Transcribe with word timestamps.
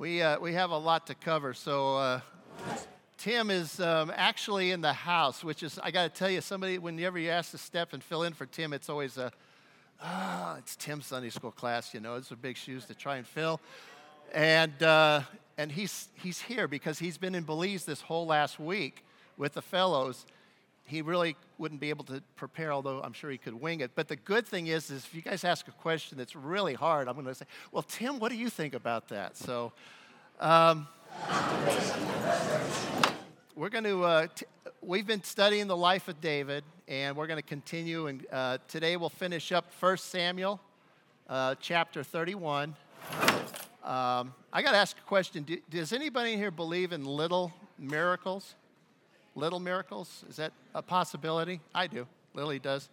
We, 0.00 0.22
uh, 0.22 0.40
we 0.40 0.54
have 0.54 0.70
a 0.70 0.78
lot 0.78 1.08
to 1.08 1.14
cover. 1.14 1.52
So, 1.52 1.98
uh, 1.98 2.20
Tim 3.18 3.50
is 3.50 3.80
um, 3.80 4.10
actually 4.16 4.70
in 4.70 4.80
the 4.80 4.94
house, 4.94 5.44
which 5.44 5.62
is, 5.62 5.78
I 5.82 5.90
got 5.90 6.04
to 6.04 6.18
tell 6.18 6.30
you, 6.30 6.40
somebody, 6.40 6.78
whenever 6.78 7.18
you 7.18 7.28
ask 7.28 7.50
to 7.50 7.58
step 7.58 7.92
and 7.92 8.02
fill 8.02 8.22
in 8.22 8.32
for 8.32 8.46
Tim, 8.46 8.72
it's 8.72 8.88
always 8.88 9.18
a, 9.18 9.30
ah, 10.02 10.56
it's 10.56 10.74
Tim's 10.74 11.04
Sunday 11.04 11.28
school 11.28 11.50
class, 11.50 11.92
you 11.92 12.00
know, 12.00 12.14
it's 12.14 12.30
a 12.30 12.36
big 12.36 12.56
shoes 12.56 12.86
to 12.86 12.94
try 12.94 13.18
and 13.18 13.26
fill. 13.26 13.60
And, 14.32 14.82
uh, 14.82 15.20
and 15.58 15.70
he's, 15.70 16.08
he's 16.14 16.40
here 16.40 16.66
because 16.66 16.98
he's 16.98 17.18
been 17.18 17.34
in 17.34 17.44
Belize 17.44 17.84
this 17.84 18.00
whole 18.00 18.24
last 18.24 18.58
week 18.58 19.04
with 19.36 19.52
the 19.52 19.60
fellows. 19.60 20.24
He 20.90 21.02
really 21.02 21.36
wouldn't 21.56 21.80
be 21.80 21.90
able 21.90 22.04
to 22.06 22.20
prepare, 22.34 22.72
although 22.72 23.00
I'm 23.00 23.12
sure 23.12 23.30
he 23.30 23.38
could 23.38 23.54
wing 23.54 23.78
it. 23.78 23.92
But 23.94 24.08
the 24.08 24.16
good 24.16 24.44
thing 24.44 24.66
is, 24.66 24.90
is 24.90 25.04
if 25.04 25.14
you 25.14 25.22
guys 25.22 25.44
ask 25.44 25.68
a 25.68 25.72
question 25.72 26.18
that's 26.18 26.34
really 26.34 26.74
hard, 26.74 27.06
I'm 27.06 27.14
going 27.14 27.26
to 27.26 27.34
say, 27.34 27.46
well, 27.70 27.84
Tim, 27.84 28.18
what 28.18 28.30
do 28.30 28.36
you 28.36 28.50
think 28.50 28.74
about 28.74 29.08
that? 29.08 29.36
So, 29.36 29.72
um, 30.40 30.88
we're 33.54 33.68
going 33.68 33.84
to, 33.84 34.02
uh, 34.02 34.26
t- 34.34 34.46
we've 34.82 35.06
been 35.06 35.22
studying 35.22 35.68
the 35.68 35.76
life 35.76 36.08
of 36.08 36.20
David, 36.20 36.64
and 36.88 37.16
we're 37.16 37.28
going 37.28 37.36
to 37.38 37.48
continue. 37.48 38.08
And 38.08 38.26
uh, 38.32 38.58
today 38.66 38.96
we'll 38.96 39.10
finish 39.10 39.52
up 39.52 39.66
1 39.78 39.96
Samuel 39.98 40.60
uh, 41.28 41.54
chapter 41.60 42.02
31. 42.02 42.74
Um, 43.84 44.34
I 44.52 44.62
got 44.62 44.72
to 44.72 44.76
ask 44.76 44.98
a 44.98 45.06
question. 45.06 45.44
Do, 45.44 45.56
does 45.70 45.92
anybody 45.92 46.36
here 46.36 46.50
believe 46.50 46.92
in 46.92 47.04
little 47.04 47.52
miracles? 47.78 48.56
Little 49.34 49.60
miracles? 49.60 50.24
Is 50.28 50.36
that 50.36 50.52
a 50.74 50.82
possibility? 50.82 51.60
I 51.74 51.86
do. 51.86 52.06
Lily 52.34 52.58
does. 52.58 52.88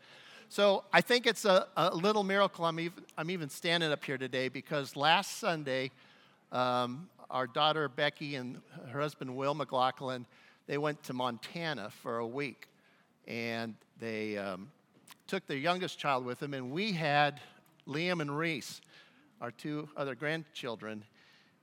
So 0.49 0.83
I 0.93 1.01
think 1.01 1.27
it's 1.27 1.45
a, 1.45 1.67
a 1.75 1.93
little 1.93 2.23
miracle 2.23 2.65
I'm 2.65 2.79
even, 2.79 3.03
I'm 3.17 3.29
even 3.29 3.49
standing 3.49 3.91
up 3.91 4.03
here 4.03 4.17
today 4.17 4.47
because 4.47 4.95
last 4.95 5.39
Sunday, 5.39 5.91
um, 6.51 7.09
our 7.29 7.47
daughter 7.47 7.89
Becky 7.89 8.35
and 8.35 8.61
her 8.91 9.01
husband 9.01 9.35
Will 9.35 9.53
McLaughlin, 9.53 10.25
they 10.67 10.77
went 10.77 11.03
to 11.03 11.13
Montana 11.13 11.89
for 12.01 12.19
a 12.19 12.27
week. 12.27 12.67
And 13.27 13.75
they 13.99 14.37
um, 14.37 14.71
took 15.27 15.45
their 15.47 15.57
youngest 15.57 15.99
child 15.99 16.25
with 16.25 16.39
them, 16.39 16.53
and 16.53 16.71
we 16.71 16.93
had 16.93 17.41
Liam 17.85 18.21
and 18.21 18.37
Reese, 18.37 18.79
our 19.41 19.51
two 19.51 19.89
other 19.97 20.15
grandchildren. 20.15 21.03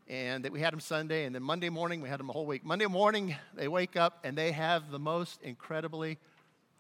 And 0.08 0.44
that 0.44 0.52
we 0.52 0.60
had 0.60 0.72
them 0.72 0.80
Sunday, 0.80 1.24
and 1.24 1.34
then 1.34 1.42
Monday 1.42 1.70
morning, 1.70 2.02
we 2.02 2.10
had 2.10 2.20
them 2.20 2.28
a 2.28 2.33
whole 2.33 2.44
week. 2.44 2.64
Monday 2.64 2.86
morning, 2.86 3.36
they 3.55 3.69
wake 3.69 3.97
up 3.97 4.19
and 4.22 4.36
they 4.36 4.52
have 4.52 4.91
the 4.91 4.98
most 4.98 5.41
incredibly 5.42 6.19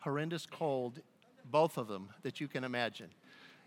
horrendous 0.00 0.44
cold, 0.44 1.00
both 1.50 1.78
of 1.78 1.88
them, 1.88 2.10
that 2.22 2.38
you 2.40 2.48
can 2.48 2.64
imagine. 2.64 3.08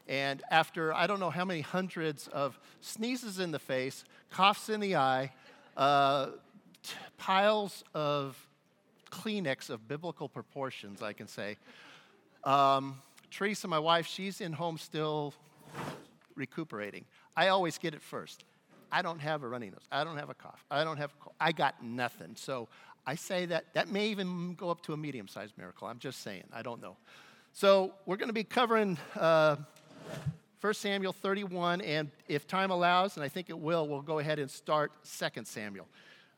And 0.08 0.44
after 0.52 0.94
I 0.94 1.08
don't 1.08 1.20
know 1.20 1.32
how 1.32 1.44
many 1.44 1.62
hundreds 1.62 2.28
of 2.28 2.60
sneezes 2.82 3.40
in 3.40 3.52
the 3.52 3.60
face, 3.60 4.04
coughs 4.30 4.70
in 4.70 4.80
the 4.80 4.96
eye, 4.96 5.32
uh, 5.76 6.28
t- 6.84 6.94
piles 7.18 7.84
of 7.96 8.38
Kleenex 9.12 9.70
of 9.70 9.88
biblical 9.88 10.30
proportions, 10.30 11.02
I 11.02 11.14
can 11.14 11.28
say. 11.28 11.58
Um, 12.44 13.02
Teresa, 13.32 13.68
my 13.68 13.80
wife, 13.80 14.06
she's 14.08 14.40
in 14.40 14.54
home 14.54 14.78
still 14.78 15.34
recuperating. 16.36 17.06
I 17.36 17.50
always 17.50 17.78
get 17.78 17.94
it 17.94 18.02
first. 18.02 18.46
I 18.92 19.02
don't 19.02 19.20
have 19.20 19.44
a 19.44 19.48
runny 19.48 19.70
nose. 19.70 19.86
I 19.92 20.04
don't 20.04 20.18
have 20.18 20.30
a 20.30 20.34
cough. 20.34 20.64
I 20.72 20.84
don't 20.84 20.98
have. 20.98 21.12
I 21.40 21.52
got 21.52 21.84
nothing. 21.84 22.36
So 22.36 22.68
I 23.06 23.16
say 23.16 23.46
that 23.48 23.74
that 23.74 23.90
may 23.90 24.08
even 24.10 24.54
go 24.56 24.70
up 24.70 24.82
to 24.84 24.94
a 24.94 24.98
medium 24.98 25.28
sized 25.28 25.58
miracle. 25.58 25.88
I'm 25.88 26.00
just 26.00 26.22
saying. 26.22 26.44
I 26.54 26.62
don't 26.62 26.82
know. 26.82 26.98
So 27.54 27.94
we're 28.06 28.18
going 28.18 28.30
to 28.30 28.34
be 28.34 28.44
covering 28.44 28.98
uh, 29.16 29.56
1 30.62 30.74
Samuel 30.74 31.14
31, 31.14 31.82
and 31.82 32.12
if 32.28 32.48
time 32.48 32.72
allows, 32.72 33.16
and 33.16 33.24
I 33.24 33.30
think 33.30 33.50
it 33.50 33.58
will, 33.58 33.88
we'll 33.88 34.02
go 34.02 34.20
ahead 34.20 34.40
and 34.40 34.50
start 34.50 34.92
2 35.06 35.44
Samuel. 35.44 35.88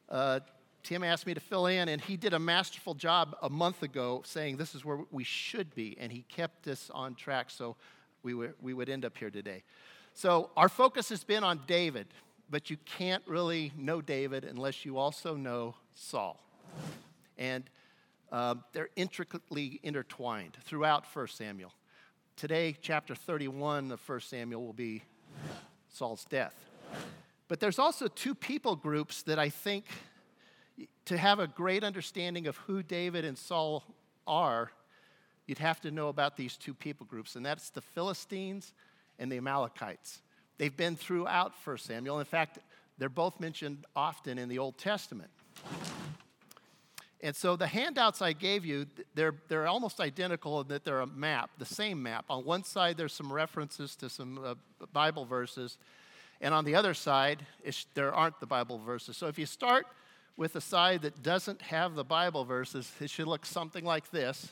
Uh, 0.08 0.42
Tim 0.84 1.04
asked 1.04 1.26
me 1.28 1.34
to 1.34 1.40
fill 1.40 1.68
in, 1.68 1.90
and 1.90 2.02
he 2.02 2.18
did 2.18 2.34
a 2.34 2.40
masterful 2.40 2.94
job 2.94 3.36
a 3.42 3.50
month 3.50 3.84
ago 3.84 4.22
saying 4.26 4.58
this 4.58 4.76
is 4.76 4.84
where 4.84 5.00
we 5.12 5.24
should 5.24 5.74
be, 5.74 5.98
and 6.00 6.12
he 6.12 6.24
kept 6.30 6.68
us 6.68 6.90
on 6.94 7.16
track 7.16 7.50
so 7.50 7.76
we, 8.24 8.34
were, 8.34 8.56
we 8.62 8.74
would 8.74 8.90
end 8.90 9.06
up 9.06 9.18
here 9.18 9.30
today. 9.30 9.64
So, 10.14 10.50
our 10.58 10.70
focus 10.70 11.10
has 11.10 11.24
been 11.24 11.44
on 11.44 11.62
David, 11.66 12.08
but 12.50 12.70
you 12.70 12.78
can't 12.86 13.24
really 13.28 13.72
know 13.78 14.02
David 14.02 14.44
unless 14.44 14.86
you 14.86 14.98
also 14.98 15.36
know 15.36 15.76
Saul. 15.94 16.40
And 17.38 17.64
um, 18.32 18.64
they're 18.74 18.90
intricately 18.96 19.80
intertwined 19.84 20.58
throughout 20.64 21.06
1 21.14 21.28
Samuel. 21.28 21.74
Today, 22.36 22.76
chapter 22.82 23.16
31 23.16 23.92
of 23.92 24.08
1 24.08 24.20
Samuel 24.22 24.66
will 24.66 24.74
be 24.74 25.04
Saul's 25.90 26.26
death. 26.26 26.56
But 27.48 27.60
there's 27.60 27.80
also 27.80 28.08
two 28.08 28.36
people 28.36 28.76
groups 28.76 29.24
that 29.24 29.40
I 29.40 29.50
think, 29.50 29.86
to 31.06 31.18
have 31.18 31.40
a 31.40 31.48
great 31.48 31.84
understanding 31.84 32.48
of 32.48 32.56
who 32.58 32.84
David 32.84 33.26
and 33.26 33.38
Saul 33.38 33.84
are, 34.28 34.72
you'd 35.48 35.58
have 35.58 35.82
to 35.82 35.92
know 35.92 36.10
about 36.10 36.38
these 36.38 36.56
two 36.56 36.74
people 36.74 37.06
groups, 37.08 37.36
and 37.36 37.46
that's 37.46 37.72
the 37.72 37.82
Philistines 37.82 38.74
and 39.18 39.32
the 39.32 39.38
Amalekites. 39.38 40.22
They've 40.60 40.76
been 40.76 40.98
throughout 40.98 41.54
1 41.64 41.78
Samuel. 41.78 42.20
In 42.20 42.26
fact, 42.26 42.60
they're 42.98 43.08
both 43.08 43.40
mentioned 43.40 43.86
often 43.96 44.38
in 44.38 44.50
the 44.50 44.60
Old 44.60 44.78
Testament. 44.78 45.32
And 47.22 47.34
so 47.36 47.56
the 47.56 47.68
handouts 47.68 48.22
I 48.22 48.34
gave 48.34 48.66
you, 48.66 48.86
they're, 49.16 49.36
they're 49.48 49.68
almost 49.68 50.02
identical 50.02 50.62
in 50.62 50.68
that 50.68 50.84
they're 50.84 51.00
a 51.00 51.08
map, 51.08 51.50
the 51.58 51.66
same 51.66 52.04
map. 52.04 52.26
On 52.30 52.44
one 52.44 52.66
side, 52.66 52.98
there's 52.98 53.14
some 53.14 53.32
references 53.32 53.96
to 53.98 54.10
some 54.10 54.40
uh, 54.44 54.56
Bible 54.92 55.26
verses, 55.26 55.78
and 56.42 56.54
on 56.54 56.66
the 56.66 56.76
other 56.76 56.94
side, 56.94 57.46
there 57.94 58.14
aren't 58.14 58.40
the 58.40 58.46
Bible 58.46 58.80
verses. 58.80 59.18
So 59.18 59.28
if 59.28 59.40
you 59.40 59.46
start 59.46 59.86
with 60.38 60.56
a 60.56 60.62
side 60.62 61.02
that 61.02 61.22
doesn't 61.24 61.62
have 61.62 61.96
the 61.96 62.06
Bible 62.06 62.46
verses, 62.46 62.90
it 63.00 63.10
should 63.10 63.28
look 63.28 63.46
something 63.46 63.84
like 63.84 64.12
this. 64.12 64.52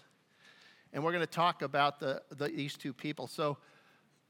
And 0.92 1.04
we're 1.04 1.12
going 1.12 1.24
to 1.24 1.28
talk 1.28 1.62
about 1.62 2.00
the, 2.00 2.22
the, 2.30 2.48
these 2.48 2.76
two 2.76 2.92
people. 2.94 3.28
So, 3.28 3.58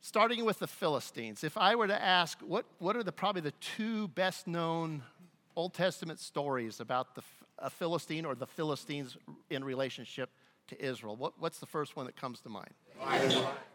starting 0.08 0.46
with 0.46 0.58
the 0.60 0.68
Philistines, 0.68 1.44
if 1.44 1.58
I 1.58 1.76
were 1.76 1.88
to 1.88 2.02
ask, 2.02 2.40
what, 2.40 2.66
what 2.80 2.96
are 2.96 3.04
the, 3.04 3.12
probably 3.12 3.42
the 3.42 3.52
two 3.60 4.08
best 4.10 4.48
known 4.48 5.04
Old 5.58 5.74
Testament 5.74 6.22
stories 6.22 6.80
about 6.80 7.14
the 7.14 7.22
a 7.60 7.70
Philistine 7.72 8.24
or 8.24 8.36
the 8.36 8.46
Philistines 8.46 9.18
in 9.50 9.64
relationship 9.64 10.30
to 10.68 10.82
Israel? 10.82 11.18
What, 11.18 11.34
what's 11.40 11.60
the 11.60 11.66
first 11.66 11.98
one 11.98 12.06
that 12.06 12.16
comes 12.16 12.40
to 12.42 12.50
mind? 12.50 12.70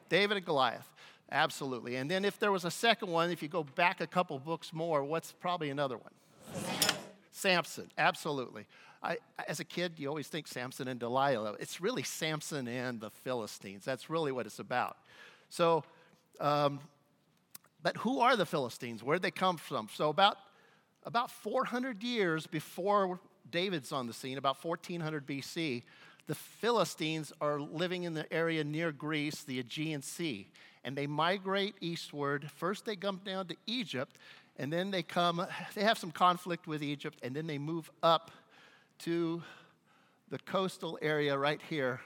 David 0.09 0.39
and 0.39 0.47
Goliath. 0.47 0.89
Absolutely. 1.31 1.97
And 1.97 2.11
then 2.11 2.25
if 2.25 2.39
there 2.39 2.53
was 2.53 2.65
a 2.65 2.71
second 2.71 3.11
one, 3.11 3.31
if 3.31 3.43
you 3.43 3.49
go 3.49 3.65
back 3.65 4.01
a 4.01 4.07
couple 4.07 4.39
books 4.39 4.73
more, 4.73 5.05
what's 5.05 5.33
probably 5.33 5.69
another 5.69 5.99
one? 5.99 6.13
Samson. 6.55 6.95
Samson. 7.33 7.91
Absolutely. 7.99 8.67
I, 9.03 9.19
as 9.49 9.61
a 9.61 9.65
kid, 9.65 9.95
you 9.97 10.09
always 10.09 10.29
think 10.29 10.47
Samson 10.47 10.89
and 10.89 10.99
Delilah. 10.99 11.57
It's 11.59 11.81
really 11.81 12.05
Samson 12.05 12.69
and 12.69 13.01
the 13.01 13.11
Philistines. 13.11 13.85
That's 13.85 14.09
really 14.09 14.33
what 14.33 14.47
it's 14.47 14.61
about. 14.61 14.97
So, 15.51 15.85
um, 16.41 16.81
but 17.83 17.97
who 17.99 18.21
are 18.21 18.37
the 18.37 18.47
Philistines? 18.47 19.03
Where 19.03 19.17
did 19.17 19.23
they 19.23 19.31
come 19.31 19.57
from? 19.57 19.89
So, 19.93 20.09
about, 20.09 20.37
about 21.05 21.31
400 21.31 22.03
years 22.03 22.47
before 22.47 23.19
David's 23.51 23.93
on 23.93 24.07
the 24.07 24.13
scene, 24.13 24.39
about 24.39 24.65
1400 24.65 25.27
BC, 25.27 25.83
the 26.27 26.35
Philistines 26.35 27.33
are 27.41 27.61
living 27.61 28.05
in 28.05 28.15
the 28.15 28.33
area 28.33 28.63
near 28.63 28.93
Greece, 28.93 29.43
the 29.43 29.59
Aegean 29.59 30.03
Sea, 30.03 30.49
and 30.85 30.97
they 30.97 31.07
migrate 31.07 31.75
eastward. 31.81 32.49
First, 32.57 32.85
they 32.85 32.97
come 32.97 33.21
down 33.25 33.47
to 33.49 33.57
Egypt, 33.67 34.17
and 34.57 34.73
then 34.73 34.91
they 34.91 35.03
come, 35.03 35.45
they 35.75 35.83
have 35.83 35.99
some 35.99 36.13
conflict 36.13 36.67
with 36.67 36.83
Egypt, 36.83 37.19
and 37.23 37.35
then 37.35 37.47
they 37.47 37.59
move 37.59 37.91
up 38.03 38.31
to 39.01 39.43
the 40.29 40.39
coastal 40.39 40.99
area 41.03 41.37
right 41.37 41.61
here, 41.69 42.01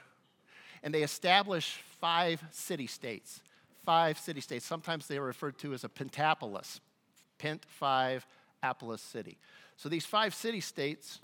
and 0.81 0.93
they 0.93 1.03
establish 1.03 1.79
five 2.01 2.43
city 2.51 2.87
states. 2.87 3.41
Five 3.87 4.19
city 4.19 4.41
states. 4.41 4.65
Sometimes 4.65 5.07
they 5.07 5.17
are 5.17 5.23
referred 5.23 5.57
to 5.59 5.73
as 5.73 5.85
a 5.85 5.87
pentapolis. 5.87 6.81
Pent 7.37 7.63
five, 7.69 8.27
Apolis 8.61 8.99
city. 8.99 9.37
So 9.77 9.87
these 9.87 10.05
five 10.05 10.35
city 10.35 10.59
states 10.59 11.21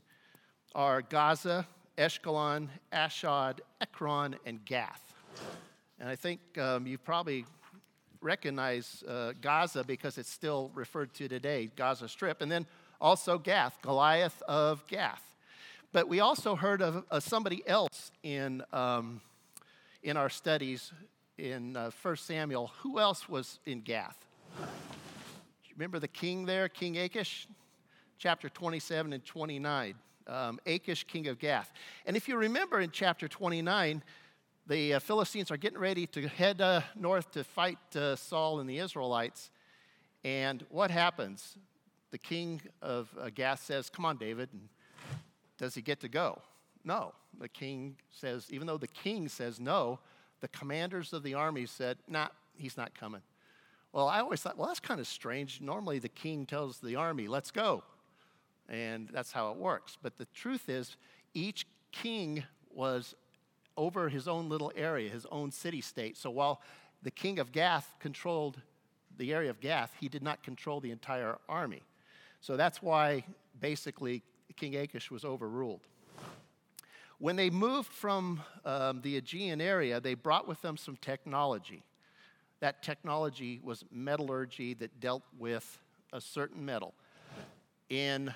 are 0.74 1.02
Gaza, 1.02 1.68
Ashkelon, 1.98 2.70
Ashdod, 2.94 3.60
Ekron, 3.82 4.38
and 4.46 4.64
Gath. 4.64 5.14
And 6.00 6.08
I 6.08 6.16
think 6.16 6.40
um, 6.58 6.88
you 6.88 6.98
probably 6.98 7.44
recognize 8.22 9.04
uh, 9.10 9.34
Gaza 9.42 9.84
because 9.84 10.18
it's 10.18 10.32
still 10.32 10.72
referred 10.74 11.14
to 11.16 11.28
today, 11.28 11.70
Gaza 11.76 12.08
Strip, 12.08 12.42
and 12.42 12.50
then 12.50 12.66
also 13.02 13.38
Gath, 13.38 13.78
Goliath 13.82 14.42
of 14.44 14.88
Gath. 14.88 15.36
But 15.92 16.08
we 16.08 16.22
also 16.22 16.56
heard 16.56 16.82
of, 16.82 17.04
of 17.12 17.24
somebody 17.24 17.62
else 17.68 18.14
in, 18.24 18.64
um, 18.72 19.20
in 20.02 20.16
our 20.16 20.30
studies 20.30 20.94
in 21.38 21.76
uh, 21.76 21.92
1 22.02 22.16
Samuel. 22.18 22.72
Who 22.82 23.00
else 23.00 23.28
was 23.28 23.60
in 23.66 23.82
Gath? 23.82 24.18
Remember 25.76 26.00
the 26.00 26.08
king 26.08 26.46
there, 26.46 26.70
King 26.70 26.98
Achish? 26.98 27.48
Chapter 28.18 28.50
27 28.50 29.14
and 29.14 29.26
29 29.26 29.96
um, 30.28 30.60
Achish, 30.66 31.04
king 31.06 31.28
of 31.28 31.40
Gath. 31.40 31.74
And 32.06 32.16
if 32.16 32.30
you 32.30 32.38
remember 32.38 32.80
in 32.80 32.92
chapter 32.92 33.28
29, 33.28 34.02
the 34.68 34.94
uh, 34.94 35.00
Philistines 35.00 35.52
are 35.52 35.58
getting 35.58 35.80
ready 35.80 36.08
to 36.08 36.28
head 36.28 36.62
uh, 36.62 36.82
north 36.96 37.32
to 37.32 37.44
fight 37.44 37.80
uh, 37.96 38.16
Saul 38.16 38.60
and 38.60 38.70
the 38.70 38.78
Israelites. 38.78 39.50
And 40.24 40.66
what 40.70 40.92
happens? 40.92 41.58
the 42.14 42.18
king 42.20 42.62
of 42.84 43.10
uh, 43.20 43.32
Gath 43.34 43.64
says, 43.64 43.90
Come 43.90 44.06
on, 44.06 44.18
David. 44.18 44.48
And 44.54 44.70
does 45.58 45.74
he 45.74 45.82
get 45.82 46.00
to 46.02 46.08
go? 46.08 46.40
No. 46.84 47.12
The 47.40 47.50
king 47.50 47.96
says, 48.12 48.46
even 48.52 48.68
though 48.68 48.78
the 48.78 48.88
king 48.88 49.28
says 49.28 49.60
no, 49.60 50.00
the 50.44 50.50
commanders 50.50 51.14
of 51.14 51.24
the 51.24 51.36
army 51.36 51.66
said, 51.66 51.98
Nah, 52.06 52.28
he's 52.58 52.76
not 52.76 52.94
coming. 52.94 53.22
Well, 53.94 54.10
I 54.10 54.20
always 54.20 54.42
thought, 54.42 54.58
well, 54.58 54.68
that's 54.68 54.82
kind 54.82 55.00
of 55.00 55.08
strange. 55.08 55.62
Normally, 55.62 56.00
the 56.00 56.10
king 56.10 56.46
tells 56.46 56.80
the 56.80 56.98
army, 56.98 57.30
let's 57.30 57.50
go. 57.50 57.82
And 58.68 59.08
that's 59.08 59.32
how 59.32 59.52
it 59.52 59.58
works. 59.58 59.98
But 60.02 60.18
the 60.18 60.26
truth 60.34 60.68
is, 60.68 60.98
each 61.34 61.66
king 61.94 62.44
was 62.74 63.16
over 63.78 64.10
his 64.10 64.28
own 64.28 64.50
little 64.50 64.74
area, 64.76 65.10
his 65.10 65.26
own 65.32 65.50
city 65.50 65.80
state. 65.80 66.18
So 66.18 66.30
while 66.30 66.62
the 67.04 67.12
king 67.12 67.40
of 67.40 67.54
Gath 67.54 67.96
controlled 68.00 68.60
the 69.18 69.32
area 69.32 69.50
of 69.50 69.62
Gath, 69.62 69.94
he 69.98 70.10
did 70.10 70.24
not 70.24 70.44
control 70.44 70.82
the 70.82 70.92
entire 70.92 71.38
army. 71.48 71.84
So 72.42 72.58
that's 72.58 72.82
why 72.82 73.24
basically 73.62 74.24
King 74.58 74.76
Achish 74.76 75.10
was 75.10 75.24
overruled. 75.24 75.88
When 77.20 77.36
they 77.36 77.50
moved 77.50 77.92
from 77.92 78.42
um, 78.66 79.02
the 79.02 79.18
Aegean 79.18 79.62
area, 79.62 80.00
they 80.00 80.14
brought 80.14 80.48
with 80.48 80.62
them 80.62 80.78
some 80.78 80.98
technology. 80.98 81.84
That 82.60 82.84
technology 82.84 83.60
was 83.64 83.84
metallurgy 83.92 84.74
that 84.76 85.00
dealt 85.00 85.24
with 85.38 85.80
a 86.12 86.20
certain 86.22 86.66
metal. 86.66 86.94
In 87.90 88.34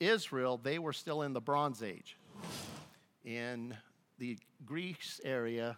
Israel, 0.00 0.60
they 0.62 0.78
were 0.78 0.92
still 0.92 1.22
in 1.22 1.32
the 1.32 1.40
Bronze 1.40 1.82
Age. 1.82 2.16
In 3.24 3.76
the 4.18 4.38
Greece 4.66 5.20
area, 5.24 5.76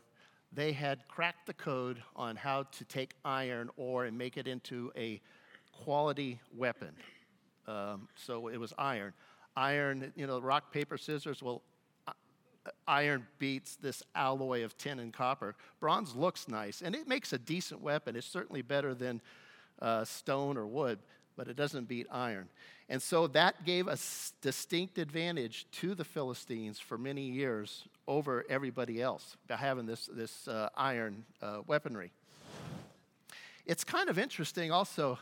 they 0.52 0.72
had 0.72 1.06
cracked 1.08 1.46
the 1.46 1.54
code 1.54 2.02
on 2.14 2.36
how 2.36 2.64
to 2.64 2.84
take 2.84 3.14
iron 3.24 3.70
ore 3.76 4.04
and 4.04 4.16
make 4.16 4.36
it 4.36 4.46
into 4.46 4.90
a 4.96 5.20
quality 5.72 6.40
weapon. 6.54 6.94
Um, 7.66 8.08
so 8.14 8.48
it 8.48 8.58
was 8.58 8.72
iron. 8.78 9.12
Iron, 9.56 10.12
you 10.16 10.26
know, 10.26 10.40
rock, 10.40 10.72
paper, 10.72 10.96
scissors. 10.96 11.42
Well, 11.42 11.62
iron 12.86 13.26
beats 13.38 13.76
this 13.76 14.02
alloy 14.14 14.64
of 14.64 14.76
tin 14.76 14.98
and 14.98 15.12
copper. 15.12 15.54
Bronze 15.80 16.14
looks 16.14 16.48
nice, 16.48 16.82
and 16.82 16.94
it 16.94 17.08
makes 17.08 17.32
a 17.32 17.38
decent 17.38 17.80
weapon. 17.82 18.16
It's 18.16 18.26
certainly 18.26 18.62
better 18.62 18.94
than 18.94 19.20
uh, 19.80 20.04
stone 20.04 20.56
or 20.56 20.66
wood, 20.66 20.98
but 21.36 21.48
it 21.48 21.56
doesn't 21.56 21.88
beat 21.88 22.06
iron. 22.10 22.48
And 22.88 23.02
so 23.02 23.26
that 23.28 23.64
gave 23.64 23.88
a 23.88 23.98
distinct 24.40 24.98
advantage 24.98 25.66
to 25.72 25.94
the 25.94 26.04
Philistines 26.04 26.78
for 26.78 26.96
many 26.96 27.22
years 27.22 27.84
over 28.06 28.44
everybody 28.48 29.02
else 29.02 29.36
by 29.48 29.56
having 29.56 29.86
this, 29.86 30.08
this 30.12 30.46
uh, 30.46 30.68
iron 30.76 31.24
uh, 31.42 31.62
weaponry. 31.66 32.12
It's 33.66 33.82
kind 33.82 34.08
of 34.08 34.18
interesting 34.18 34.70
also. 34.70 35.18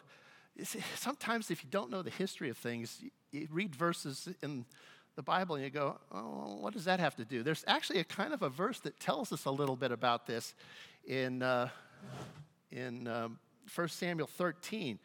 Sometimes, 0.96 1.50
if 1.50 1.64
you 1.64 1.70
don't 1.70 1.90
know 1.90 2.02
the 2.02 2.10
history 2.10 2.50
of 2.50 2.58
things, 2.58 3.02
you 3.32 3.48
read 3.50 3.74
verses 3.74 4.28
in 4.42 4.66
the 5.16 5.22
Bible 5.22 5.54
and 5.54 5.64
you 5.64 5.70
go, 5.70 5.98
oh, 6.12 6.56
what 6.60 6.72
does 6.72 6.84
that 6.86 7.00
have 7.00 7.14
to 7.16 7.24
do? 7.24 7.42
There's 7.42 7.64
actually 7.66 8.00
a 8.00 8.04
kind 8.04 8.32
of 8.32 8.42
a 8.42 8.48
verse 8.48 8.80
that 8.80 8.98
tells 8.98 9.32
us 9.32 9.44
a 9.44 9.50
little 9.50 9.76
bit 9.76 9.92
about 9.92 10.26
this 10.26 10.54
in, 11.06 11.42
uh, 11.42 11.68
in 12.72 13.06
um, 13.06 13.38
1 13.72 13.88
Samuel 13.88 14.26
13. 14.26 14.98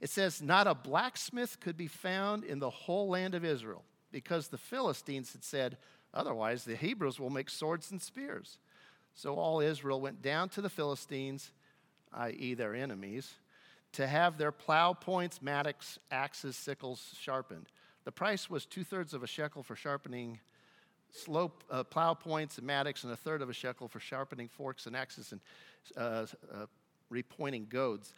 It 0.00 0.10
says, 0.10 0.42
Not 0.42 0.66
a 0.66 0.74
blacksmith 0.74 1.60
could 1.60 1.76
be 1.76 1.86
found 1.86 2.44
in 2.44 2.58
the 2.58 2.70
whole 2.70 3.08
land 3.08 3.34
of 3.34 3.44
Israel 3.44 3.84
because 4.12 4.48
the 4.48 4.58
Philistines 4.58 5.32
had 5.32 5.44
said, 5.44 5.78
Otherwise, 6.12 6.64
the 6.64 6.76
Hebrews 6.76 7.18
will 7.18 7.30
make 7.30 7.50
swords 7.50 7.90
and 7.90 8.00
spears. 8.00 8.58
So 9.14 9.34
all 9.34 9.60
Israel 9.60 10.00
went 10.00 10.22
down 10.22 10.48
to 10.50 10.60
the 10.60 10.68
Philistines, 10.68 11.52
i.e., 12.12 12.54
their 12.54 12.74
enemies, 12.74 13.32
to 13.92 14.06
have 14.06 14.38
their 14.38 14.52
plow 14.52 14.92
points, 14.92 15.40
mattocks, 15.40 15.98
axes, 16.10 16.56
sickles 16.56 17.14
sharpened. 17.18 17.66
The 18.04 18.12
price 18.12 18.50
was 18.50 18.66
two 18.66 18.84
thirds 18.84 19.14
of 19.14 19.22
a 19.22 19.26
shekel 19.26 19.62
for 19.62 19.76
sharpening 19.76 20.40
slope 21.10 21.64
uh, 21.70 21.84
plow 21.84 22.14
points 22.14 22.58
and 22.58 22.66
mattocks, 22.66 23.04
and 23.04 23.12
a 23.12 23.16
third 23.16 23.40
of 23.40 23.48
a 23.48 23.52
shekel 23.52 23.88
for 23.88 24.00
sharpening 24.00 24.48
forks 24.48 24.86
and 24.86 24.96
axes 24.96 25.32
and 25.32 25.40
uh, 25.96 26.26
uh, 26.52 26.66
repointing 27.12 27.68
goads. 27.68 28.12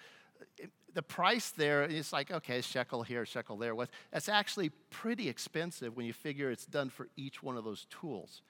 The 0.95 1.03
price 1.03 1.51
there 1.51 1.85
is 1.85 2.13
like, 2.13 2.31
okay, 2.31 2.61
shekel 2.63 3.03
here, 3.03 3.25
shekel 3.27 3.57
there. 3.57 3.75
That's 4.11 4.29
actually 4.29 4.71
pretty 4.91 5.29
expensive 5.29 5.97
when 5.97 6.07
you 6.07 6.13
figure 6.13 6.51
it's 6.51 6.67
done 6.67 6.89
for 6.89 7.09
each 7.17 7.43
one 7.43 7.57
of 7.57 7.65
those 7.65 7.87
tools. 7.91 8.43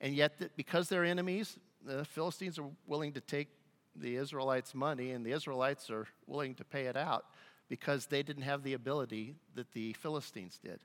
And 0.00 0.14
yet, 0.14 0.56
because 0.56 0.88
they're 0.88 1.04
enemies, 1.04 1.58
the 1.84 2.04
Philistines 2.04 2.58
are 2.58 2.68
willing 2.86 3.12
to 3.12 3.20
take 3.20 3.48
the 3.94 4.16
Israelites' 4.16 4.74
money, 4.74 5.12
and 5.12 5.24
the 5.24 5.32
Israelites 5.32 5.90
are 5.90 6.06
willing 6.26 6.54
to 6.54 6.64
pay 6.64 6.86
it 6.86 6.96
out 6.96 7.26
because 7.70 8.06
they 8.06 8.22
didn't 8.22 8.42
have 8.42 8.62
the 8.62 8.74
ability 8.74 9.36
that 9.54 9.72
the 9.72 9.94
Philistines 9.94 10.58
did. 10.62 10.80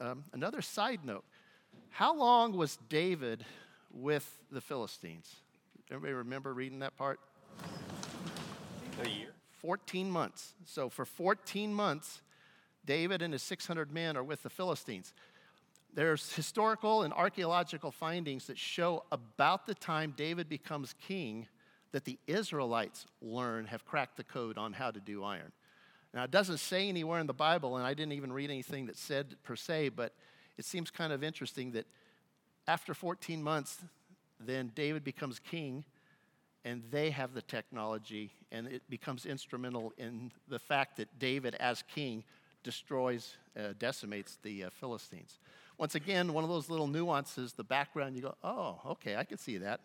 Um, 0.00 0.24
another 0.32 0.62
side 0.62 1.04
note 1.04 1.24
how 1.90 2.16
long 2.16 2.56
was 2.56 2.78
David 2.88 3.44
with 3.92 4.40
the 4.50 4.60
Philistines? 4.60 5.36
Everybody 5.88 6.14
remember 6.14 6.52
reading 6.52 6.80
that 6.80 6.96
part? 6.96 7.20
A 9.04 9.08
year. 9.08 9.28
14 9.60 10.10
months. 10.10 10.54
So 10.64 10.88
for 10.88 11.04
14 11.04 11.72
months, 11.72 12.22
David 12.86 13.22
and 13.22 13.32
his 13.32 13.42
600 13.42 13.92
men 13.92 14.16
are 14.16 14.24
with 14.24 14.42
the 14.42 14.50
Philistines. 14.50 15.12
There's 15.92 16.32
historical 16.32 17.02
and 17.02 17.12
archaeological 17.12 17.90
findings 17.90 18.46
that 18.46 18.56
show 18.56 19.04
about 19.12 19.66
the 19.66 19.74
time 19.74 20.14
David 20.16 20.48
becomes 20.48 20.94
king 21.06 21.46
that 21.92 22.04
the 22.04 22.18
Israelites 22.26 23.06
learn, 23.20 23.66
have 23.66 23.84
cracked 23.84 24.16
the 24.16 24.24
code 24.24 24.56
on 24.56 24.72
how 24.72 24.90
to 24.90 25.00
do 25.00 25.24
iron. 25.24 25.52
Now, 26.12 26.24
it 26.24 26.30
doesn't 26.30 26.58
say 26.58 26.88
anywhere 26.88 27.20
in 27.20 27.26
the 27.26 27.32
Bible, 27.32 27.76
and 27.76 27.86
I 27.86 27.94
didn't 27.94 28.12
even 28.12 28.32
read 28.32 28.50
anything 28.50 28.86
that 28.86 28.96
said 28.96 29.36
per 29.44 29.54
se, 29.54 29.90
but 29.90 30.12
it 30.58 30.64
seems 30.64 30.90
kind 30.90 31.12
of 31.12 31.22
interesting 31.22 31.72
that 31.72 31.86
after 32.66 32.94
14 32.94 33.42
months, 33.42 33.78
then 34.38 34.72
David 34.74 35.04
becomes 35.04 35.38
king, 35.38 35.84
and 36.64 36.82
they 36.90 37.10
have 37.10 37.32
the 37.32 37.42
technology, 37.42 38.32
and 38.50 38.66
it 38.66 38.82
becomes 38.90 39.24
instrumental 39.24 39.92
in 39.98 40.32
the 40.48 40.58
fact 40.58 40.96
that 40.96 41.18
David, 41.18 41.54
as 41.56 41.82
king, 41.82 42.24
destroys, 42.62 43.36
uh, 43.58 43.72
decimates 43.78 44.38
the 44.42 44.64
uh, 44.64 44.70
Philistines. 44.70 45.38
Once 45.78 45.94
again, 45.94 46.32
one 46.32 46.44
of 46.44 46.50
those 46.50 46.68
little 46.68 46.86
nuances, 46.88 47.54
the 47.54 47.64
background, 47.64 48.16
you 48.16 48.22
go, 48.22 48.34
oh, 48.44 48.80
okay, 48.84 49.16
I 49.16 49.24
can 49.24 49.38
see 49.38 49.58
that. 49.58 49.80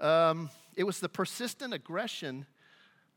Um, 0.00 0.50
it 0.76 0.84
was 0.84 0.98
the 0.98 1.08
persistent 1.08 1.74
aggression 1.74 2.46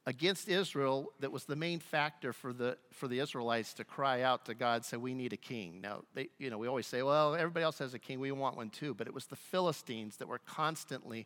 against 0.06 0.50
Israel 0.50 1.12
that 1.20 1.32
was 1.32 1.46
the 1.46 1.56
main 1.56 1.80
factor 1.80 2.34
for 2.34 2.52
the, 2.52 2.78
for 2.92 3.08
the 3.08 3.20
Israelites 3.20 3.74
to 3.76 3.84
cry 3.84 4.22
out 4.22 4.46
to 4.46 4.54
God, 4.54 4.84
say, 4.84 4.98
we 4.98 5.13
need 5.13 5.32
a 5.32 5.38
king. 5.38 5.80
Now, 5.82 6.04
they, 6.13 6.30
you 6.38 6.50
know, 6.50 6.58
we 6.58 6.68
always 6.68 6.88
say, 6.88 7.01
well, 7.04 7.36
everybody 7.36 7.63
else 7.63 7.80
has 7.80 7.94
a 7.94 8.00
king, 8.00 8.20
we 8.20 8.32
want 8.32 8.58
one 8.58 8.70
too. 8.70 8.94
But 8.94 9.08
it 9.08 9.13
was 9.13 9.25
the 9.27 9.36
Philistines 9.36 10.18
that 10.18 10.27
were 10.27 10.39
constantly 10.39 11.25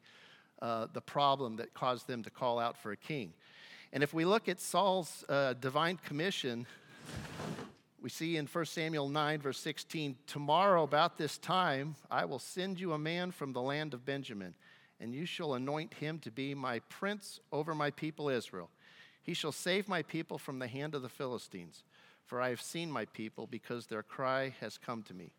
uh, 0.62 0.88
the 0.94 1.02
problem 1.02 1.56
that 1.58 1.74
caused 1.74 2.08
them 2.08 2.24
to 2.24 2.30
call 2.30 2.60
out 2.60 2.78
for 2.78 2.92
a 2.92 2.98
king. 2.98 3.34
And 3.94 4.04
if 4.04 4.14
we 4.14 4.26
look 4.26 4.48
at 4.48 4.60
Saul's 4.60 5.24
uh, 5.28 5.54
divine 5.54 5.98
commission, 5.98 6.68
we 8.02 8.10
see 8.10 8.38
in 8.38 8.46
1 8.46 8.66
Samuel 8.66 9.10
9, 9.10 9.42
verse 9.42 9.60
16, 9.60 10.18
tomorrow 10.28 10.84
about 10.84 11.18
this 11.18 11.38
time, 11.40 11.96
I 12.12 12.26
will 12.26 12.40
send 12.40 12.80
you 12.80 12.94
a 12.94 13.00
man 13.00 13.32
from 13.32 13.54
the 13.54 13.62
land 13.62 13.94
of 13.94 14.06
Benjamin 14.06 14.54
and 15.00 15.14
you 15.14 15.26
shall 15.26 15.54
anoint 15.54 15.94
him 15.96 16.20
to 16.20 16.32
be 16.32 16.56
my 16.56 16.80
prince 16.90 17.40
over 17.52 17.76
my 17.76 17.92
people 17.92 18.30
Israel. 18.30 18.70
He 19.28 19.34
shall 19.34 19.52
save 19.52 19.90
my 19.90 20.04
people 20.04 20.38
from 20.38 20.60
the 20.60 20.70
hand 20.70 20.96
of 20.96 21.02
the 21.02 21.10
Philistines, 21.10 21.84
for 22.26 22.42
I 22.42 22.48
have 22.50 22.62
seen 22.62 22.90
my 22.90 23.04
people 23.04 23.46
because 23.46 23.86
their 23.86 24.02
cry 24.02 24.56
has 24.62 24.78
come 24.78 25.04
to 25.04 25.14
me. 25.14 25.34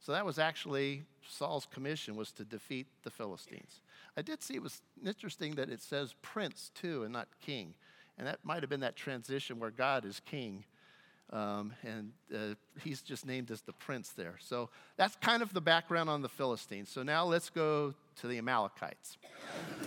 So 0.00 0.10
that 0.10 0.26
was 0.26 0.40
actually 0.40 1.04
Saul's 1.28 1.64
commission 1.72 2.16
was 2.16 2.32
to 2.32 2.44
defeat 2.44 2.88
the 3.04 3.10
Philistines. 3.10 3.82
I 4.16 4.22
did 4.22 4.42
see 4.42 4.56
it 4.56 4.62
was 4.62 4.82
interesting 5.06 5.54
that 5.54 5.70
it 5.70 5.80
says 5.80 6.12
prince 6.22 6.72
too 6.74 7.04
and 7.04 7.12
not 7.12 7.28
king. 7.40 7.74
And 8.18 8.26
that 8.26 8.40
might 8.42 8.64
have 8.64 8.68
been 8.68 8.80
that 8.80 8.96
transition 8.96 9.60
where 9.60 9.70
God 9.70 10.04
is 10.04 10.20
king 10.26 10.64
um, 11.32 11.72
and 11.84 12.10
uh, 12.34 12.54
he's 12.82 13.00
just 13.00 13.24
named 13.24 13.52
as 13.52 13.60
the 13.60 13.72
prince 13.72 14.10
there. 14.10 14.34
So 14.40 14.70
that's 14.96 15.14
kind 15.16 15.40
of 15.40 15.52
the 15.52 15.60
background 15.60 16.10
on 16.10 16.22
the 16.22 16.28
Philistines. 16.28 16.88
So 16.88 17.04
now 17.04 17.24
let's 17.26 17.48
go 17.48 17.94
to 18.16 18.26
the 18.26 18.38
Amalekites. 18.38 19.18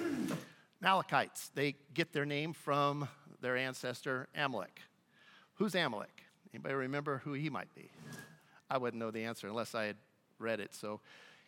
Amalekites, 0.82 1.52
they 1.54 1.76
get 1.94 2.14
their 2.14 2.26
name 2.26 2.54
from 2.54 3.08
their 3.44 3.58
ancestor 3.58 4.28
Amalek. 4.34 4.82
Who's 5.56 5.76
Amalek? 5.76 6.24
Anybody 6.54 6.76
remember 6.76 7.22
who 7.26 7.34
he 7.34 7.50
might 7.50 7.74
be? 7.76 7.92
I 8.70 8.78
wouldn't 8.78 9.00
know 9.00 9.12
the 9.12 9.26
answer 9.26 9.48
unless 9.48 9.76
I 9.76 9.84
had 9.84 9.98
read 10.40 10.62
it. 10.62 10.74
So 10.74 11.02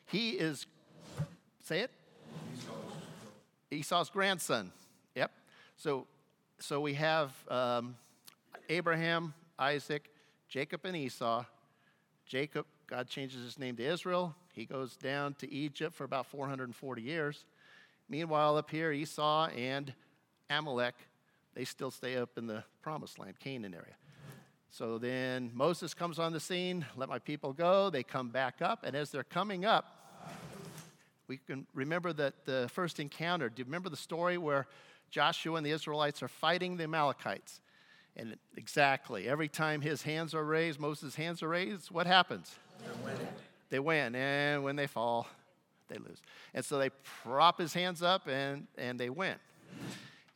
he 0.05 0.31
is, 0.31 0.67
say 1.63 1.79
it? 1.79 1.91
Esau's 3.71 4.09
grandson. 4.09 4.71
Yep. 5.15 5.31
So, 5.77 6.05
so 6.59 6.81
we 6.81 6.95
have 6.95 7.31
um, 7.49 7.95
Abraham, 8.69 9.33
Isaac, 9.57 10.11
Jacob, 10.49 10.81
and 10.83 10.97
Esau. 10.97 11.45
Jacob, 12.25 12.65
God 12.87 13.07
changes 13.07 13.41
his 13.41 13.57
name 13.57 13.77
to 13.77 13.83
Israel. 13.83 14.35
He 14.53 14.65
goes 14.65 14.97
down 14.97 15.33
to 15.35 15.51
Egypt 15.51 15.95
for 15.95 16.03
about 16.03 16.25
440 16.25 17.01
years. 17.01 17.45
Meanwhile, 18.09 18.57
up 18.57 18.69
here, 18.69 18.91
Esau 18.91 19.47
and 19.47 19.93
Amalek, 20.49 20.95
they 21.55 21.65
still 21.65 21.91
stay 21.91 22.17
up 22.17 22.37
in 22.37 22.47
the 22.47 22.63
promised 22.81 23.17
land, 23.17 23.39
Canaan 23.39 23.73
area. 23.73 23.95
So 24.69 24.97
then 24.97 25.51
Moses 25.53 25.93
comes 25.93 26.19
on 26.19 26.33
the 26.33 26.39
scene, 26.39 26.85
let 26.97 27.07
my 27.07 27.19
people 27.19 27.53
go. 27.53 27.89
They 27.89 28.03
come 28.03 28.29
back 28.29 28.61
up, 28.61 28.83
and 28.83 28.95
as 28.95 29.09
they're 29.09 29.23
coming 29.23 29.63
up, 29.63 29.85
we 31.27 31.37
can 31.37 31.65
remember 31.73 32.13
that 32.13 32.45
the 32.45 32.69
first 32.73 32.99
encounter. 32.99 33.49
Do 33.49 33.61
you 33.61 33.65
remember 33.65 33.89
the 33.89 33.97
story 33.97 34.37
where 34.37 34.67
Joshua 35.09 35.55
and 35.55 35.65
the 35.65 35.71
Israelites 35.71 36.21
are 36.21 36.27
fighting 36.27 36.77
the 36.77 36.83
Amalekites? 36.83 37.61
And 38.17 38.35
exactly, 38.55 39.27
every 39.27 39.47
time 39.47 39.81
his 39.81 40.01
hands 40.01 40.33
are 40.35 40.43
raised, 40.43 40.79
Moses' 40.79 41.15
hands 41.15 41.41
are 41.41 41.49
raised, 41.49 41.89
what 41.89 42.05
happens? 42.05 42.53
They 42.79 43.03
win. 43.03 43.27
They 43.69 43.79
win. 43.79 44.15
And 44.15 44.63
when 44.63 44.75
they 44.75 44.87
fall, 44.87 45.27
they 45.87 45.97
lose. 45.97 46.21
And 46.53 46.63
so 46.63 46.77
they 46.77 46.89
prop 47.23 47.59
his 47.59 47.73
hands 47.73 48.01
up 48.01 48.27
and, 48.27 48.67
and 48.77 48.99
they 48.99 49.09
win. 49.09 49.35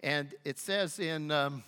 And 0.01 0.33
it 0.43 0.57
says 0.57 0.99
in. 0.99 1.31
Um, 1.31 1.63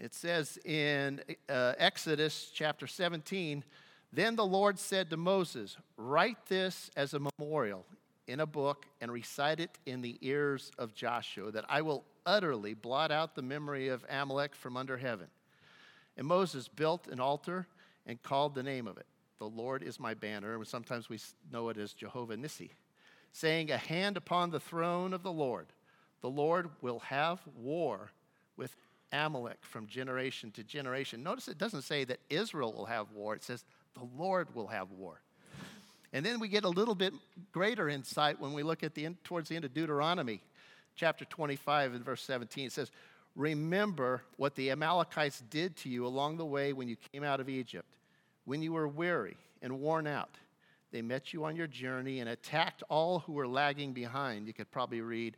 it 0.00 0.14
says 0.14 0.58
in 0.64 1.20
uh, 1.48 1.72
Exodus 1.76 2.52
chapter 2.54 2.86
17, 2.86 3.64
then 4.12 4.36
the 4.36 4.46
Lord 4.46 4.78
said 4.78 5.10
to 5.10 5.16
Moses, 5.16 5.76
Write 5.96 6.46
this 6.46 6.88
as 6.96 7.14
a 7.14 7.18
memorial 7.18 7.84
in 8.28 8.38
a 8.38 8.46
book 8.46 8.86
and 9.00 9.10
recite 9.10 9.58
it 9.58 9.76
in 9.86 10.00
the 10.00 10.16
ears 10.20 10.70
of 10.78 10.94
Joshua, 10.94 11.50
that 11.50 11.64
I 11.68 11.82
will 11.82 12.04
utterly 12.24 12.74
blot 12.74 13.10
out 13.10 13.34
the 13.34 13.42
memory 13.42 13.88
of 13.88 14.04
Amalek 14.08 14.54
from 14.54 14.76
under 14.76 14.98
heaven. 14.98 15.26
And 16.16 16.26
Moses 16.26 16.68
built 16.68 17.08
an 17.08 17.18
altar 17.18 17.66
and 18.06 18.22
called 18.22 18.54
the 18.54 18.62
name 18.62 18.86
of 18.86 18.98
it. 18.98 19.06
The 19.38 19.48
Lord 19.48 19.82
is 19.82 19.98
my 19.98 20.14
banner, 20.14 20.54
and 20.54 20.66
sometimes 20.66 21.08
we 21.08 21.18
know 21.52 21.70
it 21.70 21.76
as 21.76 21.92
Jehovah 21.92 22.36
Nissi, 22.36 22.70
saying, 23.32 23.70
A 23.70 23.76
hand 23.76 24.16
upon 24.16 24.50
the 24.50 24.60
throne 24.60 25.12
of 25.12 25.22
the 25.22 25.32
Lord. 25.32 25.66
The 26.20 26.30
Lord 26.30 26.70
will 26.80 26.98
have 27.00 27.40
war 27.56 28.10
with 28.56 28.74
Amalek 29.12 29.58
from 29.62 29.86
generation 29.86 30.50
to 30.52 30.62
generation. 30.62 31.22
Notice 31.22 31.48
it 31.48 31.58
doesn't 31.58 31.82
say 31.82 32.04
that 32.04 32.18
Israel 32.28 32.72
will 32.72 32.86
have 32.86 33.10
war, 33.12 33.34
it 33.34 33.44
says 33.44 33.64
the 33.94 34.08
Lord 34.16 34.54
will 34.54 34.66
have 34.66 34.90
war. 34.92 35.20
And 36.12 36.24
then 36.24 36.40
we 36.40 36.48
get 36.48 36.64
a 36.64 36.68
little 36.68 36.94
bit 36.94 37.12
greater 37.52 37.88
insight 37.88 38.40
when 38.40 38.54
we 38.54 38.62
look 38.62 38.82
at 38.82 38.94
the 38.94 39.08
towards 39.24 39.48
the 39.48 39.56
end 39.56 39.64
of 39.64 39.74
Deuteronomy, 39.74 40.40
chapter 40.96 41.24
25 41.26 41.94
and 41.94 42.04
verse 42.04 42.22
17. 42.22 42.66
It 42.66 42.72
says, 42.72 42.90
Remember 43.36 44.22
what 44.36 44.54
the 44.54 44.70
Amalekites 44.70 45.42
did 45.50 45.76
to 45.76 45.88
you 45.88 46.06
along 46.06 46.38
the 46.38 46.46
way 46.46 46.72
when 46.72 46.88
you 46.88 46.96
came 47.12 47.22
out 47.22 47.40
of 47.40 47.48
Egypt, 47.48 47.96
when 48.46 48.62
you 48.62 48.72
were 48.72 48.88
weary 48.88 49.36
and 49.62 49.80
worn 49.80 50.06
out. 50.06 50.30
They 50.90 51.02
met 51.02 51.32
you 51.32 51.44
on 51.44 51.54
your 51.54 51.66
journey 51.66 52.20
and 52.20 52.30
attacked 52.30 52.82
all 52.88 53.20
who 53.20 53.34
were 53.34 53.46
lagging 53.46 53.92
behind. 53.92 54.46
You 54.46 54.54
could 54.54 54.70
probably 54.70 55.02
read 55.02 55.36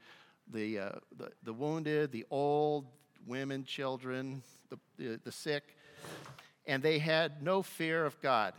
the, 0.52 0.78
uh, 0.78 0.90
the, 1.16 1.30
the, 1.42 1.52
wounded, 1.52 2.12
the 2.12 2.26
old, 2.30 2.86
women, 3.26 3.64
children, 3.64 4.42
the, 4.68 4.78
the, 4.96 5.20
the 5.24 5.32
sick 5.32 5.76
and 6.66 6.82
they 6.82 6.98
had 6.98 7.42
no 7.42 7.62
fear 7.62 8.04
of 8.04 8.20
God. 8.20 8.54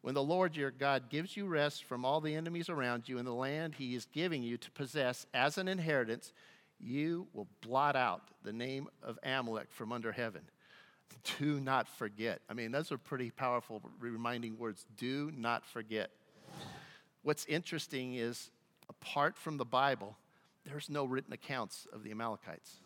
When 0.00 0.14
the 0.14 0.22
Lord 0.22 0.56
your 0.56 0.70
God 0.70 1.08
gives 1.08 1.36
you 1.36 1.46
rest 1.46 1.84
from 1.84 2.04
all 2.04 2.20
the 2.20 2.34
enemies 2.34 2.68
around 2.68 3.08
you 3.08 3.18
in 3.18 3.24
the 3.24 3.32
land 3.32 3.76
he 3.76 3.94
is 3.94 4.06
giving 4.06 4.42
you 4.42 4.58
to 4.58 4.70
possess 4.72 5.24
as 5.32 5.56
an 5.56 5.68
inheritance, 5.68 6.32
you 6.78 7.26
will 7.32 7.46
blot 7.62 7.96
out 7.96 8.22
the 8.42 8.52
name 8.52 8.88
of 9.02 9.18
Amalek 9.22 9.70
from 9.70 9.92
under 9.92 10.12
heaven. 10.12 10.42
Do 11.38 11.60
not 11.60 11.88
forget. 11.88 12.40
I 12.50 12.54
mean, 12.54 12.72
those 12.72 12.92
are 12.92 12.98
pretty 12.98 13.30
powerful 13.30 13.80
reminding 14.00 14.58
words. 14.58 14.84
Do 14.96 15.32
not 15.36 15.64
forget. 15.64 16.10
What's 17.22 17.46
interesting 17.46 18.14
is, 18.14 18.50
apart 18.90 19.36
from 19.36 19.56
the 19.56 19.64
Bible, 19.64 20.16
there's 20.64 20.88
no 20.88 21.04
written 21.04 21.32
accounts 21.32 21.86
of 21.92 22.02
the 22.02 22.10
Amalekites. 22.10 22.78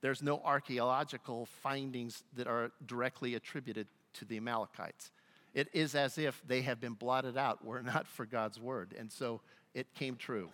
There's 0.00 0.22
no 0.22 0.40
archaeological 0.44 1.46
findings 1.46 2.24
that 2.36 2.46
are 2.46 2.70
directly 2.86 3.34
attributed 3.34 3.86
to 4.14 4.24
the 4.24 4.36
Amalekites. 4.36 5.10
It 5.54 5.68
is 5.72 5.94
as 5.94 6.18
if 6.18 6.42
they 6.46 6.62
have 6.62 6.80
been 6.80 6.94
blotted 6.94 7.36
out, 7.36 7.64
were 7.64 7.82
not 7.82 8.06
for 8.06 8.26
God's 8.26 8.60
word. 8.60 8.94
And 8.98 9.10
so 9.10 9.40
it 9.72 9.94
came 9.94 10.16
true. 10.16 10.50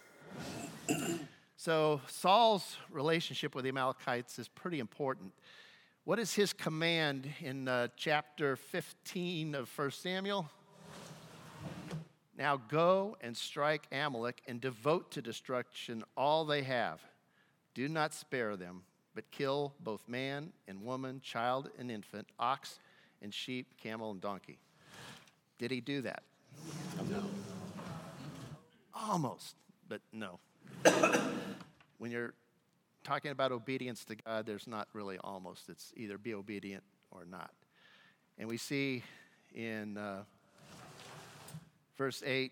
so 1.56 2.00
Saul's 2.06 2.76
relationship 2.90 3.54
with 3.54 3.64
the 3.64 3.70
Amalekites 3.70 4.38
is 4.38 4.48
pretty 4.48 4.78
important. 4.78 5.32
What 6.04 6.18
is 6.18 6.34
his 6.34 6.52
command 6.52 7.28
in 7.40 7.68
uh, 7.68 7.88
chapter 7.96 8.56
15 8.56 9.54
of 9.54 9.70
1 9.76 9.90
Samuel? 9.90 10.50
Now 12.40 12.56
go 12.56 13.16
and 13.20 13.36
strike 13.36 13.86
Amalek 13.92 14.42
and 14.48 14.60
devote 14.60 15.12
to 15.12 15.22
destruction 15.22 16.02
all 16.16 16.44
they 16.44 16.62
have. 16.62 17.00
Do 17.74 17.86
not 17.88 18.12
spare 18.14 18.56
them 18.56 18.82
but 19.14 19.30
kill 19.30 19.74
both 19.80 20.08
man 20.08 20.52
and 20.68 20.82
woman, 20.82 21.20
child 21.22 21.68
and 21.78 21.90
infant, 21.90 22.26
ox 22.38 22.78
and 23.20 23.34
sheep, 23.34 23.66
camel 23.76 24.10
and 24.10 24.20
donkey. 24.20 24.58
Did 25.58 25.70
he 25.70 25.82
do 25.82 26.00
that? 26.02 26.22
No. 27.10 27.22
Almost, 28.94 29.56
but 29.88 30.00
no. 30.12 30.38
when 31.98 32.10
you're 32.10 32.32
talking 33.04 33.30
about 33.30 33.52
obedience 33.52 34.04
to 34.06 34.14
God, 34.14 34.46
there's 34.46 34.66
not 34.66 34.88
really 34.94 35.18
almost. 35.22 35.68
It's 35.68 35.92
either 35.96 36.16
be 36.16 36.32
obedient 36.32 36.84
or 37.10 37.24
not. 37.24 37.50
And 38.38 38.48
we 38.48 38.56
see 38.56 39.02
in 39.54 39.98
uh, 39.98 40.22
verse 42.00 42.22
8 42.24 42.50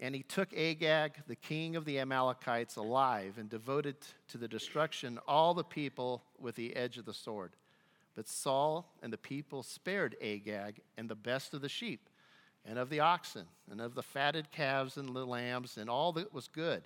and 0.00 0.14
he 0.14 0.22
took 0.22 0.50
Agag, 0.56 1.12
the 1.26 1.36
king 1.36 1.76
of 1.76 1.84
the 1.84 1.98
Amalekites, 1.98 2.76
alive 2.76 3.36
and 3.36 3.50
devoted 3.50 3.96
to 4.28 4.38
the 4.38 4.48
destruction 4.48 5.18
all 5.28 5.52
the 5.52 5.62
people 5.62 6.22
with 6.38 6.54
the 6.54 6.74
edge 6.74 6.96
of 6.96 7.04
the 7.04 7.12
sword. 7.12 7.52
But 8.14 8.28
Saul 8.28 8.90
and 9.02 9.12
the 9.12 9.18
people 9.18 9.62
spared 9.62 10.16
Agag 10.22 10.80
and 10.96 11.06
the 11.06 11.14
best 11.14 11.52
of 11.52 11.60
the 11.60 11.68
sheep, 11.68 12.08
and 12.64 12.78
of 12.78 12.88
the 12.88 13.00
oxen, 13.00 13.44
and 13.70 13.78
of 13.78 13.94
the 13.94 14.02
fatted 14.02 14.50
calves 14.52 14.96
and 14.96 15.14
the 15.14 15.26
lambs, 15.26 15.76
and 15.76 15.90
all 15.90 16.12
that 16.12 16.32
was 16.32 16.48
good, 16.48 16.82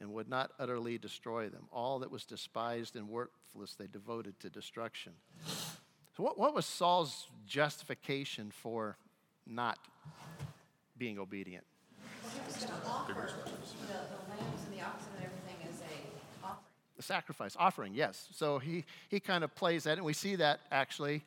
and 0.00 0.12
would 0.12 0.28
not 0.28 0.50
utterly 0.58 0.98
destroy 0.98 1.48
them. 1.48 1.68
All 1.72 2.00
that 2.00 2.10
was 2.10 2.24
despised 2.24 2.96
and 2.96 3.08
worthless 3.08 3.76
they 3.76 3.86
devoted 3.86 4.40
to 4.40 4.50
destruction. 4.50 5.12
So, 6.16 6.24
what, 6.24 6.38
what 6.38 6.56
was 6.56 6.66
Saul's 6.66 7.28
justification 7.46 8.50
for 8.50 8.96
not 9.46 9.78
being 10.98 11.18
obedient? 11.18 11.64
The 16.96 17.02
sacrifice, 17.02 17.56
offering, 17.58 17.94
yes. 17.94 18.28
So 18.32 18.58
he, 18.58 18.84
he 19.08 19.20
kind 19.20 19.44
of 19.44 19.54
plays 19.54 19.84
that, 19.84 19.98
and 19.98 20.04
we 20.04 20.12
see 20.12 20.36
that 20.36 20.60
actually. 20.72 21.22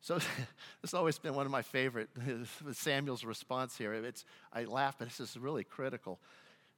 So 0.00 0.18
it's 0.82 0.94
always 0.94 1.18
been 1.18 1.34
one 1.34 1.46
of 1.46 1.52
my 1.52 1.62
favorite, 1.62 2.08
Samuel's 2.72 3.24
response 3.24 3.76
here. 3.76 3.92
It's, 3.92 4.24
I 4.52 4.64
laugh, 4.64 4.96
but 4.98 5.08
this 5.08 5.20
is 5.20 5.36
really 5.36 5.64
critical. 5.64 6.18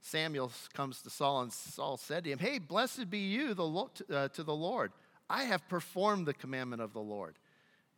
Samuel 0.00 0.50
comes 0.72 1.00
to 1.02 1.10
Saul, 1.10 1.42
and 1.42 1.52
Saul 1.52 1.96
said 1.96 2.24
to 2.24 2.30
him, 2.30 2.38
Hey, 2.38 2.58
blessed 2.58 3.08
be 3.08 3.18
you 3.18 3.54
the, 3.54 3.88
uh, 4.10 4.28
to 4.28 4.42
the 4.42 4.54
Lord. 4.54 4.90
I 5.30 5.44
have 5.44 5.66
performed 5.68 6.26
the 6.26 6.34
commandment 6.34 6.82
of 6.82 6.92
the 6.92 7.00
Lord. 7.00 7.36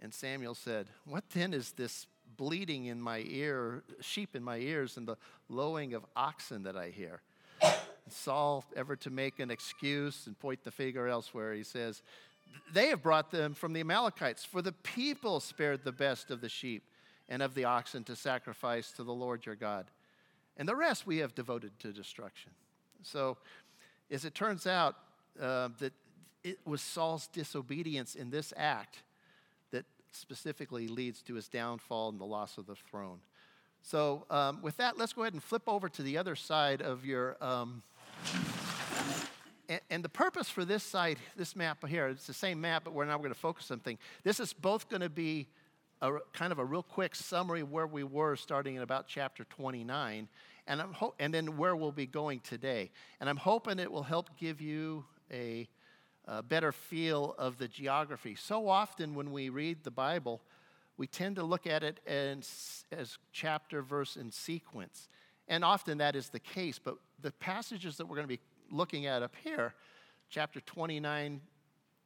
And 0.00 0.12
Samuel 0.12 0.54
said, 0.54 0.88
What 1.06 1.24
then 1.30 1.54
is 1.54 1.72
this 1.72 2.06
bleating 2.36 2.86
in 2.86 3.00
my 3.00 3.24
ear, 3.26 3.82
sheep 4.00 4.34
in 4.34 4.42
my 4.42 4.58
ears, 4.58 4.96
and 4.96 5.06
the 5.06 5.16
lowing 5.48 5.94
of 5.94 6.04
oxen 6.16 6.62
that 6.64 6.76
I 6.76 6.90
hear. 6.90 7.20
Saul, 8.08 8.64
ever 8.76 8.96
to 8.96 9.10
make 9.10 9.40
an 9.40 9.50
excuse 9.50 10.26
and 10.26 10.38
point 10.38 10.62
the 10.64 10.70
finger 10.70 11.08
elsewhere, 11.08 11.54
he 11.54 11.62
says, 11.62 12.02
They 12.72 12.88
have 12.88 13.02
brought 13.02 13.30
them 13.30 13.54
from 13.54 13.72
the 13.72 13.80
Amalekites, 13.80 14.44
for 14.44 14.62
the 14.62 14.72
people 14.72 15.40
spared 15.40 15.84
the 15.84 15.92
best 15.92 16.30
of 16.30 16.40
the 16.40 16.48
sheep 16.48 16.82
and 17.28 17.42
of 17.42 17.54
the 17.54 17.64
oxen 17.64 18.04
to 18.04 18.16
sacrifice 18.16 18.92
to 18.92 19.04
the 19.04 19.12
Lord 19.12 19.46
your 19.46 19.54
God. 19.54 19.86
And 20.56 20.68
the 20.68 20.76
rest 20.76 21.06
we 21.06 21.18
have 21.18 21.34
devoted 21.34 21.78
to 21.80 21.92
destruction. 21.92 22.52
So, 23.02 23.38
as 24.10 24.24
it 24.24 24.34
turns 24.34 24.66
out, 24.66 24.96
uh, 25.40 25.70
that 25.78 25.92
it 26.44 26.58
was 26.66 26.82
Saul's 26.82 27.26
disobedience 27.26 28.14
in 28.14 28.30
this 28.30 28.52
act 28.56 29.02
specifically 30.16 30.88
leads 30.88 31.22
to 31.22 31.34
his 31.34 31.48
downfall 31.48 32.10
and 32.10 32.20
the 32.20 32.24
loss 32.24 32.58
of 32.58 32.66
the 32.66 32.74
throne. 32.74 33.18
So, 33.82 34.24
um, 34.30 34.62
with 34.62 34.76
that, 34.78 34.96
let's 34.96 35.12
go 35.12 35.22
ahead 35.22 35.34
and 35.34 35.42
flip 35.42 35.64
over 35.66 35.88
to 35.90 36.02
the 36.02 36.16
other 36.16 36.36
side 36.36 36.80
of 36.80 37.04
your. 37.04 37.36
Um, 37.42 37.82
and, 39.68 39.80
and, 39.90 40.04
the 40.04 40.08
purpose 40.08 40.48
for 40.48 40.64
this 40.64 40.82
side, 40.82 41.18
this 41.36 41.54
map 41.54 41.86
here, 41.86 42.08
it's 42.08 42.26
the 42.26 42.32
same 42.32 42.60
map, 42.60 42.84
but 42.84 42.94
we're 42.94 43.04
now 43.04 43.18
going 43.18 43.32
to 43.32 43.38
focus 43.38 43.70
on 43.70 43.78
something. 43.78 43.98
This 44.22 44.40
is 44.40 44.52
both 44.52 44.88
going 44.88 45.02
to 45.02 45.10
be 45.10 45.48
a 46.00 46.12
kind 46.32 46.52
of 46.52 46.58
a 46.58 46.64
real 46.64 46.82
quick 46.82 47.14
summary 47.14 47.60
of 47.60 47.70
where 47.70 47.86
we 47.86 48.04
were 48.04 48.36
starting 48.36 48.76
in 48.76 48.82
about 48.82 49.06
chapter 49.06 49.44
29, 49.44 50.28
and, 50.66 50.80
I'm 50.80 50.92
ho- 50.92 51.14
and 51.18 51.32
then 51.32 51.56
where 51.56 51.76
we'll 51.76 51.92
be 51.92 52.06
going 52.06 52.40
today. 52.40 52.90
And 53.20 53.28
I'm 53.28 53.36
hoping 53.36 53.78
it 53.78 53.90
will 53.90 54.02
help 54.02 54.30
give 54.38 54.60
you 54.60 55.04
a 55.30 55.68
a 56.26 56.42
better 56.42 56.72
feel 56.72 57.34
of 57.38 57.58
the 57.58 57.68
geography. 57.68 58.34
So 58.34 58.68
often 58.68 59.14
when 59.14 59.32
we 59.32 59.48
read 59.48 59.84
the 59.84 59.90
Bible, 59.90 60.40
we 60.96 61.06
tend 61.06 61.36
to 61.36 61.42
look 61.42 61.66
at 61.66 61.82
it 61.82 62.00
as, 62.06 62.84
as 62.92 63.18
chapter, 63.32 63.82
verse, 63.82 64.16
and 64.16 64.32
sequence. 64.32 65.08
And 65.48 65.64
often 65.64 65.98
that 65.98 66.16
is 66.16 66.28
the 66.28 66.38
case, 66.40 66.78
but 66.78 66.96
the 67.20 67.32
passages 67.32 67.96
that 67.96 68.06
we're 68.06 68.16
going 68.16 68.28
to 68.28 68.34
be 68.36 68.40
looking 68.70 69.06
at 69.06 69.22
up 69.22 69.34
here, 69.42 69.74
chapter 70.30 70.60
29 70.60 71.40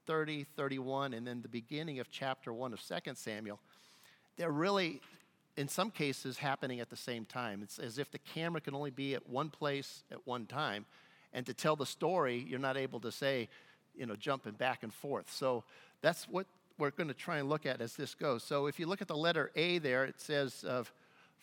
30, 0.06 0.46
31, 0.56 1.12
and 1.12 1.26
then 1.26 1.42
the 1.42 1.48
beginning 1.48 2.00
of 2.00 2.10
chapter 2.10 2.50
1 2.50 2.72
of 2.72 2.80
2 2.80 2.94
Samuel, 3.14 3.60
they're 4.38 4.50
really, 4.50 5.02
in 5.58 5.68
some 5.68 5.90
cases, 5.90 6.38
happening 6.38 6.80
at 6.80 6.88
the 6.88 6.96
same 6.96 7.26
time. 7.26 7.60
It's 7.62 7.78
as 7.78 7.98
if 7.98 8.10
the 8.10 8.18
camera 8.18 8.62
can 8.62 8.74
only 8.74 8.90
be 8.90 9.14
at 9.14 9.28
one 9.28 9.50
place 9.50 10.04
at 10.10 10.26
one 10.26 10.46
time. 10.46 10.86
And 11.34 11.44
to 11.44 11.52
tell 11.52 11.76
the 11.76 11.84
story, 11.84 12.42
you're 12.48 12.58
not 12.58 12.78
able 12.78 13.00
to 13.00 13.12
say, 13.12 13.50
you 13.98 14.06
know, 14.06 14.16
jumping 14.16 14.52
back 14.52 14.82
and 14.82 14.92
forth. 14.92 15.30
So 15.30 15.64
that's 16.00 16.28
what 16.28 16.46
we're 16.78 16.90
going 16.90 17.08
to 17.08 17.14
try 17.14 17.38
and 17.38 17.48
look 17.48 17.66
at 17.66 17.80
as 17.80 17.94
this 17.94 18.14
goes. 18.14 18.44
So 18.44 18.66
if 18.66 18.78
you 18.78 18.86
look 18.86 19.02
at 19.02 19.08
the 19.08 19.16
letter 19.16 19.50
A 19.56 19.78
there, 19.78 20.04
it 20.04 20.20
says 20.20 20.64
of 20.64 20.92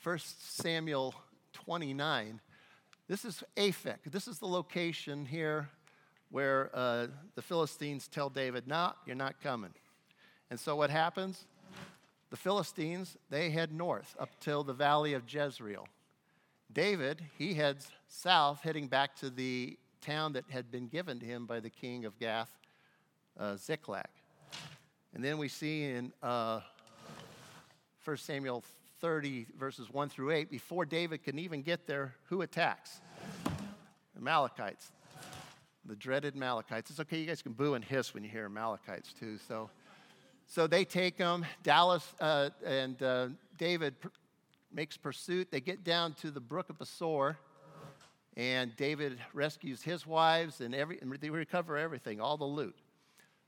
1 0.04 0.20
Samuel 0.20 1.14
29. 1.54 2.40
This 3.08 3.26
is 3.26 3.44
Aphek. 3.58 3.98
This 4.10 4.28
is 4.28 4.40
the 4.40 4.48
location 4.48 5.26
here 5.26 5.70
where 6.32 6.72
uh, 6.74 7.08
the 7.36 7.42
Philistines 7.42 8.08
tell 8.08 8.30
David, 8.30 8.68
"No, 8.68 8.94
you're 9.06 9.16
not 9.16 9.40
coming." 9.42 9.74
And 10.50 10.60
so 10.60 10.76
what 10.76 10.90
happens? 10.90 11.46
The 12.32 12.38
Philistines 12.38 13.16
they 13.30 13.52
head 13.52 13.72
north 13.72 14.16
up 14.20 14.30
till 14.40 14.64
the 14.64 14.74
valley 14.74 15.14
of 15.14 15.32
Jezreel. 15.32 15.88
David 16.72 17.24
he 17.38 17.54
heads 17.54 17.92
south, 18.08 18.62
heading 18.62 18.88
back 18.88 19.16
to 19.18 19.30
the 19.30 19.78
town 20.06 20.34
that 20.34 20.44
had 20.50 20.72
been 20.72 20.88
given 20.88 21.20
to 21.20 21.26
him 21.26 21.46
by 21.46 21.60
the 21.60 21.70
king 21.70 22.06
of 22.06 22.18
Gath, 22.20 22.50
uh, 23.40 23.56
Ziklag. 23.56 24.08
And 25.14 25.24
then 25.24 25.38
we 25.38 25.48
see 25.48 25.84
in 25.84 26.12
uh, 26.22 26.60
1 28.04 28.18
Samuel 28.18 28.64
30, 29.02 29.48
verses 29.58 29.90
1 29.90 30.10
through 30.10 30.32
8, 30.32 30.52
before 30.52 30.86
David 30.86 31.24
can 31.24 31.40
even 31.40 31.62
get 31.62 31.88
there, 31.88 32.14
who 32.26 32.42
attacks? 32.42 33.02
The 34.14 34.22
Amalekites, 34.22 34.92
the 35.86 35.96
dreaded 35.96 36.36
Amalekites. 36.36 36.92
It's 36.92 37.00
okay, 37.00 37.18
you 37.18 37.26
guys 37.26 37.42
can 37.42 37.54
boo 37.54 37.74
and 37.74 37.84
hiss 37.84 38.14
when 38.14 38.24
you 38.24 38.30
hear 38.30 38.46
Amalekites 38.46 39.14
too. 39.20 39.38
So, 39.48 39.70
so 40.46 40.68
they 40.68 40.86
take 40.86 41.18
them. 41.18 41.46
Dallas 41.64 42.14
uh, 42.20 42.52
and 42.64 43.02
uh, 43.02 43.28
David 43.58 44.00
pr- 44.00 44.10
makes 44.72 44.98
pursuit. 44.98 45.50
They 45.52 45.62
get 45.62 45.84
down 45.84 46.14
to 46.16 46.30
the 46.30 46.40
brook 46.40 46.70
of 46.70 46.78
Besor, 46.78 47.38
and 48.38 48.76
David 48.76 49.18
rescues 49.34 49.82
his 49.82 50.06
wives, 50.06 50.62
and, 50.62 50.76
every, 50.76 51.00
and 51.02 51.12
they 51.20 51.30
recover 51.30 51.78
everything, 51.78 52.20
all 52.20 52.38
the 52.38 52.44
loot. 52.46 52.76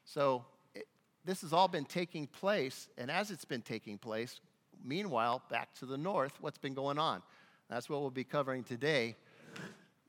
So 0.06 0.46
it, 0.74 0.88
this 1.26 1.42
has 1.42 1.52
all 1.52 1.68
been 1.68 1.86
taking 1.86 2.28
place, 2.28 2.88
and 2.98 3.12
as 3.12 3.30
it's 3.32 3.46
been 3.46 3.62
taking 3.62 3.98
place, 3.98 4.40
meanwhile, 4.84 5.42
back 5.50 5.74
to 5.76 5.86
the 5.86 5.98
north, 5.98 6.34
what's 6.40 6.58
been 6.58 6.74
going 6.74 6.98
on? 6.98 7.22
That's 7.70 7.90
what 7.90 8.00
we'll 8.00 8.10
be 8.10 8.24
covering 8.24 8.64
today 8.64 9.16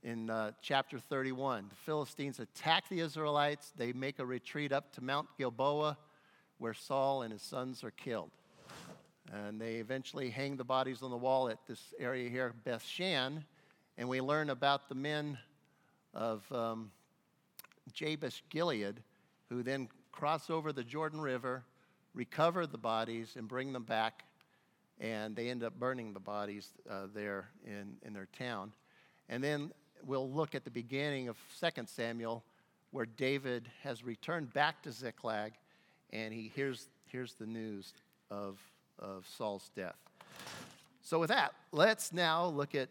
in 0.05 0.31
uh, 0.31 0.53
chapter 0.63 1.01
31. 1.01 1.67
The 1.69 1.75
Philistines 1.75 2.39
attack 2.39 2.89
the 2.89 3.01
Israelites. 3.01 3.73
They 3.77 3.93
make 3.93 4.21
a 4.21 4.27
retreat 4.27 4.73
up 4.73 4.93
to 4.93 5.03
Mount 5.03 5.27
Gilboa, 5.37 5.99
where 6.59 6.75
Saul 6.75 7.23
and 7.23 7.33
his 7.33 7.43
sons 7.43 7.83
are 7.83 7.91
killed. 7.91 8.31
And 9.33 9.61
they 9.61 9.75
eventually 9.75 10.31
hang 10.31 10.57
the 10.57 10.65
bodies 10.65 11.03
on 11.03 11.11
the 11.11 11.17
wall 11.17 11.49
at 11.49 11.59
this 11.67 11.93
area 11.99 12.31
here, 12.31 12.55
Beth 12.65 12.85
Shan. 12.85 13.45
And 13.99 14.09
we 14.09 14.21
learn 14.21 14.49
about 14.51 14.89
the 14.89 14.95
men 14.95 15.39
of 16.15 16.51
um, 16.53 16.93
Jabesh 17.93 18.45
Gilead, 18.49 19.03
who 19.49 19.65
then 19.65 19.89
cross 20.13 20.51
over 20.51 20.73
the 20.73 20.85
Jordan 20.85 21.21
River, 21.21 21.65
recover 22.15 22.65
the 22.65 22.79
bodies, 22.79 23.35
and 23.37 23.49
bring 23.49 23.73
them 23.73 23.83
back. 23.83 24.23
And 25.01 25.35
they 25.35 25.51
end 25.51 25.65
up 25.65 25.81
burning 25.81 26.13
the 26.13 26.21
bodies 26.21 26.69
uh, 26.89 27.09
there 27.13 27.49
in, 27.67 27.97
in 28.07 28.13
their 28.13 28.29
town. 28.39 28.73
And 29.29 29.43
then 29.43 29.73
we'll 30.07 30.31
look 30.31 30.55
at 30.55 30.63
the 30.63 30.71
beginning 30.71 31.27
of 31.27 31.37
2 31.61 31.83
Samuel, 31.87 32.45
where 32.93 33.07
David 33.07 33.69
has 33.83 34.05
returned 34.05 34.53
back 34.53 34.81
to 34.83 34.93
Ziklag 34.93 35.55
and 36.11 36.33
he 36.33 36.53
hears, 36.55 36.89
hears 37.07 37.35
the 37.35 37.47
news 37.47 37.95
of, 38.31 38.61
of 39.01 39.27
Saul's 39.27 39.71
death. 39.75 39.99
So, 41.03 41.19
with 41.19 41.29
that, 41.31 41.53
let's 41.73 42.13
now 42.13 42.47
look 42.47 42.75
at 42.75 42.91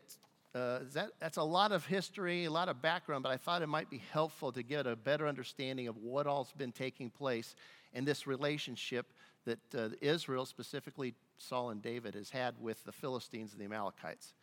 uh, 0.57 0.79
that, 0.93 1.11
that's 1.19 1.37
a 1.37 1.43
lot 1.43 1.71
of 1.71 1.85
history, 1.85 2.45
a 2.45 2.51
lot 2.51 2.67
of 2.67 2.81
background, 2.81 3.21
but 3.21 3.31
I 3.31 3.37
thought 3.37 3.61
it 3.61 3.67
might 3.67 3.89
be 3.89 4.01
helpful 4.11 4.51
to 4.53 4.63
get 4.63 4.87
a 4.87 4.95
better 4.95 5.27
understanding 5.27 5.87
of 5.87 5.97
what 5.97 6.25
all's 6.25 6.51
been 6.51 6.71
taking 6.71 7.11
place 7.11 7.55
in 7.93 8.05
this 8.05 8.25
relationship 8.25 9.13
that 9.45 9.59
uh, 9.75 9.89
Israel, 10.01 10.45
specifically 10.45 11.13
Saul 11.37 11.69
and 11.69 11.81
David, 11.81 12.15
has 12.15 12.31
had 12.31 12.55
with 12.59 12.83
the 12.85 12.91
Philistines 12.91 13.51
and 13.51 13.61
the 13.61 13.65
Amalekites. 13.65 14.33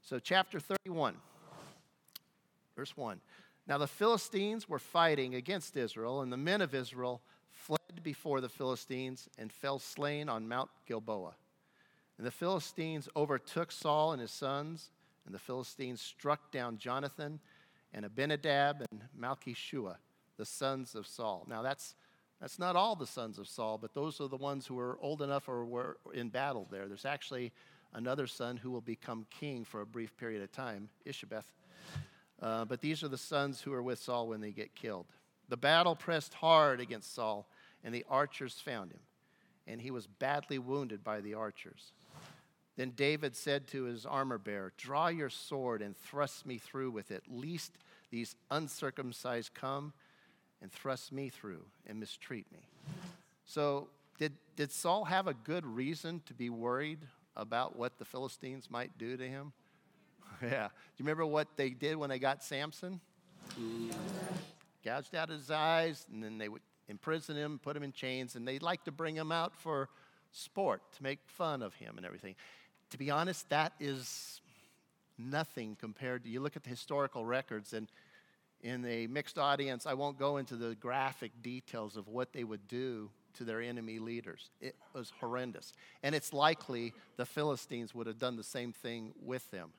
So, 0.00 0.18
chapter 0.18 0.58
31, 0.58 1.14
verse 2.74 2.96
1. 2.96 3.20
Now, 3.66 3.76
the 3.76 3.86
Philistines 3.86 4.68
were 4.68 4.78
fighting 4.78 5.34
against 5.34 5.76
Israel, 5.76 6.22
and 6.22 6.32
the 6.32 6.38
men 6.38 6.62
of 6.62 6.74
Israel 6.74 7.20
fled 7.50 8.02
before 8.02 8.40
the 8.40 8.48
Philistines 8.48 9.28
and 9.36 9.52
fell 9.52 9.78
slain 9.78 10.30
on 10.30 10.48
Mount 10.48 10.70
Gilboa. 10.86 11.34
And 12.16 12.26
the 12.26 12.30
Philistines 12.30 13.08
overtook 13.14 13.70
Saul 13.70 14.12
and 14.12 14.20
his 14.22 14.30
sons, 14.30 14.90
and 15.28 15.34
the 15.34 15.38
Philistines 15.38 16.00
struck 16.00 16.50
down 16.50 16.78
Jonathan 16.78 17.38
and 17.92 18.06
Abinadab 18.06 18.82
and 18.90 19.02
Malchishua, 19.20 19.96
the 20.38 20.46
sons 20.46 20.94
of 20.94 21.06
Saul. 21.06 21.44
Now, 21.46 21.60
that's, 21.60 21.96
that's 22.40 22.58
not 22.58 22.76
all 22.76 22.96
the 22.96 23.06
sons 23.06 23.36
of 23.36 23.46
Saul, 23.46 23.76
but 23.76 23.92
those 23.92 24.22
are 24.22 24.28
the 24.28 24.38
ones 24.38 24.66
who 24.66 24.76
were 24.76 24.98
old 25.02 25.20
enough 25.20 25.46
or 25.46 25.66
were 25.66 25.98
in 26.14 26.30
battle 26.30 26.66
there. 26.70 26.88
There's 26.88 27.04
actually 27.04 27.52
another 27.92 28.26
son 28.26 28.56
who 28.56 28.70
will 28.70 28.80
become 28.80 29.26
king 29.28 29.66
for 29.66 29.82
a 29.82 29.86
brief 29.86 30.16
period 30.16 30.42
of 30.42 30.50
time, 30.50 30.88
Ishabeth. 31.04 31.44
Uh, 32.40 32.64
but 32.64 32.80
these 32.80 33.02
are 33.02 33.08
the 33.08 33.18
sons 33.18 33.60
who 33.60 33.74
are 33.74 33.82
with 33.82 33.98
Saul 33.98 34.28
when 34.28 34.40
they 34.40 34.52
get 34.52 34.74
killed. 34.74 35.04
The 35.50 35.58
battle 35.58 35.94
pressed 35.94 36.32
hard 36.32 36.80
against 36.80 37.14
Saul, 37.14 37.50
and 37.84 37.94
the 37.94 38.06
archers 38.08 38.54
found 38.54 38.92
him, 38.92 39.00
and 39.66 39.78
he 39.78 39.90
was 39.90 40.06
badly 40.06 40.58
wounded 40.58 41.04
by 41.04 41.20
the 41.20 41.34
archers. 41.34 41.92
Then 42.78 42.92
David 42.94 43.34
said 43.34 43.66
to 43.68 43.84
his 43.84 44.06
armor 44.06 44.38
bearer, 44.38 44.72
Draw 44.76 45.08
your 45.08 45.30
sword 45.30 45.82
and 45.82 45.96
thrust 45.96 46.46
me 46.46 46.58
through 46.58 46.92
with 46.92 47.10
it, 47.10 47.24
lest 47.28 47.72
these 48.12 48.36
uncircumcised 48.52 49.52
come 49.52 49.92
and 50.62 50.70
thrust 50.70 51.10
me 51.10 51.28
through 51.28 51.64
and 51.88 51.98
mistreat 51.98 52.46
me. 52.52 52.60
So, 53.44 53.88
did, 54.16 54.32
did 54.54 54.70
Saul 54.70 55.04
have 55.06 55.26
a 55.26 55.34
good 55.34 55.66
reason 55.66 56.22
to 56.26 56.34
be 56.34 56.50
worried 56.50 57.00
about 57.36 57.76
what 57.76 57.98
the 57.98 58.04
Philistines 58.04 58.70
might 58.70 58.96
do 58.96 59.16
to 59.16 59.28
him? 59.28 59.52
yeah. 60.42 60.68
Do 60.68 60.94
you 60.98 61.04
remember 61.04 61.26
what 61.26 61.48
they 61.56 61.70
did 61.70 61.96
when 61.96 62.10
they 62.10 62.20
got 62.20 62.44
Samson? 62.44 63.00
Gouged 64.84 65.16
out 65.16 65.30
his 65.30 65.50
eyes, 65.50 66.06
and 66.12 66.22
then 66.22 66.38
they 66.38 66.48
would 66.48 66.62
imprison 66.88 67.34
him, 67.34 67.58
put 67.60 67.76
him 67.76 67.82
in 67.82 67.90
chains, 67.92 68.36
and 68.36 68.46
they'd 68.46 68.62
like 68.62 68.84
to 68.84 68.92
bring 68.92 69.16
him 69.16 69.32
out 69.32 69.56
for 69.56 69.88
sport, 70.30 70.80
to 70.96 71.02
make 71.02 71.18
fun 71.26 71.60
of 71.62 71.74
him 71.74 71.96
and 71.96 72.06
everything. 72.06 72.36
To 72.90 72.98
be 72.98 73.10
honest, 73.10 73.48
that 73.50 73.72
is 73.78 74.40
nothing 75.18 75.76
compared 75.78 76.24
to, 76.24 76.30
you 76.30 76.40
look 76.40 76.56
at 76.56 76.62
the 76.62 76.70
historical 76.70 77.24
records, 77.26 77.72
and 77.72 77.88
in 78.62 78.84
a 78.86 79.06
mixed 79.06 79.38
audience, 79.38 79.86
I 79.86 79.94
won't 79.94 80.18
go 80.18 80.38
into 80.38 80.56
the 80.56 80.74
graphic 80.74 81.32
details 81.42 81.96
of 81.96 82.08
what 82.08 82.32
they 82.32 82.44
would 82.44 82.66
do 82.66 83.10
to 83.34 83.44
their 83.44 83.60
enemy 83.60 83.98
leaders. 83.98 84.50
It 84.60 84.74
was 84.94 85.12
horrendous. 85.20 85.72
And 86.02 86.14
it's 86.14 86.32
likely 86.32 86.92
the 87.16 87.26
Philistines 87.26 87.94
would 87.94 88.06
have 88.06 88.18
done 88.18 88.36
the 88.36 88.42
same 88.42 88.72
thing 88.72 89.12
with 89.22 89.48
them. 89.50 89.70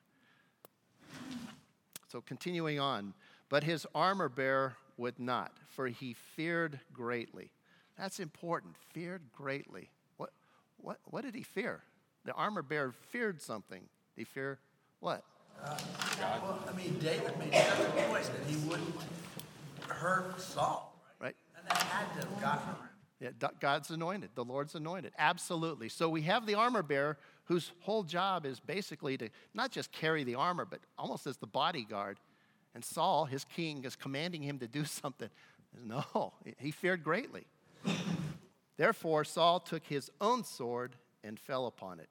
So, 2.08 2.20
continuing 2.20 2.80
on, 2.80 3.14
but 3.48 3.64
his 3.64 3.86
armor 3.94 4.28
bearer 4.28 4.76
would 4.96 5.18
not, 5.18 5.52
for 5.68 5.88
he 5.88 6.14
feared 6.14 6.80
greatly. 6.92 7.50
That's 7.98 8.18
important, 8.18 8.76
feared 8.92 9.22
greatly. 9.36 9.90
What, 10.16 10.30
what, 10.78 10.98
what 11.04 11.24
did 11.24 11.34
he 11.34 11.42
fear? 11.42 11.82
The 12.24 12.32
armor 12.32 12.62
bearer 12.62 12.92
feared 12.92 13.40
something. 13.40 13.82
He 14.16 14.24
fear 14.24 14.58
what? 15.00 15.24
Uh, 15.62 15.78
well, 16.20 16.58
I 16.68 16.76
mean, 16.76 16.98
David 17.00 17.38
made 17.38 17.54
several 17.54 17.90
points 18.08 18.28
that 18.28 18.46
he 18.46 18.56
wouldn't 18.68 18.94
hurt 19.86 20.40
Saul, 20.40 20.94
right? 21.20 21.26
Right. 21.26 21.36
And 21.58 21.66
that 21.68 21.82
had 21.82 22.20
to 22.20 22.26
have 22.28 22.40
gotten. 22.40 22.74
Yeah, 23.20 23.48
God's 23.60 23.90
anointed, 23.90 24.30
the 24.34 24.44
Lord's 24.44 24.74
anointed. 24.74 25.12
Absolutely. 25.18 25.90
So 25.90 26.08
we 26.08 26.22
have 26.22 26.46
the 26.46 26.54
armor 26.54 26.82
bearer 26.82 27.18
whose 27.44 27.72
whole 27.80 28.02
job 28.02 28.46
is 28.46 28.60
basically 28.60 29.18
to 29.18 29.28
not 29.52 29.70
just 29.70 29.92
carry 29.92 30.24
the 30.24 30.36
armor, 30.36 30.64
but 30.64 30.80
almost 30.96 31.26
as 31.26 31.36
the 31.36 31.46
bodyguard. 31.46 32.18
And 32.74 32.82
Saul, 32.82 33.26
his 33.26 33.44
king, 33.44 33.84
is 33.84 33.94
commanding 33.94 34.42
him 34.42 34.58
to 34.60 34.66
do 34.66 34.84
something. 34.86 35.28
No, 35.84 36.32
he 36.58 36.70
feared 36.70 37.04
greatly. 37.04 37.46
Therefore, 38.76 39.24
Saul 39.24 39.60
took 39.60 39.84
his 39.84 40.10
own 40.20 40.42
sword 40.42 40.96
and 41.24 41.38
fell 41.38 41.66
upon 41.66 42.00
it. 42.00 42.08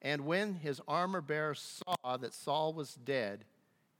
And 0.00 0.26
when 0.26 0.54
his 0.54 0.80
armor 0.88 1.20
bearer 1.20 1.54
saw 1.54 2.16
that 2.16 2.34
Saul 2.34 2.72
was 2.72 2.94
dead, 2.94 3.44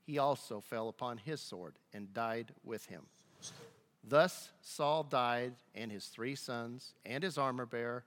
he 0.05 0.17
also 0.17 0.59
fell 0.59 0.89
upon 0.89 1.17
his 1.17 1.39
sword 1.39 1.75
and 1.93 2.13
died 2.13 2.51
with 2.63 2.85
him. 2.87 3.03
Thus 4.03 4.49
Saul 4.61 5.03
died, 5.03 5.53
and 5.73 5.89
his 5.89 6.07
three 6.07 6.35
sons, 6.35 6.93
and 7.05 7.23
his 7.23 7.37
armor 7.37 7.65
bearer, 7.65 8.03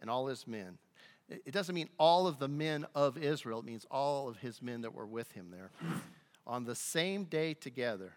and 0.00 0.10
all 0.10 0.26
his 0.26 0.46
men. 0.46 0.76
It 1.30 1.52
doesn't 1.52 1.74
mean 1.74 1.88
all 1.98 2.26
of 2.26 2.38
the 2.38 2.48
men 2.48 2.86
of 2.94 3.16
Israel, 3.16 3.60
it 3.60 3.64
means 3.64 3.86
all 3.90 4.28
of 4.28 4.38
his 4.38 4.60
men 4.60 4.82
that 4.82 4.94
were 4.94 5.06
with 5.06 5.32
him 5.32 5.50
there. 5.50 5.70
On 6.46 6.64
the 6.64 6.74
same 6.74 7.24
day 7.24 7.54
together. 7.54 8.12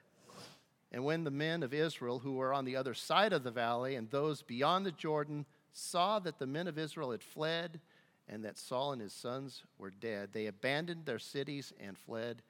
And 0.92 1.06
when 1.06 1.24
the 1.24 1.32
men 1.32 1.64
of 1.64 1.74
Israel 1.74 2.20
who 2.20 2.34
were 2.34 2.54
on 2.54 2.66
the 2.66 2.76
other 2.76 2.94
side 2.94 3.32
of 3.32 3.44
the 3.44 3.52
valley 3.52 3.96
and 3.96 4.10
those 4.10 4.42
beyond 4.42 4.86
the 4.86 4.92
Jordan 4.92 5.46
saw 5.74 6.20
that 6.20 6.40
the 6.40 6.48
men 6.48 6.68
of 6.68 6.78
Israel 6.78 7.12
had 7.12 7.24
fled 7.24 7.80
and 8.28 8.46
that 8.46 8.58
Saul 8.58 8.94
and 8.94 9.02
his 9.02 9.14
sons 9.14 9.64
were 9.78 9.92
dead, 9.92 10.30
they 10.32 10.48
abandoned 10.48 11.06
their 11.06 11.20
cities 11.20 11.74
and 11.80 11.98
fled, 11.98 12.42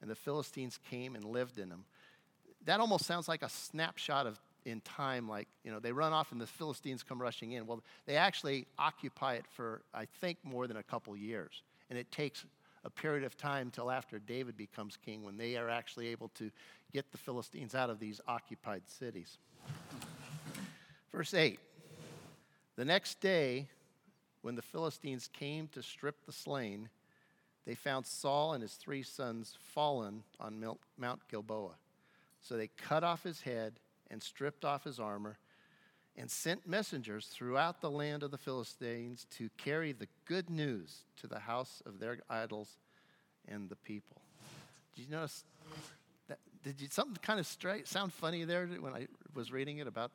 and 0.00 0.10
the 0.10 0.14
Philistines 0.14 0.78
came 0.90 1.14
and 1.14 1.24
lived 1.24 1.58
in 1.58 1.68
them. 1.68 1.84
That 2.66 2.80
almost 2.80 3.04
sounds 3.04 3.28
like 3.28 3.42
a 3.42 3.48
snapshot 3.48 4.26
of 4.26 4.38
in 4.64 4.80
time, 4.80 5.28
like, 5.28 5.48
you 5.62 5.70
know, 5.70 5.78
they 5.78 5.92
run 5.92 6.12
off 6.12 6.32
and 6.32 6.40
the 6.40 6.46
Philistines 6.46 7.02
come 7.02 7.20
rushing 7.20 7.52
in. 7.52 7.66
Well, 7.66 7.82
they 8.06 8.16
actually 8.16 8.66
occupy 8.78 9.34
it 9.34 9.44
for, 9.46 9.82
I 9.92 10.06
think, 10.20 10.38
more 10.42 10.66
than 10.66 10.78
a 10.78 10.82
couple 10.82 11.14
years. 11.16 11.62
And 11.90 11.98
it 11.98 12.10
takes 12.10 12.44
a 12.84 12.90
period 12.90 13.24
of 13.24 13.36
time 13.36 13.70
till 13.70 13.90
after 13.90 14.18
David 14.18 14.56
becomes 14.56 14.96
king 14.96 15.22
when 15.22 15.36
they 15.36 15.56
are 15.56 15.68
actually 15.68 16.08
able 16.08 16.28
to 16.36 16.50
get 16.92 17.10
the 17.12 17.18
Philistines 17.18 17.74
out 17.74 17.90
of 17.90 17.98
these 17.98 18.20
occupied 18.26 18.82
cities. 18.86 19.38
Verse 21.12 21.34
8 21.34 21.58
The 22.76 22.84
next 22.84 23.20
day, 23.20 23.68
when 24.42 24.56
the 24.56 24.62
Philistines 24.62 25.28
came 25.32 25.68
to 25.68 25.82
strip 25.82 26.26
the 26.26 26.32
slain, 26.32 26.88
they 27.66 27.74
found 27.74 28.04
Saul 28.04 28.52
and 28.52 28.62
his 28.62 28.74
three 28.74 29.02
sons 29.02 29.56
fallen 29.60 30.24
on 30.40 30.62
Mount 30.98 31.20
Gilboa. 31.30 31.76
So 32.40 32.56
they 32.56 32.68
cut 32.68 33.04
off 33.04 33.22
his 33.22 33.42
head 33.42 33.74
and 34.10 34.22
stripped 34.22 34.64
off 34.64 34.84
his 34.84 35.00
armor 35.00 35.38
and 36.16 36.30
sent 36.30 36.66
messengers 36.66 37.26
throughout 37.26 37.80
the 37.80 37.90
land 37.90 38.22
of 38.22 38.30
the 38.30 38.38
Philistines 38.38 39.26
to 39.30 39.48
carry 39.56 39.92
the 39.92 40.08
good 40.26 40.50
news 40.50 41.04
to 41.20 41.26
the 41.26 41.40
house 41.40 41.82
of 41.86 42.00
their 42.00 42.18
idols 42.28 42.76
and 43.48 43.68
the 43.68 43.76
people. 43.76 44.20
Did 44.94 45.06
you 45.06 45.10
notice 45.10 45.44
that? 46.28 46.38
Did 46.62 46.80
you 46.80 46.88
something 46.90 47.16
kind 47.22 47.40
of 47.40 47.46
straight 47.46 47.88
sound 47.88 48.12
funny 48.12 48.44
there 48.44 48.66
when 48.66 48.94
I 48.94 49.08
was 49.34 49.50
reading 49.50 49.78
it 49.78 49.86
about 49.86 50.12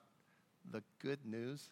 the 0.72 0.84
good 1.02 1.26
news? 1.26 1.70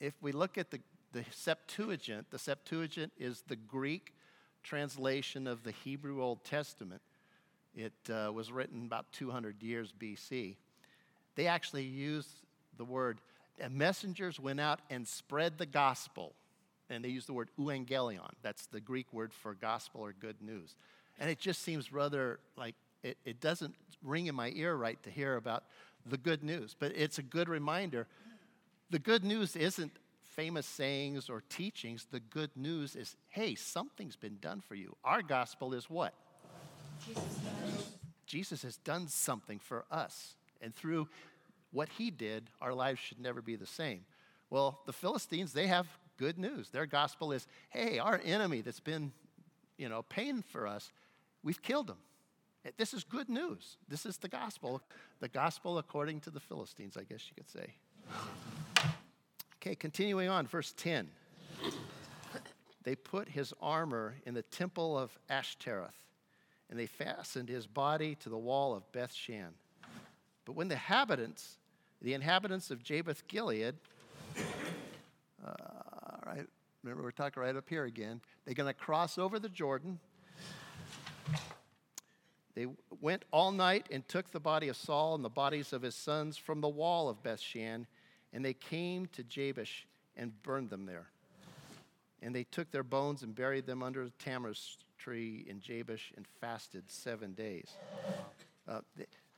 If 0.00 0.14
we 0.20 0.32
look 0.32 0.58
at 0.58 0.70
the, 0.70 0.80
the 1.12 1.24
Septuagint, 1.30 2.30
the 2.30 2.38
Septuagint 2.38 3.12
is 3.18 3.42
the 3.46 3.56
Greek 3.56 4.14
translation 4.62 5.46
of 5.46 5.62
the 5.62 5.70
Hebrew 5.70 6.22
Old 6.22 6.44
Testament. 6.44 7.00
It 7.74 7.92
uh, 8.10 8.32
was 8.32 8.50
written 8.50 8.86
about 8.86 9.10
200 9.12 9.62
years 9.62 9.92
BC. 9.98 10.56
They 11.36 11.46
actually 11.46 11.84
use 11.84 12.26
the 12.76 12.84
word, 12.84 13.20
messengers 13.70 14.40
went 14.40 14.60
out 14.60 14.80
and 14.90 15.06
spread 15.06 15.58
the 15.58 15.66
gospel. 15.66 16.34
And 16.90 17.04
they 17.04 17.08
use 17.08 17.26
the 17.26 17.34
word 17.34 17.50
euangelion. 17.58 18.30
That's 18.42 18.66
the 18.66 18.80
Greek 18.80 19.12
word 19.12 19.32
for 19.34 19.54
gospel 19.54 20.00
or 20.00 20.12
good 20.12 20.40
news. 20.40 20.74
And 21.20 21.28
it 21.28 21.38
just 21.38 21.62
seems 21.62 21.92
rather 21.92 22.40
like 22.56 22.74
it, 23.02 23.18
it 23.24 23.40
doesn't 23.40 23.74
ring 24.02 24.26
in 24.26 24.34
my 24.34 24.52
ear 24.54 24.74
right 24.74 25.00
to 25.02 25.10
hear 25.10 25.36
about 25.36 25.64
the 26.06 26.16
good 26.16 26.42
news. 26.42 26.74
But 26.78 26.92
it's 26.96 27.18
a 27.18 27.22
good 27.22 27.48
reminder. 27.48 28.06
The 28.90 28.98
good 28.98 29.24
news 29.24 29.54
isn't 29.54 29.92
famous 30.22 30.66
sayings 30.66 31.28
or 31.28 31.42
teachings. 31.48 32.06
The 32.10 32.20
good 32.20 32.50
news 32.56 32.96
is 32.96 33.16
hey, 33.28 33.54
something's 33.54 34.16
been 34.16 34.38
done 34.40 34.60
for 34.60 34.74
you. 34.74 34.96
Our 35.04 35.22
gospel 35.22 35.74
is 35.74 35.90
what? 35.90 36.14
Jesus, 38.26 38.62
has 38.62 38.76
done 38.76 39.08
something 39.08 39.58
for 39.58 39.84
us. 39.90 40.34
And 40.60 40.74
through 40.74 41.08
what 41.72 41.88
he 41.88 42.10
did, 42.10 42.50
our 42.60 42.72
lives 42.72 43.00
should 43.00 43.20
never 43.20 43.42
be 43.42 43.56
the 43.56 43.66
same. 43.66 44.04
Well, 44.50 44.80
the 44.86 44.92
Philistines, 44.92 45.52
they 45.52 45.66
have 45.66 45.86
good 46.16 46.38
news. 46.38 46.70
Their 46.70 46.86
gospel 46.86 47.32
is 47.32 47.46
hey, 47.70 47.98
our 47.98 48.20
enemy 48.24 48.60
that's 48.60 48.80
been, 48.80 49.12
you 49.76 49.88
know, 49.88 50.02
pain 50.02 50.42
for 50.42 50.66
us, 50.66 50.92
we've 51.42 51.62
killed 51.62 51.90
him. 51.90 51.98
Eh, 52.64 52.70
this 52.76 52.94
is 52.94 53.04
good 53.04 53.28
news. 53.28 53.76
This 53.88 54.06
is 54.06 54.18
the 54.18 54.28
gospel, 54.28 54.82
the 55.20 55.28
gospel 55.28 55.78
according 55.78 56.20
to 56.20 56.30
the 56.30 56.40
Philistines, 56.40 56.96
I 56.96 57.02
guess 57.02 57.24
you 57.28 57.34
could 57.34 57.50
say. 57.50 57.74
Okay, 59.68 59.74
continuing 59.74 60.30
on, 60.30 60.46
verse 60.46 60.72
10. 60.78 61.10
They 62.84 62.94
put 62.94 63.28
his 63.28 63.52
armor 63.60 64.14
in 64.24 64.32
the 64.32 64.40
temple 64.40 64.96
of 64.96 65.18
Ashtaroth, 65.28 66.00
and 66.70 66.78
they 66.78 66.86
fastened 66.86 67.50
his 67.50 67.66
body 67.66 68.14
to 68.20 68.30
the 68.30 68.38
wall 68.38 68.74
of 68.74 68.90
Beth 68.92 69.12
Shan. 69.12 69.50
But 70.46 70.54
when 70.54 70.68
the 70.68 70.76
inhabitants, 70.76 71.58
the 72.00 72.14
inhabitants 72.14 72.70
of 72.70 72.82
Jabesh 72.82 73.22
Gilead, 73.28 73.74
uh, 75.46 75.50
right, 76.24 76.46
remember 76.82 77.02
we're 77.02 77.10
talking 77.10 77.42
right 77.42 77.54
up 77.54 77.68
here 77.68 77.84
again, 77.84 78.22
they're 78.46 78.54
going 78.54 78.72
to 78.72 78.72
cross 78.72 79.18
over 79.18 79.38
the 79.38 79.50
Jordan. 79.50 79.98
They 82.54 82.68
went 83.02 83.26
all 83.30 83.52
night 83.52 83.86
and 83.90 84.08
took 84.08 84.30
the 84.30 84.40
body 84.40 84.68
of 84.68 84.76
Saul 84.78 85.14
and 85.14 85.22
the 85.22 85.28
bodies 85.28 85.74
of 85.74 85.82
his 85.82 85.94
sons 85.94 86.38
from 86.38 86.62
the 86.62 86.70
wall 86.70 87.10
of 87.10 87.22
Bethshan, 87.22 87.84
and 88.32 88.44
they 88.44 88.54
came 88.54 89.06
to 89.12 89.22
Jabesh 89.22 89.86
and 90.16 90.42
burned 90.42 90.70
them 90.70 90.86
there. 90.86 91.06
And 92.20 92.34
they 92.34 92.44
took 92.44 92.70
their 92.70 92.82
bones 92.82 93.22
and 93.22 93.34
buried 93.34 93.66
them 93.66 93.82
under 93.82 94.04
the 94.04 94.12
tamarisk 94.18 94.78
tree 94.98 95.46
in 95.48 95.60
Jabesh 95.60 96.12
and 96.16 96.26
fasted 96.40 96.90
seven 96.90 97.32
days. 97.32 97.70
Uh, 98.66 98.80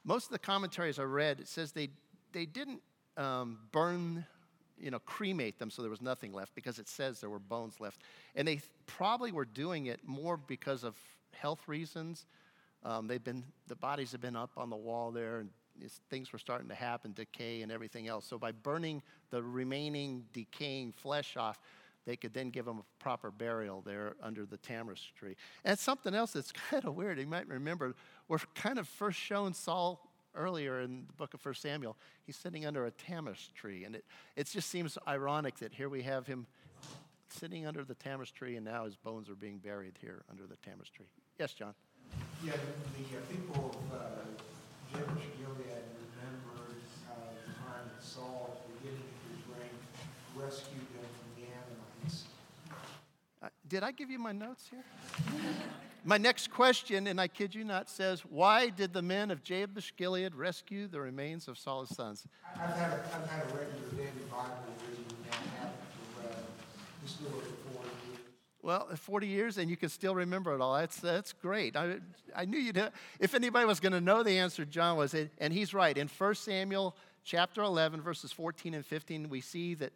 most 0.05 0.27
of 0.27 0.33
the 0.33 0.39
commentaries 0.39 0.99
I 0.99 1.03
read, 1.03 1.41
it 1.41 1.49
says 1.49 1.73
they, 1.73 1.91
they 2.33 2.47
didn't 2.47 2.81
um, 3.17 3.59
burn, 3.71 4.25
you 4.79 4.91
know, 4.91 4.99
cremate 5.01 5.59
them 5.59 5.71
so 5.71 5.83
there 5.83 5.91
was 5.91 6.01
nothing 6.01 6.33
left 6.33 6.55
because 6.55 6.79
it 6.79 6.89
says 6.89 7.21
there 7.21 7.31
were 7.31 7.39
bones 7.39 7.81
left. 7.81 8.01
And 8.35 8.49
they 8.49 8.61
probably 8.87 9.31
were 9.31 9.45
doing 9.45 9.87
it 9.87 10.01
more 10.07 10.39
because 10.39 10.83
of 10.83 10.97
health 11.33 11.69
reasons. 11.69 12.25
Um, 12.83 13.07
they've 13.07 13.23
been, 13.23 13.45
the 13.69 13.77
bodies 13.77 14.13
have 14.13 14.23
been 14.23 14.37
up 14.37 14.53
on 14.57 14.71
the 14.71 14.77
wall 14.77 15.11
there 15.11 15.41
and 15.41 15.51
things 16.09 16.33
were 16.33 16.39
starting 16.39 16.69
to 16.69 16.75
happen, 16.75 17.13
decay 17.13 17.63
and 17.63 17.71
everything 17.71 18.09
else. 18.09 18.27
So 18.27 18.39
by 18.39 18.53
burning 18.53 19.03
the 19.31 19.43
remaining 19.43 20.25
decaying 20.33 20.93
flesh 20.93 21.37
off, 21.37 21.59
they 22.07 22.17
could 22.17 22.33
then 22.33 22.51
give 22.51 22.65
them 22.65 22.79
a 22.79 23.03
proper 23.03 23.31
burial 23.31 23.83
there 23.83 24.15
under 24.23 24.47
the 24.47 24.57
tamarisk 24.59 25.15
tree. 25.17 25.37
And 25.65 25.79
something 25.79 26.15
else 26.15 26.33
that's 26.33 26.53
kind 26.71 26.85
of 26.85 26.97
weird, 26.97 27.19
you 27.19 27.27
might 27.27 27.49
remember, 27.49 27.95
we're 28.29 28.39
kind 28.55 28.79
of 28.79 28.89
first 28.89 29.19
shown 29.19 29.55
Saul 29.55 30.07
earlier 30.35 30.81
in 30.81 31.05
the 31.07 31.13
book 31.15 31.35
of 31.35 31.45
1 31.45 31.55
Samuel. 31.55 31.97
He's 32.25 32.37
sitting 32.37 32.67
under 32.67 32.87
a 32.87 32.91
tamarisk 32.91 33.53
tree. 33.55 33.85
And 33.85 33.97
it, 33.97 34.05
it 34.37 34.47
just 34.47 34.71
seems 34.71 34.97
ironic 35.07 35.59
that 35.59 35.75
here 35.75 35.89
we 35.89 36.03
have 36.03 36.27
him 36.27 36.47
sitting 37.29 37.67
under 37.67 37.85
the 37.85 37.95
tamarisk 37.95 38.33
tree, 38.35 38.57
and 38.57 38.65
now 38.65 38.85
his 38.85 38.97
bones 38.97 39.29
are 39.29 39.35
being 39.35 39.59
buried 39.59 39.97
here 40.01 40.23
under 40.31 40.47
the 40.47 40.57
tamarisk 40.57 40.93
tree. 40.93 41.07
Yes, 41.39 41.53
John? 41.53 41.75
Yeah, 42.45 42.53
the 42.53 43.19
uh, 43.19 43.21
people 43.31 43.71
of 43.93 44.01
uh, 44.01 44.07
Jabesh 44.93 45.31
Gilead 45.39 45.85
remembered 45.95 46.83
uh, 47.09 47.15
the 47.47 47.53
time 47.55 47.87
that 47.95 48.03
Saul, 48.03 48.51
at 48.51 48.67
the 48.67 48.73
beginning 48.79 49.07
of 49.07 49.21
his 49.31 49.43
reign, 49.55 49.77
rescued 50.35 50.87
them 50.95 51.09
from 51.19 51.29
the 51.37 51.47
Ammonites. 51.49 52.25
Uh, 53.43 53.49
did 53.69 53.83
I 53.83 53.93
give 53.93 54.11
you 54.11 54.19
my 54.19 54.33
notes 54.33 54.69
here? 54.71 54.85
My 56.03 56.17
next 56.17 56.51
question, 56.51 57.07
and 57.07 57.21
I 57.21 57.29
kid 57.29 57.55
you 57.55 57.63
not, 57.63 57.91
says, 57.91 58.21
Why 58.21 58.71
did 58.71 58.95
the 58.95 59.03
men 59.03 59.31
of 59.31 59.43
Jabesh 59.43 59.93
Gilead 59.97 60.35
rescue 60.35 60.89
the 60.89 61.01
remains 61.01 61.47
of 61.47 61.59
Saul's 61.59 61.95
sons? 61.95 62.27
I've 62.55 62.71
had 62.71 62.93
a, 62.93 63.05
I've 63.15 63.31
had 63.31 63.43
a 63.43 63.55
regular 63.55 63.89
daily 63.97 64.25
Bible 64.31 64.75
reading 64.89 65.05
now 65.31 65.71
for 66.17 66.29
uh, 66.29 66.35
this 67.03 67.21
little 67.21 67.41
40 67.41 67.77
years. 67.77 67.80
Well, 68.63 68.89
40 68.95 69.27
years, 69.27 69.57
and 69.57 69.71
you 69.71 69.77
can 69.77 69.89
still 69.89 70.15
remember 70.15 70.55
it 70.55 70.61
all. 70.61 70.75
That's, 70.75 70.97
that's 70.97 71.33
great. 71.33 71.77
I, 71.77 71.97
I 72.37 72.45
knew 72.45 72.59
you'd, 72.59 72.91
if 73.19 73.35
anybody 73.35 73.65
was 73.65 73.81
going 73.81 73.93
to 73.93 74.01
know 74.01 74.23
the 74.23 74.39
answer, 74.39 74.67
John 74.67 74.99
was, 74.99 75.15
and 75.15 75.53
he's 75.53 75.73
right. 75.73 75.97
In 75.97 76.09
1 76.09 76.35
Samuel 76.35 76.95
chapter 77.25 77.63
11, 77.63 78.03
verses 78.03 78.33
14 78.33 78.75
and 78.75 78.85
15, 78.85 79.31
we 79.31 79.41
see 79.41 79.75
that 79.75 79.93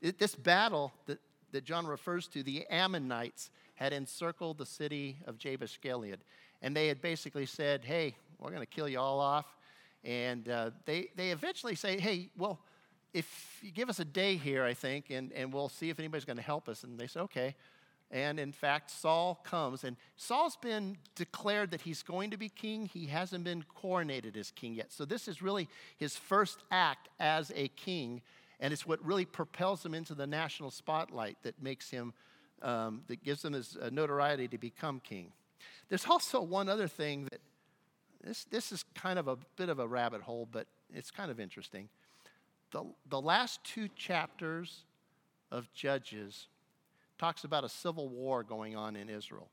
it, 0.00 0.18
this 0.18 0.34
battle 0.34 0.92
that, 1.06 1.20
that 1.52 1.64
John 1.64 1.86
refers 1.86 2.26
to, 2.28 2.42
the 2.42 2.66
Ammonites, 2.70 3.50
had 3.76 3.92
encircled 3.92 4.58
the 4.58 4.66
city 4.66 5.18
of 5.26 5.38
Jabesh 5.38 5.80
Gilead. 5.80 6.18
And 6.60 6.74
they 6.74 6.88
had 6.88 7.00
basically 7.00 7.46
said, 7.46 7.84
hey, 7.84 8.16
we're 8.40 8.50
going 8.50 8.60
to 8.60 8.66
kill 8.66 8.88
you 8.88 8.98
all 8.98 9.20
off. 9.20 9.46
And 10.02 10.48
uh, 10.48 10.70
they, 10.86 11.10
they 11.14 11.30
eventually 11.30 11.76
say, 11.76 12.00
hey, 12.00 12.30
well, 12.36 12.58
if 13.14 13.60
you 13.62 13.70
give 13.70 13.88
us 13.88 14.00
a 14.00 14.04
day 14.04 14.36
here, 14.36 14.64
I 14.64 14.74
think, 14.74 15.10
and, 15.10 15.32
and 15.32 15.52
we'll 15.52 15.68
see 15.68 15.88
if 15.88 15.98
anybody's 15.98 16.24
going 16.24 16.36
to 16.36 16.42
help 16.42 16.68
us. 16.68 16.82
And 16.82 16.98
they 16.98 17.06
say, 17.06 17.20
okay. 17.20 17.54
And 18.10 18.40
in 18.40 18.52
fact, 18.52 18.90
Saul 18.90 19.38
comes, 19.44 19.84
and 19.84 19.96
Saul's 20.16 20.56
been 20.56 20.96
declared 21.14 21.72
that 21.72 21.82
he's 21.82 22.02
going 22.02 22.30
to 22.30 22.38
be 22.38 22.48
king. 22.48 22.86
He 22.86 23.06
hasn't 23.06 23.44
been 23.44 23.64
coronated 23.82 24.34
as 24.36 24.50
king 24.50 24.74
yet. 24.74 24.90
So 24.92 25.04
this 25.04 25.28
is 25.28 25.42
really 25.42 25.68
his 25.98 26.16
first 26.16 26.62
act 26.70 27.10
as 27.20 27.52
a 27.54 27.68
king, 27.68 28.22
and 28.60 28.72
it's 28.72 28.86
what 28.86 29.04
really 29.04 29.26
propels 29.26 29.84
him 29.84 29.94
into 29.94 30.14
the 30.14 30.26
national 30.26 30.70
spotlight 30.70 31.36
that 31.42 31.62
makes 31.62 31.90
him 31.90 32.14
um, 32.62 33.02
that 33.06 33.22
gives 33.22 33.44
him 33.44 33.52
his 33.52 33.76
uh, 33.80 33.90
notoriety 33.92 34.48
to 34.48 34.58
become 34.58 35.00
king. 35.00 35.32
There's 35.88 36.06
also 36.06 36.40
one 36.40 36.68
other 36.68 36.88
thing 36.88 37.24
that 37.30 37.40
this, 38.24 38.44
this 38.44 38.72
is 38.72 38.84
kind 38.94 39.18
of 39.18 39.28
a 39.28 39.36
bit 39.56 39.68
of 39.68 39.78
a 39.78 39.86
rabbit 39.86 40.22
hole, 40.22 40.48
but 40.50 40.66
it's 40.92 41.10
kind 41.10 41.30
of 41.30 41.38
interesting. 41.38 41.88
The, 42.72 42.84
the 43.08 43.20
last 43.20 43.62
two 43.64 43.88
chapters 43.96 44.84
of 45.50 45.72
Judges 45.72 46.48
talks 47.18 47.44
about 47.44 47.64
a 47.64 47.68
civil 47.68 48.08
war 48.08 48.42
going 48.42 48.76
on 48.76 48.96
in 48.96 49.08
Israel. 49.08 49.48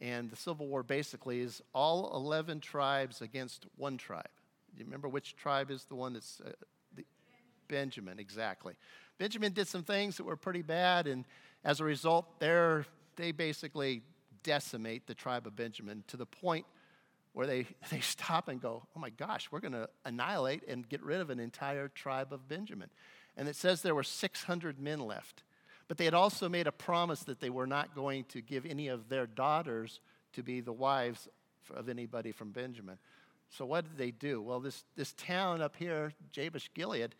And 0.00 0.30
the 0.30 0.36
civil 0.36 0.66
war 0.66 0.82
basically 0.82 1.40
is 1.40 1.62
all 1.74 2.14
11 2.16 2.60
tribes 2.60 3.20
against 3.20 3.66
one 3.76 3.96
tribe. 3.96 4.28
Do 4.74 4.80
you 4.80 4.86
remember 4.86 5.08
which 5.08 5.36
tribe 5.36 5.70
is 5.70 5.84
the 5.84 5.94
one 5.94 6.14
that's 6.14 6.40
uh, 6.44 6.50
the, 6.96 7.04
Benjamin, 7.68 8.18
exactly. 8.18 8.74
Benjamin 9.18 9.52
did 9.52 9.68
some 9.68 9.84
things 9.84 10.16
that 10.16 10.24
were 10.24 10.36
pretty 10.36 10.62
bad, 10.62 11.06
and 11.06 11.24
as 11.64 11.80
a 11.80 11.84
result, 11.84 12.40
they 12.40 13.32
basically 13.32 14.02
decimate 14.42 15.06
the 15.06 15.14
tribe 15.14 15.46
of 15.46 15.54
Benjamin 15.54 16.02
to 16.08 16.16
the 16.16 16.26
point 16.26 16.66
where 17.32 17.46
they, 17.46 17.66
they 17.90 18.00
stop 18.00 18.48
and 18.48 18.60
go, 18.60 18.82
oh 18.96 19.00
my 19.00 19.10
gosh, 19.10 19.48
we're 19.50 19.60
going 19.60 19.72
to 19.72 19.88
annihilate 20.04 20.66
and 20.66 20.88
get 20.88 21.02
rid 21.02 21.20
of 21.20 21.30
an 21.30 21.38
entire 21.38 21.88
tribe 21.88 22.32
of 22.32 22.48
Benjamin. 22.48 22.90
And 23.36 23.48
it 23.48 23.56
says 23.56 23.82
there 23.82 23.94
were 23.94 24.02
600 24.02 24.78
men 24.78 25.00
left. 25.00 25.42
But 25.88 25.98
they 25.98 26.04
had 26.04 26.14
also 26.14 26.48
made 26.48 26.66
a 26.66 26.72
promise 26.72 27.20
that 27.24 27.40
they 27.40 27.50
were 27.50 27.66
not 27.66 27.94
going 27.94 28.24
to 28.24 28.40
give 28.40 28.64
any 28.64 28.88
of 28.88 29.08
their 29.08 29.26
daughters 29.26 30.00
to 30.32 30.42
be 30.42 30.60
the 30.60 30.72
wives 30.72 31.28
of 31.74 31.88
anybody 31.88 32.32
from 32.32 32.50
Benjamin. 32.50 32.98
So 33.50 33.64
what 33.64 33.84
did 33.84 33.98
they 33.98 34.10
do? 34.10 34.42
Well, 34.42 34.60
this, 34.60 34.84
this 34.96 35.12
town 35.12 35.60
up 35.60 35.76
here, 35.76 36.12
Jabesh 36.32 36.70
Gilead, 36.74 37.14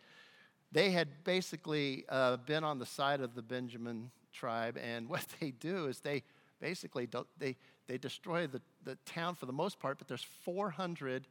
they 0.71 0.91
had 0.91 1.23
basically 1.23 2.05
uh, 2.09 2.37
been 2.37 2.63
on 2.63 2.79
the 2.79 2.85
side 2.85 3.21
of 3.21 3.35
the 3.35 3.41
Benjamin 3.41 4.11
tribe, 4.33 4.77
and 4.77 5.07
what 5.09 5.25
they 5.39 5.51
do 5.51 5.87
is 5.87 5.99
they 5.99 6.23
basically 6.59 7.07
they, 7.37 7.55
they 7.87 7.97
destroy 7.97 8.47
the, 8.47 8.61
the 8.83 8.97
town 9.05 9.35
for 9.35 9.45
the 9.45 9.53
most 9.53 9.79
part, 9.79 9.97
but 9.97 10.07
there's 10.07 10.25
400 10.43 11.27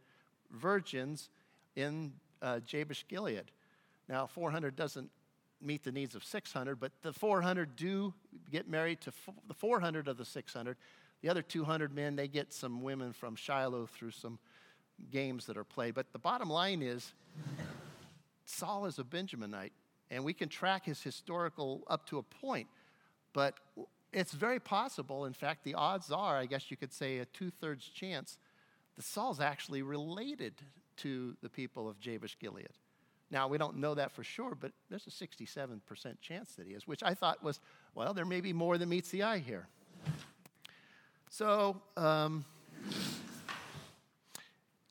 virgins 0.51 1.29
in 1.77 2.13
uh, 2.41 2.61
Jabesh 2.61 3.05
Gilead. 3.09 3.51
Now, 4.09 4.27
400 4.27 4.77
doesn't 4.77 5.11
meet 5.65 5.85
the 5.85 5.93
needs 5.93 6.15
of 6.15 6.25
600, 6.25 6.79
but 6.79 6.93
the 7.03 7.13
400 7.13 7.77
do 7.77 8.13
get 8.51 8.69
married 8.69 9.01
to 9.03 9.11
f- 9.11 9.35
the 9.49 9.55
400 9.55 10.09
of 10.09 10.17
the 10.17 10.25
600. 10.25 10.77
The 11.23 11.29
other 11.29 11.43
200 11.43 11.95
men, 11.95 12.17
they 12.17 12.29
get 12.29 12.53
some 12.53 12.83
women 12.83 13.13
from 13.13 13.35
Shiloh 13.37 13.87
through 13.87 14.11
some 14.11 14.39
games 15.11 15.47
that 15.47 15.57
are 15.57 15.65
played. 15.65 15.95
But 15.95 16.13
the 16.13 16.19
bottom 16.19 16.51
line 16.51 16.83
is, 16.83 17.13
Saul 18.45 18.87
is 18.87 18.99
a 18.99 19.05
Benjaminite, 19.05 19.73
and 20.11 20.25
we 20.25 20.35
can 20.35 20.49
track 20.49 20.85
his 20.85 21.03
historical 21.03 21.83
up 21.89 22.07
to 22.07 22.19
a 22.19 22.23
point, 22.23 22.69
but 23.33 23.55
it's 24.13 24.33
very 24.33 24.61
possible, 24.61 25.25
in 25.25 25.33
fact, 25.33 25.65
the 25.65 25.75
odds 25.75 26.13
are, 26.13 26.37
I 26.37 26.47
guess 26.47 26.71
you 26.71 26.77
could 26.77 26.93
say, 26.93 27.19
a 27.19 27.25
two 27.25 27.51
thirds 27.51 27.89
chance 27.89 28.39
that 28.97 29.05
Saul's 29.05 29.41
actually 29.41 29.83
related 29.83 30.55
to 30.99 31.37
the 31.43 31.49
people 31.49 31.89
of 31.89 31.99
Jabesh 31.99 32.39
Gilead. 32.39 32.69
Now, 33.31 33.49
we 33.49 33.59
don't 33.59 33.77
know 33.77 33.95
that 33.95 34.13
for 34.13 34.23
sure, 34.23 34.55
but 34.59 34.73
there's 34.91 35.07
a 35.07 35.11
67% 35.11 35.81
chance 36.21 36.53
that 36.55 36.67
he 36.67 36.75
is, 36.75 36.87
which 36.87 37.03
I 37.03 37.15
thought 37.15 37.43
was, 37.43 37.61
well, 37.95 38.15
there 38.15 38.25
may 38.25 38.41
be 38.41 38.53
more 38.53 38.79
than 38.79 38.89
meets 38.89 39.11
the 39.11 39.23
eye 39.23 39.39
here. 39.39 39.67
So, 41.31 41.81
um, 41.97 42.45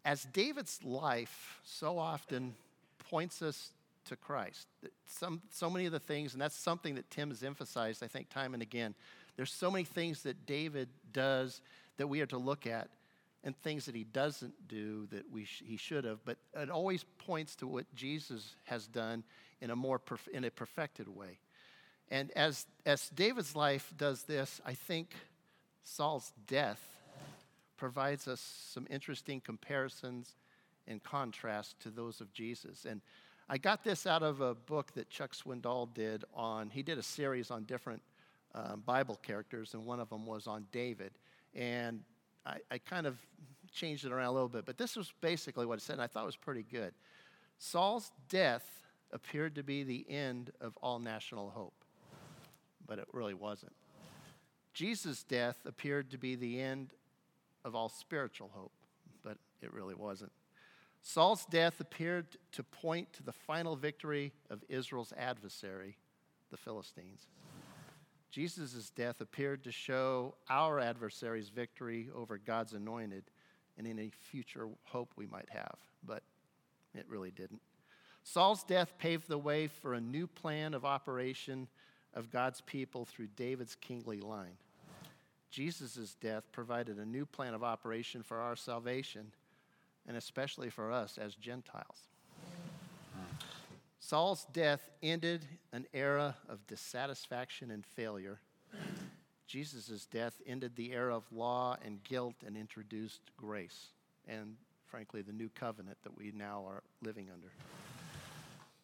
as 0.03 0.25
David's 0.25 0.83
life 0.83 1.61
so 1.63 1.97
often 1.97 2.53
points 3.09 3.41
us 3.41 3.69
to 4.05 4.15
Christ, 4.17 4.67
some, 5.07 5.41
so 5.51 5.69
many 5.69 5.85
of 5.85 5.93
the 5.93 5.99
things, 5.99 6.33
and 6.33 6.41
that's 6.41 6.57
something 6.57 6.95
that 6.95 7.09
Tim 7.09 7.29
has 7.29 7.43
emphasized, 7.43 8.03
I 8.03 8.07
think, 8.07 8.29
time 8.29 8.53
and 8.53 8.61
again. 8.61 8.93
There's 9.37 9.51
so 9.51 9.71
many 9.71 9.85
things 9.85 10.23
that 10.23 10.45
David 10.45 10.89
does 11.13 11.61
that 11.97 12.07
we 12.07 12.19
are 12.19 12.25
to 12.25 12.37
look 12.37 12.67
at 12.67 12.89
and 13.43 13.55
things 13.57 13.85
that 13.85 13.95
he 13.95 14.03
doesn't 14.03 14.67
do 14.67 15.07
that 15.07 15.29
we 15.31 15.45
sh- 15.45 15.63
he 15.65 15.77
should 15.77 16.05
have, 16.05 16.23
but 16.25 16.37
it 16.55 16.69
always 16.69 17.03
points 17.17 17.55
to 17.57 17.67
what 17.67 17.85
Jesus 17.93 18.55
has 18.65 18.87
done 18.87 19.23
in 19.61 19.69
a 19.69 19.75
more 19.75 19.99
perf- 19.99 20.29
in 20.29 20.45
a 20.45 20.51
perfected 20.51 21.07
way. 21.07 21.39
And 22.09 22.31
as, 22.31 22.65
as 22.85 23.09
David's 23.09 23.55
life 23.55 23.93
does 23.97 24.23
this, 24.23 24.61
I 24.65 24.73
think 24.73 25.15
Saul's 25.83 26.31
death 26.47 26.81
provides 27.77 28.27
us 28.27 28.39
some 28.71 28.87
interesting 28.89 29.41
comparisons 29.41 30.35
and 30.87 31.03
contrast 31.03 31.79
to 31.81 31.89
those 31.89 32.21
of 32.21 32.31
Jesus. 32.33 32.85
And 32.85 33.01
I 33.49 33.57
got 33.57 33.83
this 33.83 34.05
out 34.05 34.23
of 34.23 34.41
a 34.41 34.53
book 34.53 34.93
that 34.93 35.09
Chuck 35.09 35.33
Swindoll 35.33 35.93
did 35.93 36.23
on, 36.33 36.69
he 36.69 36.83
did 36.83 36.97
a 36.97 37.03
series 37.03 37.51
on 37.51 37.63
different 37.63 38.01
um, 38.55 38.83
Bible 38.85 39.19
characters, 39.23 39.73
and 39.73 39.85
one 39.85 39.99
of 39.99 40.09
them 40.09 40.25
was 40.25 40.47
on 40.47 40.65
David. 40.71 41.11
And 41.55 42.01
I, 42.45 42.57
I 42.71 42.77
kind 42.77 43.07
of 43.07 43.17
changed 43.71 44.05
it 44.05 44.11
around 44.11 44.27
a 44.27 44.31
little 44.31 44.49
bit, 44.49 44.65
but 44.65 44.77
this 44.77 44.95
was 44.95 45.13
basically 45.21 45.65
what 45.65 45.77
it 45.77 45.81
said, 45.81 45.93
and 45.93 46.01
I 46.01 46.07
thought 46.07 46.23
it 46.23 46.27
was 46.27 46.35
pretty 46.35 46.63
good. 46.63 46.93
Saul's 47.57 48.11
death 48.29 48.65
appeared 49.11 49.55
to 49.55 49.63
be 49.63 49.83
the 49.83 50.05
end 50.09 50.51
of 50.59 50.77
all 50.81 50.99
national 50.99 51.49
hope, 51.51 51.85
but 52.85 52.99
it 52.99 53.07
really 53.13 53.33
wasn't. 53.33 53.73
Jesus' 54.73 55.23
death 55.23 55.57
appeared 55.65 56.11
to 56.11 56.17
be 56.17 56.35
the 56.35 56.59
end 56.59 56.93
of 57.63 57.75
all 57.75 57.89
spiritual 57.89 58.49
hope, 58.53 58.73
but 59.23 59.37
it 59.61 59.71
really 59.71 59.95
wasn't. 59.95 60.31
Saul's 61.01 61.45
death 61.45 61.79
appeared 61.79 62.25
to 62.53 62.63
point 62.63 63.11
to 63.13 63.23
the 63.23 63.33
final 63.33 63.75
victory 63.75 64.31
of 64.49 64.63
Israel's 64.69 65.13
adversary, 65.17 65.97
the 66.49 66.57
Philistines. 66.57 67.27
Jesus' 68.33 68.89
death 68.89 69.21
appeared 69.21 69.63
to 69.63 69.71
show 69.71 70.33
our 70.49 70.79
adversary's 70.79 71.49
victory 71.49 72.09
over 72.15 72.39
God's 72.39 72.73
anointed 72.73 73.25
and 73.77 73.85
any 73.85 74.09
future 74.09 74.67
hope 74.85 75.13
we 75.15 75.27
might 75.27 75.49
have, 75.51 75.77
but 76.03 76.23
it 76.95 77.05
really 77.07 77.29
didn't. 77.29 77.61
Saul's 78.23 78.63
death 78.63 78.97
paved 78.97 79.27
the 79.27 79.37
way 79.37 79.67
for 79.67 79.93
a 79.93 80.01
new 80.01 80.25
plan 80.25 80.73
of 80.73 80.83
operation 80.83 81.67
of 82.15 82.31
God's 82.31 82.61
people 82.61 83.05
through 83.05 83.27
David's 83.35 83.75
kingly 83.75 84.19
line. 84.19 84.57
Jesus' 85.51 86.15
death 86.19 86.51
provided 86.51 86.97
a 86.97 87.05
new 87.05 87.27
plan 87.27 87.53
of 87.53 87.63
operation 87.63 88.23
for 88.23 88.39
our 88.39 88.55
salvation, 88.55 89.31
and 90.07 90.17
especially 90.17 90.71
for 90.71 90.91
us 90.91 91.19
as 91.19 91.35
Gentiles. 91.35 92.07
Saul's 94.05 94.45
death 94.51 94.89
ended 95.01 95.45
an 95.71 95.85
era 95.93 96.35
of 96.49 96.67
dissatisfaction 96.67 97.71
and 97.71 97.85
failure. 97.85 98.41
Jesus' 99.47 100.05
death 100.05 100.41
ended 100.45 100.75
the 100.75 100.91
era 100.91 101.15
of 101.15 101.23
law 101.31 101.77
and 101.85 102.03
guilt 102.03 102.35
and 102.45 102.57
introduced 102.57 103.21
grace 103.37 103.91
and, 104.27 104.57
frankly, 104.87 105.21
the 105.21 105.31
new 105.31 105.47
covenant 105.47 105.97
that 106.03 106.17
we 106.17 106.33
now 106.35 106.65
are 106.67 106.83
living 107.01 107.29
under. 107.33 107.53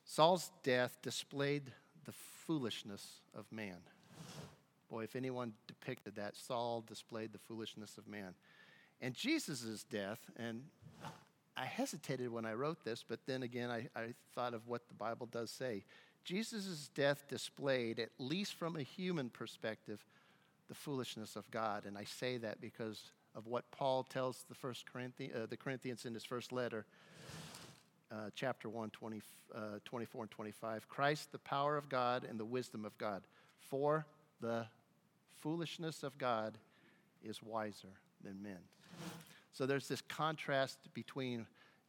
Saul's 0.06 0.52
death 0.64 0.98
displayed 1.02 1.74
the 2.06 2.14
foolishness 2.48 3.20
of 3.38 3.52
man. 3.52 3.80
Boy, 4.90 5.04
if 5.04 5.18
anyone 5.18 5.52
depicted 5.68 6.16
that, 6.16 6.38
Saul 6.38 6.82
displayed 6.88 7.34
the 7.34 7.40
foolishness 7.40 7.98
of 7.98 8.08
man. 8.08 8.36
And 9.02 9.14
Jesus' 9.14 9.84
death, 9.84 10.20
and 10.38 10.64
I 11.60 11.66
hesitated 11.66 12.32
when 12.32 12.46
I 12.46 12.54
wrote 12.54 12.86
this, 12.86 13.04
but 13.06 13.20
then 13.26 13.44
again, 13.44 13.70
I, 13.70 13.88
I 13.94 14.14
thought 14.34 14.54
of 14.54 14.66
what 14.68 14.88
the 14.88 14.94
Bible 14.94 15.28
does 15.30 15.52
say. 15.52 15.84
Jesus' 16.24 16.90
death 16.96 17.26
displayed, 17.28 18.00
at 18.00 18.12
least 18.18 18.54
from 18.54 18.78
a 18.78 18.82
human 18.82 19.30
perspective, 19.30 20.06
the 20.70 20.74
foolishness 20.76 21.36
of 21.36 21.50
God. 21.52 21.86
And 21.86 21.98
I 21.98 22.06
say 22.06 22.38
that 22.38 22.62
because 22.62 23.12
of 23.36 23.46
what 23.48 23.70
Paul 23.72 24.04
tells 24.04 24.46
the, 24.48 24.56
first 24.56 24.86
Corinthians, 24.92 25.36
uh, 25.36 25.48
the 25.50 25.58
Corinthians 25.58 26.06
in 26.06 26.14
his 26.14 26.24
first 26.24 26.54
letter, 26.54 26.86
uh, 28.10 28.30
chapter 28.36 28.70
1, 28.70 28.92
20, 28.92 29.22
uh, 29.54 29.60
24 29.84 30.22
and 30.24 30.32
25. 30.32 30.88
Christ, 30.88 31.32
the 31.34 31.40
power 31.40 31.76
of 31.76 31.90
God 31.90 32.24
and 32.24 32.40
the 32.40 32.46
wisdom 32.46 32.86
of 32.86 32.98
God. 32.98 33.24
For 33.70 34.06
the 34.40 34.66
foolishness 35.42 36.04
of 36.04 36.18
God 36.18 36.58
is 37.22 37.44
wiser 37.44 37.90
than 38.24 38.42
men. 38.42 38.60
So 39.54 39.66
there's 39.66 39.88
this 39.88 40.02
contrast 40.02 40.78
between 40.94 41.46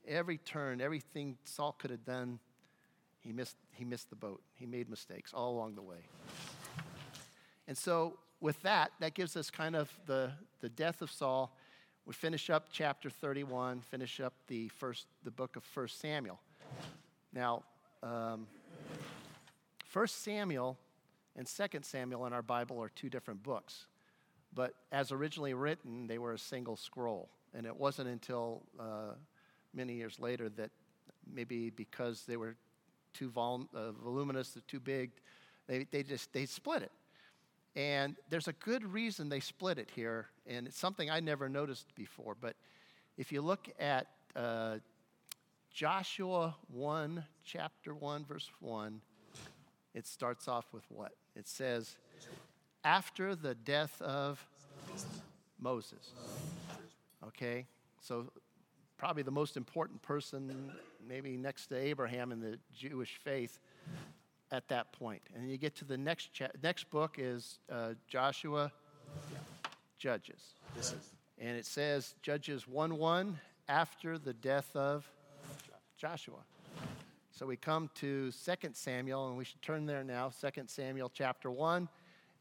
every 0.06 0.38
turn, 0.38 0.80
everything 0.80 1.36
Saul 1.44 1.72
could 1.78 1.90
have 1.90 2.04
done, 2.04 2.38
he 3.20 3.32
missed, 3.32 3.56
he 3.72 3.84
missed 3.84 4.10
the 4.10 4.16
boat. 4.16 4.42
He 4.54 4.66
made 4.66 4.88
mistakes 4.88 5.32
all 5.32 5.52
along 5.52 5.74
the 5.74 5.82
way. 5.82 6.08
And 7.68 7.76
so, 7.76 8.18
with 8.40 8.60
that, 8.62 8.92
that 9.00 9.14
gives 9.14 9.36
us 9.36 9.50
kind 9.50 9.76
of 9.76 9.92
the, 10.06 10.32
the 10.60 10.70
death 10.70 11.02
of 11.02 11.10
Saul. 11.10 11.54
We 12.06 12.14
finish 12.14 12.48
up 12.48 12.68
chapter 12.72 13.10
31, 13.10 13.82
finish 13.82 14.20
up 14.20 14.32
the 14.48 14.68
first 14.68 15.06
the 15.22 15.30
book 15.30 15.56
of 15.56 15.64
1 15.74 15.88
Samuel. 15.88 16.40
Now, 17.32 17.62
um, 18.02 18.46
1 19.92 20.06
Samuel 20.08 20.78
and 21.36 21.46
2 21.46 21.80
Samuel 21.82 22.26
in 22.26 22.32
our 22.32 22.42
Bible 22.42 22.82
are 22.82 22.88
two 22.88 23.10
different 23.10 23.42
books, 23.42 23.86
but 24.54 24.74
as 24.90 25.12
originally 25.12 25.52
written, 25.52 26.06
they 26.06 26.18
were 26.18 26.32
a 26.32 26.38
single 26.38 26.76
scroll. 26.76 27.28
And 27.54 27.66
it 27.66 27.76
wasn't 27.76 28.08
until 28.08 28.62
uh, 28.78 29.14
many 29.74 29.94
years 29.94 30.18
later 30.20 30.48
that 30.50 30.70
maybe 31.32 31.70
because 31.70 32.24
they 32.26 32.36
were 32.36 32.56
too 33.12 33.30
vol- 33.30 33.68
uh, 33.74 33.92
voluminous, 33.92 34.56
or 34.56 34.60
too 34.68 34.80
big, 34.80 35.10
they, 35.66 35.86
they 35.90 36.02
just 36.02 36.32
they 36.32 36.46
split 36.46 36.82
it. 36.82 36.92
And 37.76 38.16
there's 38.28 38.48
a 38.48 38.52
good 38.52 38.84
reason 38.84 39.28
they 39.28 39.40
split 39.40 39.78
it 39.78 39.90
here, 39.94 40.26
and 40.46 40.66
it's 40.66 40.78
something 40.78 41.08
I 41.08 41.20
never 41.20 41.48
noticed 41.48 41.94
before. 41.94 42.36
But 42.40 42.56
if 43.16 43.30
you 43.30 43.42
look 43.42 43.68
at 43.78 44.08
uh, 44.34 44.78
Joshua 45.72 46.56
1, 46.72 47.24
chapter 47.44 47.94
1, 47.94 48.24
verse 48.24 48.50
1, 48.60 49.00
it 49.94 50.06
starts 50.06 50.48
off 50.48 50.66
with 50.72 50.84
what? 50.88 51.12
It 51.36 51.46
says, 51.46 51.96
after 52.82 53.34
the 53.36 53.54
death 53.54 54.00
of 54.02 54.44
Moses. 55.60 56.12
Okay? 57.26 57.66
So 58.00 58.30
probably 58.98 59.22
the 59.22 59.30
most 59.30 59.56
important 59.56 60.02
person, 60.02 60.72
maybe 61.06 61.36
next 61.36 61.66
to 61.68 61.76
Abraham 61.76 62.32
in 62.32 62.40
the 62.40 62.58
Jewish 62.76 63.18
faith 63.22 63.58
at 64.52 64.68
that 64.68 64.92
point. 64.92 65.22
And 65.34 65.50
you 65.50 65.56
get 65.56 65.74
to 65.76 65.84
the 65.84 65.96
next 65.96 66.32
cha- 66.32 66.48
next 66.62 66.90
book 66.90 67.16
is 67.18 67.58
uh, 67.70 67.94
Joshua, 68.08 68.72
Judges. 69.98 70.54
This 70.76 70.92
is. 70.92 71.10
And 71.38 71.56
it 71.56 71.64
says 71.64 72.14
Judges 72.22 72.68
1 72.68 72.96
1 72.98 73.40
after 73.68 74.18
the 74.18 74.34
death 74.34 74.74
of 74.74 75.10
Joshua. 75.96 76.40
So 77.32 77.46
we 77.46 77.56
come 77.56 77.88
to 77.96 78.30
2 78.32 78.54
Samuel, 78.74 79.28
and 79.28 79.38
we 79.38 79.44
should 79.44 79.62
turn 79.62 79.86
there 79.86 80.04
now. 80.04 80.30
2 80.40 80.64
Samuel 80.66 81.10
chapter 81.14 81.50
1. 81.50 81.88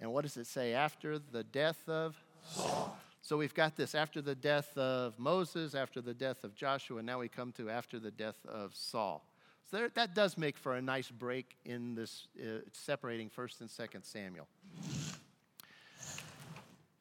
And 0.02 0.12
what 0.12 0.24
does 0.24 0.36
it 0.36 0.48
say? 0.48 0.74
After 0.74 1.20
the 1.20 1.44
death 1.44 1.88
of 1.88 2.18
Saul. 2.44 2.99
So 3.22 3.38
we've 3.38 3.54
got 3.54 3.76
this 3.76 3.96
after 3.96 4.22
the 4.22 4.36
death 4.36 4.78
of 4.78 5.20
Moses, 5.20 5.76
after 5.76 6.02
the 6.02 6.14
death 6.14 6.44
of 6.44 6.56
Joshua, 6.56 6.98
and 6.98 7.06
now 7.06 7.20
we 7.20 7.28
come 7.28 7.52
to 7.54 7.70
after 7.70 8.00
the 8.00 8.12
death 8.12 8.38
of 8.48 8.76
Saul. 8.76 9.26
So 9.70 9.78
there, 9.78 9.90
that 9.90 10.16
does 10.16 10.38
make 10.38 10.58
for 10.58 10.76
a 10.76 10.82
nice 10.82 11.12
break 11.12 11.58
in 11.66 11.96
this 11.96 12.28
uh, 12.42 12.62
separating 12.72 13.30
1st 13.30 13.62
and 13.62 13.70
2nd 13.70 14.06
Samuel. 14.06 14.48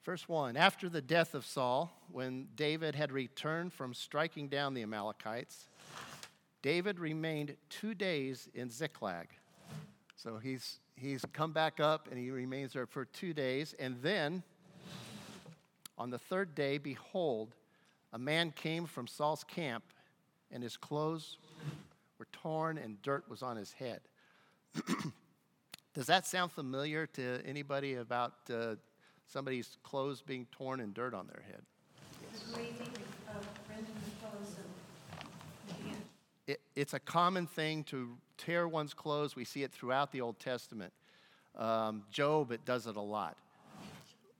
Verse 0.04 0.28
1 0.28 0.56
After 0.56 0.88
the 0.88 1.00
death 1.00 1.34
of 1.34 1.46
Saul, 1.46 1.92
when 2.10 2.48
David 2.56 2.94
had 2.94 3.12
returned 3.12 3.72
from 3.72 3.94
striking 3.94 4.48
down 4.48 4.74
the 4.74 4.82
Amalekites, 4.82 5.68
David 6.62 6.98
remained 6.98 7.56
two 7.70 7.94
days 7.94 8.48
in 8.54 8.70
Ziklag. 8.70 9.28
So 10.16 10.38
he's, 10.38 10.80
he's 10.96 11.24
come 11.32 11.52
back 11.52 11.78
up 11.78 12.08
and 12.10 12.18
he 12.18 12.30
remains 12.30 12.72
there 12.72 12.86
for 12.86 13.04
two 13.04 13.32
days. 13.32 13.74
And 13.78 14.02
then 14.02 14.42
on 15.98 16.10
the 16.10 16.18
third 16.18 16.54
day, 16.54 16.78
behold, 16.78 17.54
a 18.12 18.18
man 18.18 18.52
came 18.52 18.86
from 18.86 19.06
Saul's 19.06 19.44
camp, 19.44 19.84
and 20.50 20.62
his 20.62 20.76
clothes 20.76 21.38
were 22.18 22.28
torn 22.32 22.78
and 22.78 23.00
dirt 23.02 23.24
was 23.28 23.42
on 23.42 23.56
his 23.56 23.72
head. 23.72 24.00
Does 25.94 26.06
that 26.06 26.26
sound 26.26 26.52
familiar 26.52 27.06
to 27.06 27.40
anybody 27.44 27.94
about 27.94 28.34
uh, 28.52 28.76
somebody's 29.26 29.76
clothes 29.82 30.22
being 30.22 30.46
torn 30.52 30.80
and 30.80 30.94
dirt 30.94 31.12
on 31.12 31.26
their 31.26 31.42
head? 31.44 31.62
The 32.32 32.56
raising 32.56 32.72
of 33.28 33.46
rending 33.68 33.94
the 34.04 34.26
clothes 34.26 34.54
of 34.58 35.26
the 35.66 35.74
hand. 35.88 36.02
It, 36.46 36.60
it's 36.76 36.94
a 36.94 37.00
common 37.00 37.46
thing 37.46 37.82
to 37.84 38.16
tear 38.36 38.68
one's 38.68 38.94
clothes. 38.94 39.34
We 39.34 39.44
see 39.44 39.64
it 39.64 39.72
throughout 39.72 40.12
the 40.12 40.20
Old 40.20 40.38
Testament. 40.38 40.92
Um, 41.56 42.04
Job, 42.12 42.52
it 42.52 42.64
does 42.64 42.86
it 42.86 42.96
a 42.96 43.00
lot. 43.00 43.36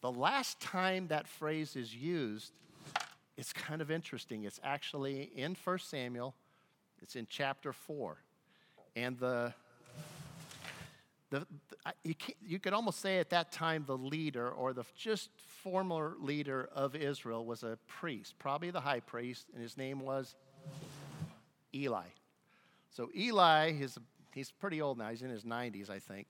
The 0.01 0.13
last 0.13 0.61
time 0.61 1.09
that 1.09 1.27
phrase 1.27 1.75
is 1.75 1.95
used, 1.95 2.53
it's 3.37 3.53
kind 3.53 3.81
of 3.81 3.91
interesting. 3.91 4.45
It's 4.45 4.61
actually 4.63 5.31
in 5.35 5.57
1 5.63 5.79
Samuel, 5.81 6.35
it's 7.03 7.17
in 7.17 7.27
chapter 7.29 7.73
4. 7.73 8.17
And 8.97 9.19
the, 9.19 9.53
the, 11.31 11.41
the 11.41 11.95
you, 12.05 12.15
you 12.45 12.59
could 12.59 12.73
almost 12.73 13.01
say 13.01 13.19
at 13.19 13.31
that 13.31 13.53
time 13.53 13.85
the 13.87 13.97
leader 13.97 14.51
or 14.51 14.73
the 14.73 14.85
just 14.97 15.31
former 15.37 16.17
leader 16.21 16.69
of 16.73 16.95
Israel 16.95 17.45
was 17.45 17.63
a 17.63 17.79
priest, 17.87 18.35
probably 18.39 18.71
the 18.71 18.81
high 18.81 19.01
priest, 19.01 19.47
and 19.53 19.63
his 19.63 19.77
name 19.77 20.01
was 20.01 20.37
Eli. 21.75 22.07
So 22.91 23.11
Eli 23.17 23.73
is 23.81 23.99
he's 24.35 24.51
pretty 24.51 24.81
old 24.81 24.99
now. 24.99 25.11
He's 25.11 25.23
in 25.23 25.31
his 25.31 25.45
90s, 25.45 25.91
I 25.91 25.99
think. 25.99 26.27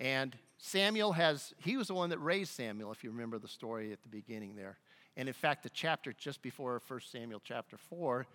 And 0.00 0.36
Samuel 0.58 1.12
has 1.12 1.54
he 1.58 1.76
was 1.76 1.88
the 1.88 1.94
one 1.94 2.10
that 2.10 2.18
raised 2.18 2.52
Samuel, 2.52 2.90
if 2.90 3.04
you 3.04 3.10
remember 3.10 3.38
the 3.38 3.48
story 3.48 3.92
at 3.92 4.02
the 4.02 4.08
beginning 4.08 4.56
there. 4.56 4.78
And 5.16 5.28
in 5.28 5.34
fact, 5.34 5.62
the 5.62 5.70
chapter 5.70 6.12
just 6.12 6.40
before 6.42 6.80
1 6.88 7.00
Samuel 7.12 7.40
chapter 7.44 7.76
4 7.76 8.26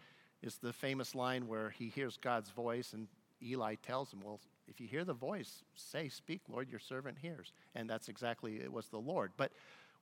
is 0.44 0.58
the 0.58 0.72
famous 0.72 1.16
line 1.16 1.48
where 1.48 1.72
he 1.72 1.90
hears 1.90 2.18
God's 2.18 2.52
voice 2.52 2.94
and 2.94 3.08
Eli 3.42 3.76
tells 3.76 4.14
him, 4.14 4.22
Well, 4.24 4.40
if 4.68 4.80
you 4.80 4.88
hear 4.88 5.04
the 5.04 5.14
voice, 5.14 5.64
say, 5.76 6.10
Speak, 6.10 6.42
Lord, 6.48 6.70
your 6.70 6.80
servant 6.80 7.18
hears. 7.20 7.52
And 7.74 7.90
that's 7.90 8.10
exactly, 8.10 8.58
it 8.58 8.72
was 8.72 8.88
the 8.88 9.00
Lord. 9.00 9.32
But 9.38 9.52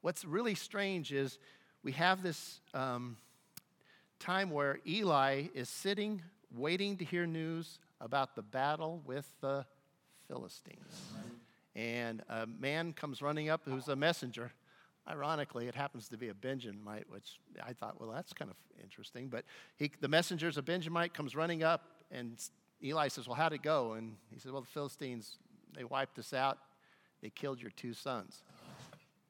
what's 0.02 0.26
really 0.26 0.56
strange 0.56 1.14
is 1.14 1.40
we 1.84 1.94
have 1.94 2.24
this 2.24 2.60
um, 2.74 3.18
time 4.20 4.50
where 4.50 4.80
Eli 4.88 5.46
is 5.54 5.70
sitting, 5.70 6.22
waiting 6.54 6.98
to 6.98 7.06
hear 7.06 7.26
news 7.26 7.80
about 8.00 8.36
the 8.36 8.42
battle 8.42 9.02
with 9.06 9.28
the 9.42 9.66
Philistines. 10.28 11.14
And 11.76 12.22
a 12.30 12.46
man 12.46 12.94
comes 12.94 13.22
running 13.22 13.50
up 13.50 13.62
who's 13.66 13.88
a 13.88 13.96
messenger. 13.96 14.52
Ironically, 15.08 15.68
it 15.68 15.76
happens 15.76 16.08
to 16.10 16.18
be 16.18 16.30
a 16.30 16.34
Benjamite, 16.34 17.10
which 17.10 17.40
I 17.62 17.74
thought, 17.74 18.00
well, 18.00 18.12
that's 18.12 18.32
kind 18.32 18.50
of 18.50 18.58
interesting. 18.82 19.28
But 19.28 19.44
he, 19.76 19.92
the 20.00 20.08
messenger's 20.08 20.58
a 20.58 20.62
Benjamite, 20.62 21.14
comes 21.14 21.36
running 21.36 21.64
up, 21.64 21.82
and 22.12 22.38
Eli 22.84 23.08
says, 23.08 23.28
Well, 23.28 23.36
how'd 23.36 23.54
it 23.54 23.62
go? 23.62 23.94
And 23.94 24.16
he 24.30 24.40
says, 24.40 24.52
Well, 24.52 24.62
the 24.62 24.68
Philistines, 24.68 25.38
they 25.76 25.84
wiped 25.84 26.20
us 26.20 26.34
out. 26.34 26.60
They 27.22 27.30
killed 27.30 27.62
your 27.62 27.72
two 27.72 27.94
sons. 27.94 28.44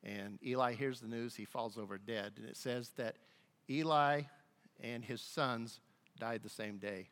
And 0.04 0.38
Eli 0.46 0.74
hears 0.74 1.00
the 1.00 1.08
news, 1.08 1.36
he 1.36 1.46
falls 1.46 1.78
over 1.78 1.98
dead. 1.98 2.34
And 2.38 2.48
it 2.48 2.58
says 2.58 2.90
that 2.98 3.16
Eli 3.70 4.24
and 4.82 5.06
his 5.06 5.22
sons 5.22 5.80
died 6.20 6.42
the 6.44 6.50
same 6.50 6.78
day. 6.78 7.10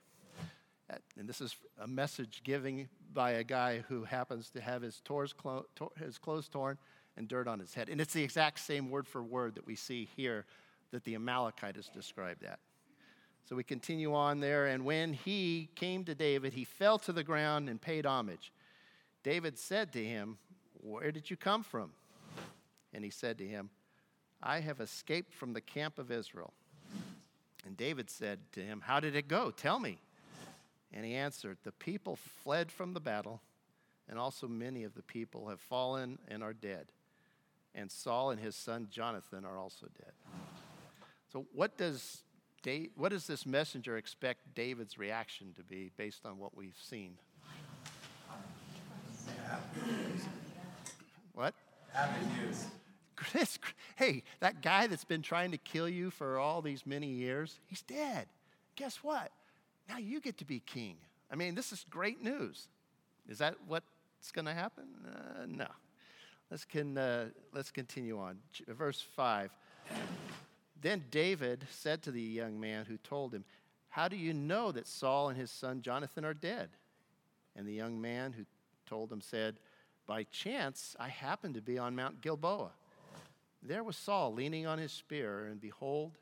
And 1.18 1.30
this 1.30 1.40
is 1.40 1.56
a 1.80 1.88
message 1.88 2.42
giving 2.44 2.90
by 3.14 3.32
a 3.32 3.44
guy 3.44 3.84
who 3.88 4.04
happens 4.04 4.50
to 4.52 4.62
have 4.62 4.82
his, 4.82 5.02
clo- 5.06 5.66
his 5.98 6.18
clothes 6.18 6.48
torn 6.48 6.78
and 7.18 7.28
dirt 7.28 7.48
on 7.48 7.60
his 7.60 7.74
head. 7.74 7.90
And 7.90 8.00
it's 8.00 8.14
the 8.14 8.24
exact 8.24 8.60
same 8.60 8.90
word 8.90 9.08
for 9.08 9.22
word 9.22 9.56
that 9.56 9.66
we 9.66 9.76
see 9.76 10.08
here 10.16 10.46
that 10.92 11.04
the 11.04 11.16
Amalekite 11.16 11.76
has 11.76 11.88
described 11.90 12.42
that. 12.44 12.60
So 13.48 13.56
we 13.56 13.64
continue 13.64 14.14
on 14.14 14.40
there. 14.40 14.68
And 14.68 14.86
when 14.86 15.14
he 15.14 15.70
came 15.76 16.04
to 16.06 16.16
David, 16.16 16.54
he 16.54 16.64
fell 16.64 16.98
to 17.00 17.12
the 17.12 17.24
ground 17.24 17.70
and 17.70 17.82
paid 17.82 18.06
homage. 18.06 18.52
David 19.24 19.58
said 19.58 19.92
to 19.94 20.04
him, 20.04 20.38
Where 20.82 21.12
did 21.12 21.30
you 21.30 21.38
come 21.38 21.64
from? 21.64 21.92
And 22.94 23.04
he 23.04 23.10
said 23.10 23.38
to 23.40 23.48
him, 23.48 23.70
I 24.42 24.60
have 24.60 24.80
escaped 24.80 25.34
from 25.34 25.54
the 25.54 25.62
camp 25.62 26.00
of 26.00 26.12
Israel. 26.12 26.54
And 27.66 27.78
David 27.78 28.10
said 28.10 28.40
to 28.54 28.62
him, 28.62 28.82
How 28.86 29.00
did 29.00 29.16
it 29.16 29.28
go? 29.28 29.52
Tell 29.52 29.80
me. 29.80 30.00
And 30.94 31.06
he 31.06 31.16
answered, 31.16 31.58
The 31.64 31.72
people 31.72 32.18
fled 32.44 32.72
from 32.72 32.94
the 32.94 33.00
battle, 33.00 33.42
and 34.10 34.20
also 34.20 34.48
many 34.48 34.84
of 34.84 34.94
the 34.94 35.04
people 35.04 35.50
have 35.50 35.60
fallen 35.60 36.20
and 36.28 36.44
are 36.44 36.54
dead. 36.54 36.88
And 37.74 37.90
Saul 37.90 38.32
and 38.32 38.40
his 38.40 38.56
son 38.56 38.88
Jonathan 38.92 39.46
are 39.46 39.58
also 39.58 39.88
dead. 39.98 40.12
So, 41.32 41.46
what 41.54 41.78
does, 41.78 42.24
Da- 42.62 42.90
what 42.96 43.10
does 43.10 43.28
this 43.28 43.46
messenger 43.46 43.96
expect 43.98 44.54
David's 44.54 44.98
reaction 44.98 45.54
to 45.56 45.64
be 45.64 45.92
based 45.96 46.26
on 46.26 46.38
what 46.38 46.56
we've 46.56 46.78
seen? 46.82 47.18
What? 51.34 51.54
Happy 51.94 52.26
news. 52.42 52.66
Hey, 53.96 54.24
that 54.40 54.62
guy 54.62 54.88
that's 54.88 55.06
been 55.06 55.22
trying 55.22 55.52
to 55.52 55.58
kill 55.58 55.88
you 55.88 56.10
for 56.10 56.40
all 56.40 56.62
these 56.62 56.86
many 56.86 57.08
years, 57.08 57.60
he's 57.68 57.82
dead. 57.82 58.28
Guess 58.76 58.98
what? 58.98 59.32
Now 59.92 59.98
you 59.98 60.22
get 60.22 60.38
to 60.38 60.46
be 60.46 60.62
king. 60.62 60.96
I 61.30 61.36
mean, 61.36 61.54
this 61.54 61.74
is 61.74 61.86
great 61.90 62.24
news. 62.24 62.70
Is 63.28 63.40
that 63.40 63.56
what's 63.68 64.32
going 64.32 64.46
to 64.46 64.54
happen? 64.54 64.86
Uh, 65.06 65.46
no. 65.48 65.68
Let's, 66.50 66.64
can, 66.64 66.98
uh, 66.98 67.26
let's 67.54 67.72
continue 67.72 68.18
on. 68.18 68.38
Verse 68.70 69.06
5. 69.16 69.52
Then 70.82 71.04
David 71.12 71.68
said 71.70 72.04
to 72.04 72.12
the 72.12 72.22
young 72.22 72.58
man 72.58 72.86
who 72.86 72.98
told 72.98 73.34
him, 73.34 73.44
How 73.90 74.08
do 74.08 74.16
you 74.16 74.34
know 74.34 74.72
that 74.72 74.88
Saul 74.88 75.28
and 75.28 75.38
his 75.38 75.52
son 75.52 75.82
Jonathan 75.82 76.24
are 76.24 76.34
dead? 76.34 76.70
And 77.58 77.68
the 77.68 77.74
young 77.74 78.00
man 78.00 78.32
who 78.32 78.46
told 78.86 79.12
him 79.12 79.20
said, 79.20 79.58
By 80.08 80.24
chance 80.24 80.96
I 81.02 81.10
happened 81.10 81.56
to 81.56 81.62
be 81.62 81.78
on 81.78 81.98
Mount 81.98 82.22
Gilboa. 82.22 82.72
There 83.62 83.84
was 83.84 83.98
Saul 83.98 84.34
leaning 84.34 84.66
on 84.66 84.80
his 84.80 84.94
spear, 84.94 85.48
and 85.48 85.60
behold, 85.60 86.14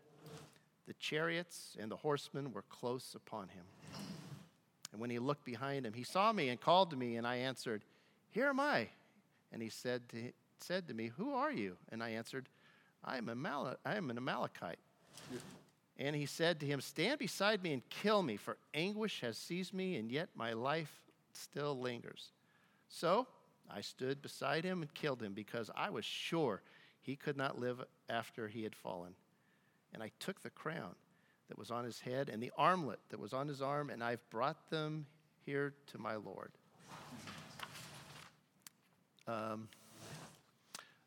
the 0.89 0.93
chariots 0.95 1.77
and 1.79 1.91
the 1.91 1.95
horsemen 1.95 2.51
were 2.51 2.63
close 2.63 3.13
upon 3.13 3.47
him. 3.49 3.63
And 4.91 4.99
when 4.99 5.11
he 5.11 5.19
looked 5.19 5.45
behind 5.45 5.85
him, 5.85 5.93
he 5.93 6.01
saw 6.03 6.33
me 6.33 6.49
and 6.49 6.59
called 6.59 6.89
to 6.89 6.95
me, 6.97 7.15
and 7.15 7.27
I 7.27 7.35
answered, 7.35 7.83
Here 8.31 8.47
am 8.47 8.59
I. 8.59 8.87
And 9.53 9.61
he 9.61 9.69
said 9.69 10.09
to, 10.09 10.31
said 10.57 10.87
to 10.87 10.95
me, 10.95 11.11
Who 11.15 11.35
are 11.35 11.51
you? 11.51 11.77
And 11.91 12.01
I 12.01 12.09
answered, 12.09 12.49
I 13.05 13.17
am, 13.17 13.29
Amal- 13.29 13.77
I 13.85 13.97
am 13.97 14.09
an 14.09 14.17
Amalekite. 14.17 14.79
And 15.99 16.15
he 16.15 16.25
said 16.25 16.59
to 16.61 16.65
him, 16.65 16.81
Stand 16.81 17.19
beside 17.19 17.61
me 17.61 17.71
and 17.73 17.87
kill 17.91 18.23
me, 18.23 18.35
for 18.35 18.57
anguish 18.73 19.21
has 19.21 19.37
seized 19.37 19.75
me, 19.75 19.95
and 19.97 20.11
yet 20.11 20.29
my 20.33 20.53
life 20.53 20.91
still 21.33 21.79
lingers. 21.79 22.29
So 22.87 23.27
I 23.69 23.81
stood 23.81 24.23
beside 24.23 24.63
him 24.63 24.81
and 24.81 24.91
killed 24.95 25.21
him, 25.21 25.33
because 25.33 25.69
I 25.75 25.91
was 25.91 26.03
sure 26.03 26.63
he 27.03 27.15
could 27.15 27.37
not 27.37 27.59
live 27.59 27.79
after 28.09 28.47
he 28.47 28.63
had 28.63 28.75
fallen. 28.75 29.13
And 29.93 30.03
I 30.03 30.11
took 30.19 30.41
the 30.41 30.49
crown 30.49 30.95
that 31.47 31.57
was 31.57 31.71
on 31.71 31.83
his 31.83 31.99
head 31.99 32.29
and 32.29 32.41
the 32.41 32.51
armlet 32.57 32.99
that 33.09 33.19
was 33.19 33.33
on 33.33 33.47
his 33.47 33.61
arm, 33.61 33.89
and 33.89 34.03
I've 34.03 34.27
brought 34.29 34.69
them 34.69 35.05
here 35.45 35.73
to 35.87 35.97
my 35.97 36.15
Lord. 36.15 36.51
Um, 39.27 39.67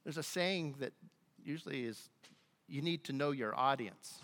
there's 0.05 0.19
a 0.19 0.23
saying 0.23 0.77
that 0.81 0.93
usually 1.45 1.85
is 1.85 2.09
you 2.69 2.83
need 2.83 3.05
to 3.05 3.13
know 3.13 3.31
your 3.31 3.59
audience. 3.59 4.21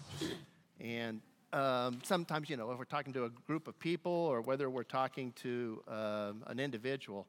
And 0.80 1.20
um, 1.52 2.00
sometimes, 2.02 2.48
you 2.48 2.56
know, 2.56 2.70
if 2.70 2.78
we're 2.78 2.84
talking 2.84 3.12
to 3.14 3.24
a 3.24 3.30
group 3.46 3.68
of 3.68 3.78
people 3.78 4.12
or 4.12 4.40
whether 4.40 4.70
we're 4.70 4.82
talking 4.84 5.32
to 5.42 5.82
um, 5.88 6.44
an 6.46 6.60
individual, 6.60 7.26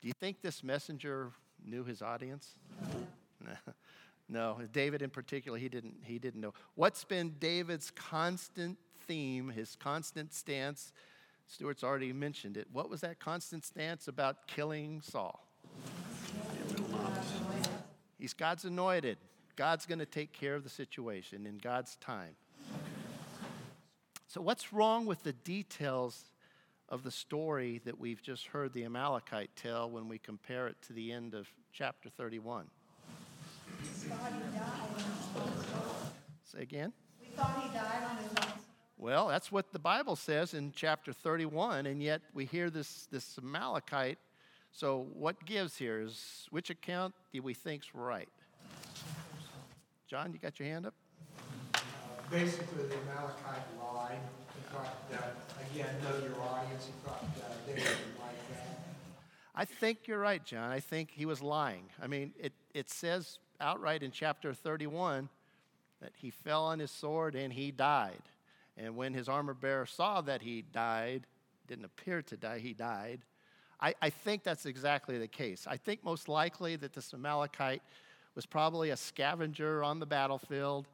do 0.00 0.08
you 0.08 0.14
think 0.18 0.42
this 0.42 0.62
messenger 0.62 1.30
knew 1.64 1.84
his 1.84 2.02
audience? 2.02 2.54
no, 4.28 4.58
David 4.72 5.02
in 5.02 5.10
particular, 5.10 5.58
he 5.58 5.68
didn't, 5.68 5.96
he 6.02 6.18
didn't 6.18 6.40
know. 6.40 6.52
What's 6.74 7.04
been 7.04 7.34
David's 7.38 7.90
constant 7.92 8.78
theme, 9.06 9.50
his 9.50 9.76
constant 9.76 10.34
stance? 10.34 10.92
Stuart's 11.46 11.84
already 11.84 12.12
mentioned 12.12 12.56
it. 12.56 12.66
What 12.72 12.90
was 12.90 13.02
that 13.02 13.20
constant 13.20 13.64
stance 13.64 14.08
about 14.08 14.48
killing 14.48 15.00
Saul? 15.00 15.46
He's 18.18 18.32
God's 18.32 18.64
anointed. 18.64 19.18
God's 19.54 19.86
going 19.86 20.00
to 20.00 20.06
take 20.06 20.32
care 20.32 20.54
of 20.54 20.64
the 20.64 20.70
situation 20.70 21.46
in 21.46 21.58
God's 21.58 21.96
time. 21.96 22.34
So, 24.26 24.40
what's 24.40 24.72
wrong 24.72 25.06
with 25.06 25.22
the 25.22 25.32
details 25.32 26.30
of 26.88 27.04
the 27.04 27.10
story 27.10 27.80
that 27.84 27.98
we've 27.98 28.22
just 28.22 28.46
heard 28.48 28.72
the 28.72 28.84
Amalekite 28.84 29.50
tell 29.56 29.88
when 29.88 30.08
we 30.08 30.18
compare 30.18 30.66
it 30.66 30.76
to 30.88 30.92
the 30.92 31.12
end 31.12 31.34
of 31.34 31.48
chapter 31.72 32.10
31? 32.10 32.66
Say 36.44 36.62
again? 36.62 36.92
We 37.20 37.26
thought 37.28 37.62
he 37.62 37.68
died 37.76 38.02
on 38.08 38.16
his 38.16 38.32
own. 38.38 38.52
Well, 38.98 39.28
that's 39.28 39.52
what 39.52 39.72
the 39.72 39.78
Bible 39.78 40.16
says 40.16 40.54
in 40.54 40.72
chapter 40.74 41.12
31, 41.12 41.86
and 41.86 42.02
yet 42.02 42.22
we 42.32 42.46
hear 42.46 42.70
this, 42.70 43.06
this 43.10 43.36
Amalekite. 43.38 44.18
So, 44.72 45.06
what 45.12 45.44
gives 45.44 45.76
here 45.76 46.00
is 46.00 46.46
which 46.50 46.70
account 46.70 47.14
do 47.32 47.42
we 47.42 47.52
think's 47.52 47.94
right? 47.94 48.28
John, 50.08 50.32
you 50.32 50.38
got 50.38 50.58
your 50.58 50.68
hand 50.68 50.86
up? 50.86 50.94
Basically, 52.30 52.84
the 52.88 52.94
Amalekite 53.10 53.62
lied. 53.78 54.18
He 54.54 54.74
thought, 54.74 54.96
uh, 55.12 55.70
again, 55.70 55.94
know 56.02 56.26
your 56.26 56.40
audience. 56.42 56.86
He 56.86 56.92
thought 57.06 57.24
uh, 57.38 57.52
David 57.66 57.84
would 57.84 58.24
like 58.24 58.48
that. 58.50 58.78
I 59.54 59.64
think 59.64 60.06
you're 60.06 60.18
right, 60.18 60.44
John. 60.44 60.70
I 60.70 60.80
think 60.80 61.10
he 61.10 61.26
was 61.26 61.42
lying. 61.42 61.84
I 62.02 62.06
mean, 62.06 62.32
it, 62.38 62.52
it 62.72 62.88
says 62.88 63.38
outright 63.60 64.02
in 64.02 64.10
chapter 64.10 64.54
31 64.54 65.28
that 66.00 66.12
he 66.16 66.30
fell 66.30 66.64
on 66.64 66.78
his 66.78 66.90
sword 66.90 67.34
and 67.34 67.52
he 67.52 67.70
died. 67.70 68.22
And 68.76 68.96
when 68.96 69.14
his 69.14 69.28
armor 69.28 69.54
bearer 69.54 69.86
saw 69.86 70.20
that 70.22 70.42
he 70.42 70.62
died, 70.62 71.26
didn't 71.66 71.86
appear 71.86 72.22
to 72.22 72.36
die, 72.36 72.58
he 72.58 72.74
died. 72.74 73.20
I, 73.80 73.94
I 74.00 74.10
think 74.10 74.42
that's 74.42 74.66
exactly 74.66 75.18
the 75.18 75.28
case. 75.28 75.66
I 75.68 75.76
think 75.76 76.04
most 76.04 76.28
likely 76.28 76.76
that 76.76 76.92
this 76.92 77.12
Amalekite 77.12 77.82
was 78.34 78.46
probably 78.46 78.90
a 78.90 78.96
scavenger 78.96 79.82
on 79.82 79.98
the 79.98 80.06
battlefield, 80.06 80.88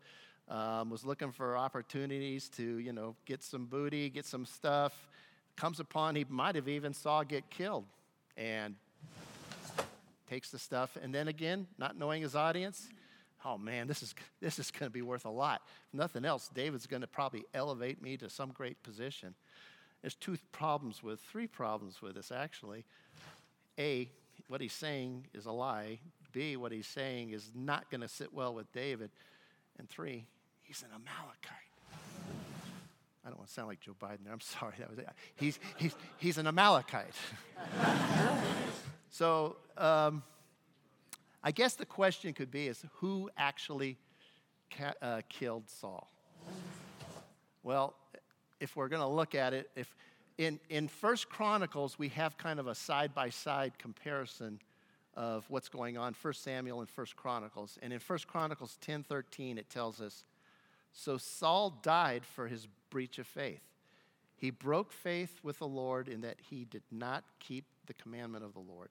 um, 0.49 0.91
was 0.91 1.05
looking 1.05 1.33
for 1.33 1.57
opportunities 1.57 2.49
to, 2.51 2.79
you 2.79 2.93
know, 2.93 3.17
get 3.25 3.43
some 3.43 3.67
booty, 3.67 4.09
get 4.11 4.27
some 4.27 4.45
stuff. 4.45 5.09
Comes 5.57 5.81
upon, 5.81 6.17
he 6.17 6.25
might 6.29 6.55
have 6.55 6.69
even 6.69 6.95
saw 6.95 7.23
get 7.25 7.49
killed 7.51 7.85
and 8.37 8.75
takes 10.33 10.51
the 10.51 10.59
stuff. 10.59 10.97
And 11.03 11.15
then 11.15 11.29
again, 11.29 11.67
not 11.77 11.99
knowing 11.99 12.23
his 12.23 12.35
audience, 12.35 12.89
oh 13.45 13.59
man, 13.59 13.87
this 13.87 14.03
is, 14.03 14.15
this 14.41 14.59
is 14.59 14.71
going 14.71 14.89
to 14.89 14.93
be 14.93 15.03
worth 15.03 15.27
a 15.27 15.31
lot. 15.31 15.61
If 15.89 15.95
nothing 15.95 16.25
else, 16.25 16.49
David's 16.55 16.87
going 16.87 17.03
to 17.03 17.07
probably 17.07 17.45
elevate 17.53 18.01
me 18.01 18.17
to 18.17 18.31
some 18.31 18.51
great 18.51 18.83
position. 18.83 19.35
There's 20.01 20.15
two 20.15 20.39
problems 20.51 21.03
with, 21.03 21.21
three 21.21 21.47
problems 21.47 22.01
with 22.01 22.15
this 22.15 22.33
actually. 22.33 22.87
A, 23.79 24.09
what 24.49 24.63
he's 24.63 24.73
saying 24.73 25.27
is 25.35 25.45
a 25.45 25.53
lie. 25.53 25.99
B, 26.33 26.57
what 26.57 26.73
he's 26.73 26.87
saying 26.87 27.33
is 27.33 27.51
not 27.55 27.91
going 27.91 28.01
to 28.01 28.09
sit 28.09 28.33
well 28.33 28.55
with 28.55 28.73
David. 28.73 29.11
And 29.79 29.87
three, 29.87 30.25
he's 30.63 30.83
an 30.83 30.89
Amalekite. 30.95 31.59
I 33.23 33.29
don't 33.29 33.37
want 33.37 33.49
to 33.49 33.55
sound 33.55 33.69
like 33.69 33.81
Joe 33.81 33.95
Biden 34.01 34.25
there. 34.25 34.33
I'm 34.33 34.41
sorry. 34.41 34.75
That 34.79 34.89
was 34.89 34.99
it. 34.99 35.09
He's, 35.37 35.59
he's, 35.77 35.95
he's 36.17 36.39
an 36.39 36.47
Amalekite. 36.47 37.15
so 39.13 39.57
um, 39.77 40.23
I 41.45 41.53
guess 41.53 41.75
the 41.75 41.87
question 41.87 42.33
could 42.33 42.51
be 42.51 42.67
is 42.67 42.85
who 42.95 43.31
actually 43.37 43.99
ca- 44.71 44.95
uh, 45.03 45.21
killed 45.29 45.69
Saul? 45.69 46.11
Well, 47.63 47.95
if 48.59 48.75
we're 48.75 48.89
going 48.89 49.03
to 49.03 49.09
look 49.09 49.35
at 49.35 49.53
it, 49.53 49.71
if 49.77 49.95
in, 50.39 50.59
in 50.71 50.89
First 50.89 51.29
Chronicles 51.29 51.99
we 51.99 52.09
have 52.09 52.39
kind 52.39 52.59
of 52.59 52.67
a 52.67 52.75
side-by-side 52.75 53.79
comparison 53.79 54.59
of 55.15 55.45
what's 55.51 55.69
going 55.69 55.99
on, 55.99 56.15
First 56.15 56.43
Samuel 56.43 56.81
and 56.81 56.89
First 56.89 57.15
Chronicles. 57.15 57.79
And 57.83 57.93
in 57.93 57.99
First 57.99 58.27
Chronicles 58.27 58.79
10:13 58.81 59.59
it 59.59 59.69
tells 59.69 60.01
us, 60.01 60.25
so 60.91 61.19
Saul 61.19 61.79
died 61.83 62.25
for 62.25 62.49
his 62.49 62.67
breach 62.89 63.19
of 63.19 63.27
faith. 63.27 63.63
He 64.37 64.51
broke 64.51 64.91
faith 64.91 65.39
with 65.43 65.59
the 65.59 65.69
Lord 65.69 66.09
in 66.09 66.23
that 66.23 66.39
he 66.41 66.65
did 66.65 66.83
not 66.91 67.25
keep 67.39 67.67
the 67.87 67.95
commandment 67.95 68.45
of 68.45 68.55
the 68.55 68.61
Lord, 68.61 68.89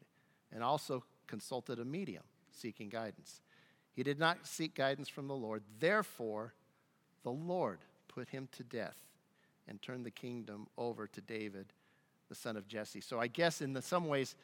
and 0.54 0.64
also 0.64 1.04
consulted 1.28 1.80
a 1.80 1.86
medium 1.86 2.24
seeking 2.52 2.90
guidance. 2.90 3.42
He 3.94 4.04
did 4.04 4.20
not 4.20 4.48
seek 4.48 4.76
guidance 4.76 5.10
from 5.10 5.28
the 5.28 5.36
Lord. 5.36 5.64
Therefore, 5.80 6.54
the 7.24 7.32
Lord 7.32 7.80
put 8.08 8.30
him 8.30 8.48
to 8.54 8.64
death 8.64 8.98
and 9.68 9.82
turned 9.82 10.06
the 10.06 10.12
kingdom 10.12 10.68
over 10.78 11.08
to 11.08 11.22
David, 11.22 11.68
the 12.30 12.36
son 12.36 12.58
of 12.58 12.68
Jesse. 12.68 13.02
So 13.02 13.20
I 13.20 13.28
guess 13.28 13.62
in 13.62 13.74
the, 13.74 13.82
some 13.82 14.08
ways, 14.08 14.36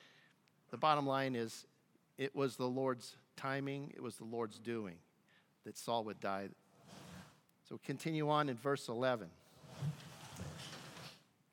the 0.71 0.77
bottom 0.77 1.07
line 1.07 1.35
is 1.35 1.65
it 2.17 2.35
was 2.35 2.55
the 2.55 2.67
Lord's 2.67 3.15
timing, 3.35 3.91
it 3.95 4.01
was 4.01 4.15
the 4.17 4.25
Lord's 4.25 4.59
doing 4.59 4.95
that 5.65 5.77
Saul 5.77 6.03
would 6.05 6.19
die. 6.19 6.49
So 7.67 7.79
continue 7.85 8.29
on 8.29 8.49
in 8.49 8.55
verse 8.55 8.87
11. 8.87 9.27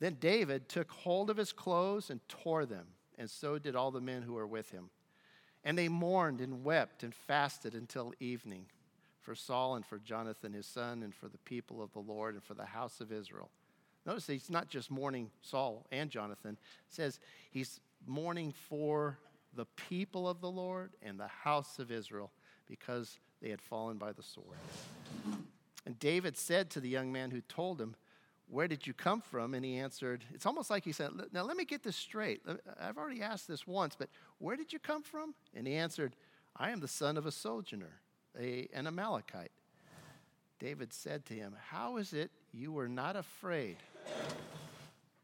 Then 0.00 0.16
David 0.20 0.68
took 0.68 0.90
hold 0.90 1.30
of 1.30 1.36
his 1.36 1.52
clothes 1.52 2.10
and 2.10 2.20
tore 2.28 2.66
them, 2.66 2.86
and 3.18 3.30
so 3.30 3.58
did 3.58 3.76
all 3.76 3.90
the 3.90 4.00
men 4.00 4.22
who 4.22 4.34
were 4.34 4.46
with 4.46 4.70
him. 4.70 4.90
And 5.64 5.78
they 5.78 5.88
mourned 5.88 6.40
and 6.40 6.64
wept 6.64 7.02
and 7.02 7.14
fasted 7.14 7.74
until 7.74 8.12
evening 8.20 8.66
for 9.20 9.34
Saul 9.34 9.76
and 9.76 9.86
for 9.86 9.98
Jonathan 9.98 10.52
his 10.52 10.66
son 10.66 11.02
and 11.02 11.14
for 11.14 11.28
the 11.28 11.38
people 11.38 11.82
of 11.82 11.92
the 11.92 12.00
Lord 12.00 12.34
and 12.34 12.44
for 12.44 12.54
the 12.54 12.66
house 12.66 13.00
of 13.00 13.10
Israel. 13.10 13.50
Notice 14.04 14.26
he's 14.26 14.50
not 14.50 14.68
just 14.68 14.90
mourning 14.90 15.30
Saul 15.40 15.86
and 15.90 16.10
Jonathan. 16.10 16.58
It 16.88 16.94
says 16.94 17.20
he's 17.50 17.80
mourning 18.06 18.52
for 18.52 19.18
the 19.54 19.64
people 19.88 20.28
of 20.28 20.40
the 20.40 20.50
Lord 20.50 20.92
and 21.02 21.18
the 21.18 21.28
house 21.28 21.78
of 21.78 21.90
Israel 21.90 22.30
because 22.66 23.18
they 23.40 23.48
had 23.48 23.62
fallen 23.62 23.96
by 23.96 24.12
the 24.12 24.22
sword. 24.22 24.58
And 25.86 25.98
David 25.98 26.36
said 26.36 26.70
to 26.70 26.80
the 26.80 26.88
young 26.88 27.12
man 27.12 27.30
who 27.30 27.40
told 27.42 27.80
him, 27.80 27.94
Where 28.54 28.68
did 28.68 28.86
you 28.86 28.94
come 28.94 29.20
from? 29.20 29.52
And 29.52 29.64
he 29.64 29.78
answered, 29.78 30.22
It's 30.32 30.46
almost 30.46 30.70
like 30.70 30.84
he 30.84 30.92
said, 30.92 31.10
Now 31.32 31.42
let 31.42 31.56
me 31.56 31.64
get 31.64 31.82
this 31.82 31.96
straight. 31.96 32.40
I've 32.80 32.96
already 32.96 33.20
asked 33.20 33.48
this 33.48 33.66
once, 33.66 33.96
but 33.98 34.08
where 34.38 34.54
did 34.54 34.72
you 34.72 34.78
come 34.78 35.02
from? 35.02 35.34
And 35.54 35.66
he 35.66 35.74
answered, 35.74 36.14
I 36.56 36.70
am 36.70 36.78
the 36.78 36.86
son 36.86 37.16
of 37.16 37.26
a 37.26 37.32
sojourner, 37.32 38.00
a, 38.40 38.68
an 38.72 38.86
Amalekite. 38.86 39.50
David 40.60 40.92
said 40.92 41.26
to 41.26 41.34
him, 41.34 41.56
How 41.68 41.96
is 41.96 42.12
it 42.12 42.30
you 42.52 42.70
were 42.70 42.88
not 42.88 43.16
afraid 43.16 43.78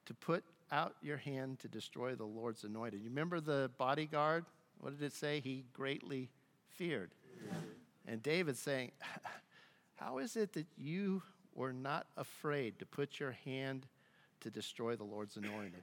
to 0.07 0.15
put 0.15 0.43
out 0.73 0.97
your 1.01 1.19
hand 1.19 1.61
to 1.61 1.69
destroy 1.69 2.17
the 2.17 2.25
Lord's 2.25 2.65
anointed. 2.65 3.01
You 3.01 3.11
remember 3.11 3.39
the 3.39 3.71
bodyguard? 3.79 4.45
What 4.81 4.99
did 4.99 5.07
it 5.07 5.13
say? 5.13 5.39
He 5.39 5.67
greatly 5.73 6.31
feared. 6.69 7.13
And 8.09 8.21
David 8.25 8.57
saying, 8.57 8.91
How 9.95 10.19
is 10.19 10.35
it 10.35 10.53
that 10.55 10.67
you 10.77 11.23
were 11.55 11.73
not 11.73 12.07
afraid 12.17 12.79
to 12.79 12.87
put 12.87 13.21
your 13.21 13.33
hand 13.45 13.87
to 14.41 14.51
destroy 14.51 14.97
the 14.97 15.05
Lord's 15.05 15.37
anointed? 15.37 15.83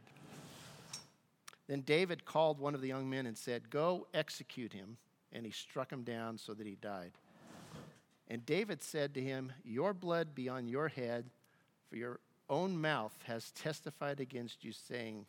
Then 1.67 1.81
David 1.81 2.25
called 2.25 2.59
one 2.59 2.75
of 2.75 2.81
the 2.81 2.87
young 2.87 3.09
men 3.09 3.25
and 3.25 3.37
said, 3.37 3.69
Go 3.69 4.07
execute 4.13 4.73
him. 4.73 4.97
And 5.33 5.45
he 5.45 5.51
struck 5.51 5.91
him 5.91 6.03
down 6.03 6.37
so 6.37 6.53
that 6.53 6.65
he 6.65 6.75
died. 6.75 7.11
And 8.29 8.45
David 8.45 8.81
said 8.81 9.13
to 9.13 9.21
him, 9.21 9.51
Your 9.63 9.93
blood 9.93 10.33
be 10.33 10.47
on 10.49 10.67
your 10.67 10.87
head, 10.87 11.25
for 11.89 11.97
your 11.97 12.19
own 12.49 12.79
mouth 12.79 13.13
has 13.25 13.51
testified 13.51 14.19
against 14.19 14.63
you, 14.63 14.71
saying, 14.71 15.25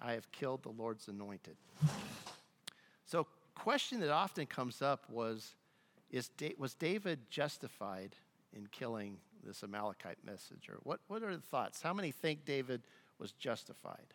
I 0.00 0.12
have 0.12 0.30
killed 0.32 0.62
the 0.62 0.70
Lord's 0.70 1.08
anointed. 1.08 1.56
So, 3.06 3.26
question 3.54 4.00
that 4.00 4.10
often 4.10 4.46
comes 4.46 4.82
up 4.82 5.08
was, 5.08 5.54
is 6.10 6.30
was 6.58 6.74
David 6.74 7.20
justified 7.30 8.14
in 8.52 8.66
killing 8.66 9.16
this 9.46 9.62
Amalekite 9.62 10.18
messenger? 10.24 10.78
What, 10.82 11.00
what 11.08 11.22
are 11.22 11.34
the 11.34 11.42
thoughts? 11.42 11.82
How 11.82 11.94
many 11.94 12.10
think 12.10 12.44
David 12.44 12.82
was 13.18 13.32
justified? 13.32 14.06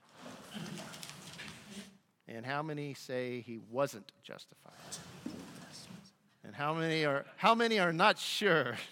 And 2.27 2.45
how 2.45 2.61
many 2.61 2.93
say 2.93 3.41
he 3.41 3.59
wasn't 3.69 4.11
justified? 4.23 4.73
And 6.43 6.55
how 6.55 6.73
many 6.73 7.05
are, 7.05 7.25
how 7.37 7.55
many 7.55 7.79
are 7.79 7.93
not 7.93 8.17
sure? 8.17 8.77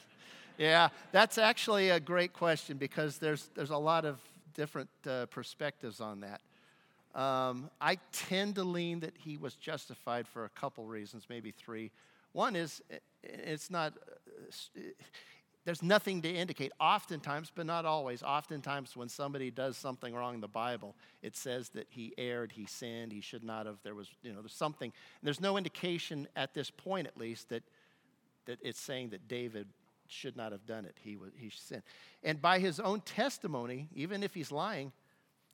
Yeah, 0.58 0.90
that's 1.14 1.38
actually 1.38 1.90
a 1.90 2.02
great 2.02 2.34
question 2.34 2.76
because 2.76 3.18
there's, 3.18 3.50
there's 3.56 3.70
a 3.70 3.78
lot 3.78 4.04
of 4.04 4.20
different 4.56 4.90
uh, 5.08 5.28
perspectives 5.28 6.02
on 6.02 6.20
that. 6.20 6.42
Um, 7.16 7.70
I 7.80 7.98
tend 8.12 8.56
to 8.56 8.66
lean 8.66 9.00
that 9.00 9.14
he 9.18 9.38
was 9.38 9.56
justified 9.56 10.28
for 10.28 10.44
a 10.44 10.50
couple 10.50 10.84
reasons, 10.84 11.28
maybe 11.30 11.52
three. 11.52 11.92
One 12.34 12.58
is 12.58 12.82
it's 13.24 13.72
not, 13.72 13.94
there's 15.66 15.84
nothing 15.84 16.22
to 16.22 16.30
indicate. 16.30 16.72
Oftentimes, 16.80 17.52
but 17.54 17.66
not 17.66 17.86
always, 17.86 18.24
oftentimes 18.24 18.96
when 18.96 19.10
somebody 19.10 19.52
does 19.52 19.78
something 19.78 20.14
wrong 20.14 20.36
in 20.36 20.42
the 20.42 20.48
Bible, 20.48 20.96
it 21.22 21.36
says 21.36 21.70
that 21.70 21.88
he 21.90 22.14
erred, 22.18 22.52
he 22.52 22.66
sinned, 22.66 23.12
he 23.12 23.22
should 23.22 23.44
not 23.44 23.66
have. 23.66 23.78
There 23.84 23.96
was, 23.96 24.10
you 24.24 24.34
know, 24.34 24.42
there's 24.42 24.54
something. 24.54 24.94
there's 25.22 25.42
no 25.42 25.58
indication 25.58 26.28
at 26.36 26.54
this 26.54 26.72
point, 26.72 27.08
at 27.08 27.18
least, 27.18 27.50
that, 27.50 27.64
that 28.46 28.60
it's 28.62 28.80
saying 28.80 29.10
that 29.10 29.28
David 29.28 29.68
should 30.08 30.36
not 30.36 30.52
have 30.52 30.66
done 30.66 30.86
it. 30.86 30.98
He, 31.02 31.18
was, 31.18 31.32
he 31.36 31.50
sinned. 31.50 31.84
And 32.24 32.42
by 32.42 32.60
his 32.60 32.80
own 32.80 33.02
testimony, 33.02 33.90
even 33.94 34.24
if 34.24 34.34
he's 34.34 34.52
lying, 34.52 34.92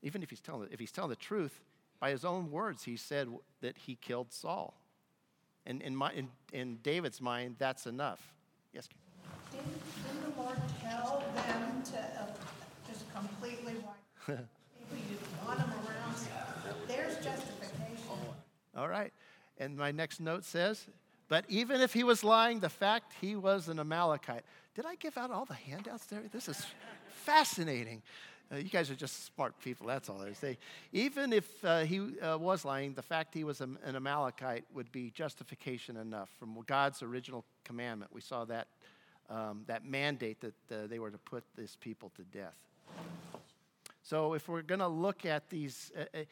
even 0.01 0.23
if 0.23 0.29
he's 0.29 0.41
telling, 0.41 0.69
if 0.71 0.79
he's 0.79 0.91
telling 0.91 1.09
the 1.09 1.15
truth, 1.15 1.61
by 1.99 2.11
his 2.11 2.23
own 2.23 2.51
words, 2.51 2.83
he 2.83 2.95
said 2.95 3.27
that 3.61 3.77
he 3.77 3.95
killed 3.95 4.31
Saul. 4.31 4.79
And 5.65 5.81
in, 5.81 5.95
my, 5.95 6.13
in, 6.13 6.29
in 6.53 6.77
David's 6.83 7.19
mind, 7.19 7.55
that's 7.57 7.87
enough. 7.87 8.21
Yes? 8.71 8.87
The 9.51 9.57
Lord 10.37 10.57
tell 10.81 11.23
them 11.35 11.83
to 11.91 11.97
uh, 11.97 12.27
just 12.87 13.05
completely 13.13 13.75
wipe 13.85 14.25
people 14.27 14.97
you 14.97 15.17
want 15.45 15.59
them 15.59 15.69
around? 15.69 16.15
There's 16.87 17.15
justification. 17.15 18.19
All 18.75 18.87
right. 18.87 19.13
And 19.57 19.77
my 19.77 19.91
next 19.91 20.19
note 20.19 20.43
says, 20.43 20.85
but 21.27 21.45
even 21.47 21.81
if 21.81 21.93
he 21.93 22.03
was 22.03 22.23
lying, 22.23 22.59
the 22.59 22.69
fact 22.69 23.13
he 23.19 23.35
was 23.35 23.67
an 23.67 23.79
Amalekite. 23.79 24.43
Did 24.75 24.85
I 24.85 24.95
give 24.95 25.17
out 25.17 25.31
all 25.31 25.45
the 25.45 25.53
handouts 25.53 26.05
there? 26.05 26.21
This 26.31 26.47
is 26.47 26.65
fascinating. 27.09 28.01
Uh, 28.51 28.57
you 28.57 28.69
guys 28.69 28.91
are 28.91 28.95
just 28.95 29.25
smart 29.33 29.59
people, 29.63 29.87
that's 29.87 30.07
all 30.07 30.21
I 30.21 30.33
say. 30.33 30.57
Even 30.93 31.33
if 31.33 31.65
uh, 31.65 31.79
he 31.79 32.19
uh, 32.19 32.37
was 32.37 32.63
lying, 32.63 32.93
the 32.93 33.01
fact 33.01 33.33
he 33.33 33.43
was 33.43 33.59
an 33.61 33.77
Amalekite 33.83 34.65
would 34.73 34.91
be 34.91 35.09
justification 35.09 35.97
enough 35.97 36.29
from 36.37 36.55
God's 36.67 37.01
original 37.01 37.43
commandment. 37.63 38.13
We 38.13 38.21
saw 38.21 38.45
that, 38.45 38.67
um, 39.29 39.63
that 39.67 39.85
mandate 39.85 40.41
that 40.41 40.53
uh, 40.71 40.87
they 40.87 40.99
were 40.99 41.11
to 41.11 41.17
put 41.17 41.43
this 41.55 41.75
people 41.75 42.11
to 42.15 42.23
death. 42.37 42.55
So 44.03 44.33
if 44.33 44.47
we're 44.47 44.61
going 44.61 44.79
to 44.79 44.87
look 44.87 45.25
at 45.25 45.49
these, 45.49 45.91
uh, 45.97 46.03
uh, 46.13 46.23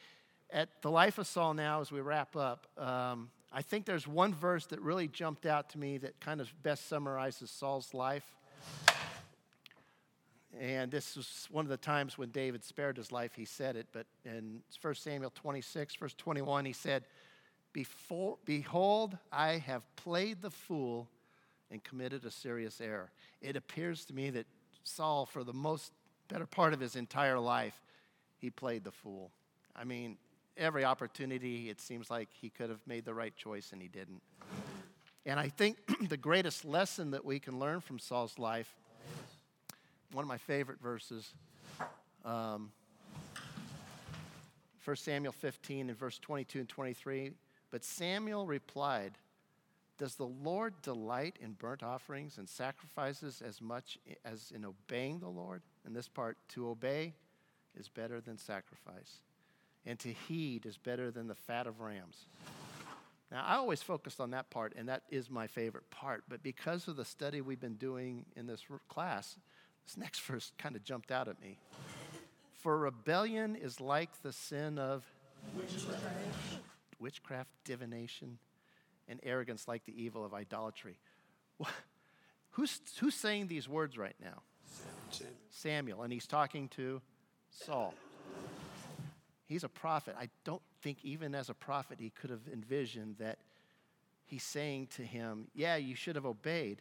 at 0.50 0.68
the 0.82 0.90
life 0.90 1.18
of 1.18 1.26
Saul 1.26 1.54
now 1.54 1.80
as 1.80 1.90
we 1.90 2.00
wrap 2.00 2.36
up, 2.36 2.66
um, 2.78 3.30
I 3.52 3.62
think 3.62 3.84
there's 3.84 4.06
one 4.06 4.32
verse 4.32 4.66
that 4.66 4.80
really 4.80 5.08
jumped 5.08 5.46
out 5.46 5.70
to 5.70 5.78
me 5.78 5.98
that 5.98 6.20
kind 6.20 6.40
of 6.40 6.50
best 6.62 6.88
summarizes 6.88 7.50
Saul's 7.50 7.92
life. 7.92 8.24
And 10.60 10.90
this 10.90 11.16
was 11.16 11.48
one 11.50 11.64
of 11.64 11.68
the 11.68 11.76
times 11.76 12.16
when 12.16 12.30
David 12.30 12.62
spared 12.62 12.96
his 12.96 13.10
life, 13.10 13.32
he 13.34 13.44
said 13.44 13.74
it. 13.74 13.88
But 13.92 14.06
in 14.24 14.60
1 14.80 14.94
Samuel 14.94 15.32
26, 15.34 15.96
verse 15.96 16.14
21, 16.14 16.64
he 16.64 16.72
said, 16.72 17.04
Behold, 17.72 19.18
I 19.32 19.58
have 19.58 19.82
played 19.96 20.42
the 20.42 20.50
fool 20.50 21.08
and 21.74 21.82
committed 21.82 22.24
a 22.24 22.30
serious 22.30 22.80
error. 22.80 23.10
It 23.42 23.56
appears 23.56 24.04
to 24.04 24.14
me 24.14 24.30
that 24.30 24.46
Saul, 24.84 25.26
for 25.26 25.42
the 25.42 25.52
most 25.52 25.90
better 26.28 26.46
part 26.46 26.72
of 26.72 26.78
his 26.78 26.94
entire 26.94 27.36
life, 27.40 27.74
he 28.38 28.48
played 28.48 28.84
the 28.84 28.92
fool. 28.92 29.32
I 29.74 29.82
mean, 29.82 30.16
every 30.56 30.84
opportunity, 30.84 31.70
it 31.70 31.80
seems 31.80 32.12
like 32.12 32.28
he 32.32 32.48
could 32.48 32.70
have 32.70 32.78
made 32.86 33.04
the 33.04 33.12
right 33.12 33.34
choice 33.34 33.72
and 33.72 33.82
he 33.82 33.88
didn't. 33.88 34.22
And 35.26 35.40
I 35.40 35.48
think 35.48 35.78
the 36.08 36.16
greatest 36.16 36.64
lesson 36.64 37.10
that 37.10 37.24
we 37.24 37.40
can 37.40 37.58
learn 37.58 37.80
from 37.80 37.98
Saul's 37.98 38.38
life 38.38 38.72
one 40.12 40.22
of 40.22 40.28
my 40.28 40.38
favorite 40.38 40.80
verses. 40.80 41.34
Um, 42.24 42.70
1 44.84 44.96
Samuel 44.96 45.32
15 45.32 45.88
and 45.88 45.98
verse 45.98 46.20
22 46.20 46.60
and 46.60 46.68
23. 46.68 47.32
But 47.72 47.82
Samuel 47.82 48.46
replied, 48.46 49.18
Does 49.96 50.16
the 50.16 50.26
Lord 50.26 50.74
delight 50.82 51.36
in 51.40 51.52
burnt 51.52 51.82
offerings 51.82 52.38
and 52.38 52.48
sacrifices 52.48 53.42
as 53.44 53.60
much 53.60 53.98
as 54.24 54.52
in 54.54 54.64
obeying 54.64 55.20
the 55.20 55.28
Lord? 55.28 55.62
And 55.86 55.94
this 55.94 56.08
part, 56.08 56.36
to 56.50 56.68
obey 56.68 57.14
is 57.78 57.88
better 57.88 58.20
than 58.20 58.38
sacrifice, 58.38 59.20
and 59.86 59.98
to 60.00 60.12
heed 60.12 60.66
is 60.66 60.76
better 60.76 61.10
than 61.10 61.28
the 61.28 61.34
fat 61.34 61.66
of 61.66 61.80
rams. 61.80 62.26
Now, 63.30 63.44
I 63.44 63.56
always 63.56 63.82
focused 63.82 64.20
on 64.20 64.30
that 64.30 64.50
part, 64.50 64.74
and 64.76 64.88
that 64.88 65.02
is 65.10 65.30
my 65.30 65.46
favorite 65.46 65.90
part. 65.90 66.24
But 66.28 66.42
because 66.42 66.88
of 66.88 66.96
the 66.96 67.04
study 67.04 67.40
we've 67.40 67.60
been 67.60 67.74
doing 67.74 68.24
in 68.36 68.46
this 68.46 68.64
class, 68.88 69.36
this 69.86 69.96
next 69.96 70.20
verse 70.26 70.52
kind 70.58 70.76
of 70.76 70.84
jumped 70.84 71.10
out 71.10 71.28
at 71.28 71.40
me. 71.40 71.58
For 72.52 72.78
rebellion 72.78 73.56
is 73.56 73.80
like 73.80 74.10
the 74.22 74.32
sin 74.32 74.78
of 74.78 75.04
witchcraft, 75.54 76.02
witchcraft 76.98 77.50
divination, 77.64 78.38
and 79.08 79.20
arrogance 79.22 79.68
like 79.68 79.84
the 79.84 80.02
evil 80.02 80.24
of 80.24 80.34
idolatry. 80.34 80.98
Who's, 82.52 82.80
who's 83.00 83.16
saying 83.16 83.48
these 83.48 83.68
words 83.68 83.98
right 83.98 84.14
now? 84.22 84.42
Samuel. 85.10 85.34
Samuel, 85.50 86.02
and 86.02 86.12
he's 86.12 86.26
talking 86.26 86.68
to 86.68 87.00
Saul. 87.50 87.94
He's 89.46 89.64
a 89.64 89.68
prophet. 89.68 90.14
I 90.18 90.28
don't 90.44 90.62
think, 90.80 90.98
even 91.02 91.34
as 91.34 91.50
a 91.50 91.54
prophet, 91.54 91.98
he 92.00 92.10
could 92.10 92.30
have 92.30 92.46
envisioned 92.52 93.16
that 93.18 93.38
he's 94.24 94.44
saying 94.44 94.88
to 94.96 95.02
him, 95.02 95.48
Yeah, 95.52 95.76
you 95.76 95.96
should 95.96 96.14
have 96.14 96.26
obeyed. 96.26 96.80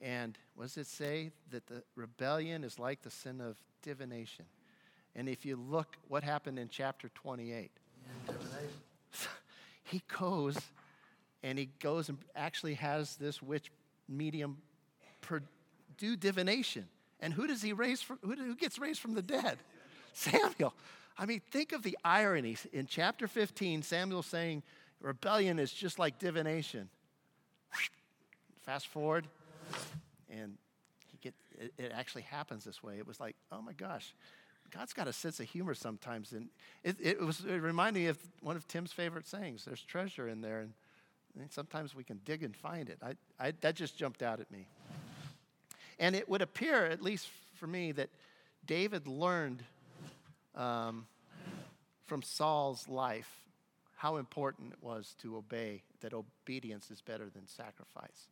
And 0.00 0.38
what 0.54 0.64
does 0.64 0.76
it 0.76 0.86
say? 0.86 1.30
That 1.50 1.66
the 1.66 1.82
rebellion 1.96 2.62
is 2.62 2.78
like 2.78 3.02
the 3.02 3.10
sin 3.10 3.40
of 3.40 3.56
divination. 3.82 4.44
And 5.16 5.28
if 5.28 5.44
you 5.44 5.56
look 5.56 5.96
what 6.06 6.22
happened 6.22 6.58
in 6.58 6.68
chapter 6.68 7.08
28, 7.14 7.70
he 9.82 10.02
goes 10.18 10.58
and 11.42 11.58
he 11.58 11.70
goes 11.80 12.08
and 12.08 12.18
actually 12.34 12.74
has 12.74 13.16
this 13.16 13.42
witch 13.42 13.70
medium 14.08 14.58
do 15.98 16.16
divination. 16.16 16.86
And 17.20 17.34
who 17.34 17.46
does 17.46 17.60
he 17.60 17.72
raise 17.72 18.00
from, 18.00 18.18
who, 18.22 18.54
gets 18.54 18.78
raised 18.78 19.00
from 19.00 19.14
the 19.14 19.22
dead? 19.22 19.58
Samuel. 20.12 20.72
I 21.18 21.26
mean, 21.26 21.40
think 21.50 21.72
of 21.72 21.82
the 21.82 21.98
irony. 22.04 22.56
In 22.72 22.86
chapter 22.86 23.26
15, 23.26 23.82
Samuel 23.82 24.22
saying 24.22 24.62
rebellion 25.00 25.58
is 25.58 25.72
just 25.72 25.98
like 25.98 26.18
divination. 26.18 26.88
Fast 28.64 28.86
forward, 28.86 29.26
and 30.30 30.56
get, 31.20 31.34
it, 31.58 31.72
it 31.76 31.92
actually 31.94 32.22
happens 32.22 32.64
this 32.64 32.82
way. 32.82 32.98
It 32.98 33.06
was 33.06 33.18
like, 33.18 33.34
oh 33.50 33.60
my 33.60 33.72
gosh, 33.72 34.14
God's 34.70 34.92
got 34.92 35.08
a 35.08 35.12
sense 35.12 35.40
of 35.40 35.46
humor 35.46 35.74
sometimes. 35.74 36.32
And 36.32 36.48
it, 36.84 36.96
it, 37.00 37.20
was, 37.20 37.40
it 37.40 37.60
reminded 37.60 38.00
me 38.00 38.06
of 38.06 38.18
one 38.40 38.56
of 38.56 38.68
Tim's 38.68 38.92
favorite 38.92 39.26
sayings 39.26 39.64
there's 39.64 39.82
treasure 39.82 40.28
in 40.28 40.40
there, 40.40 40.60
and, 40.60 40.72
and 41.40 41.52
sometimes 41.52 41.94
we 41.94 42.04
can 42.04 42.20
dig 42.24 42.42
and 42.42 42.56
find 42.56 42.88
it. 42.88 42.98
I, 43.02 43.14
I, 43.38 43.52
that 43.60 43.74
just 43.74 43.96
jumped 43.96 44.22
out 44.22 44.40
at 44.40 44.50
me. 44.50 44.66
And 45.98 46.14
it 46.14 46.28
would 46.28 46.42
appear, 46.42 46.86
at 46.86 47.02
least 47.02 47.28
for 47.56 47.66
me, 47.66 47.92
that 47.92 48.08
David 48.66 49.06
learned 49.06 49.62
um, 50.54 51.06
from 52.06 52.22
Saul's 52.22 52.88
life 52.88 53.30
how 53.96 54.16
important 54.16 54.72
it 54.72 54.78
was 54.80 55.16
to 55.22 55.36
obey, 55.36 55.82
that 56.00 56.14
obedience 56.14 56.90
is 56.90 57.00
better 57.00 57.28
than 57.28 57.48
sacrifice. 57.48 58.28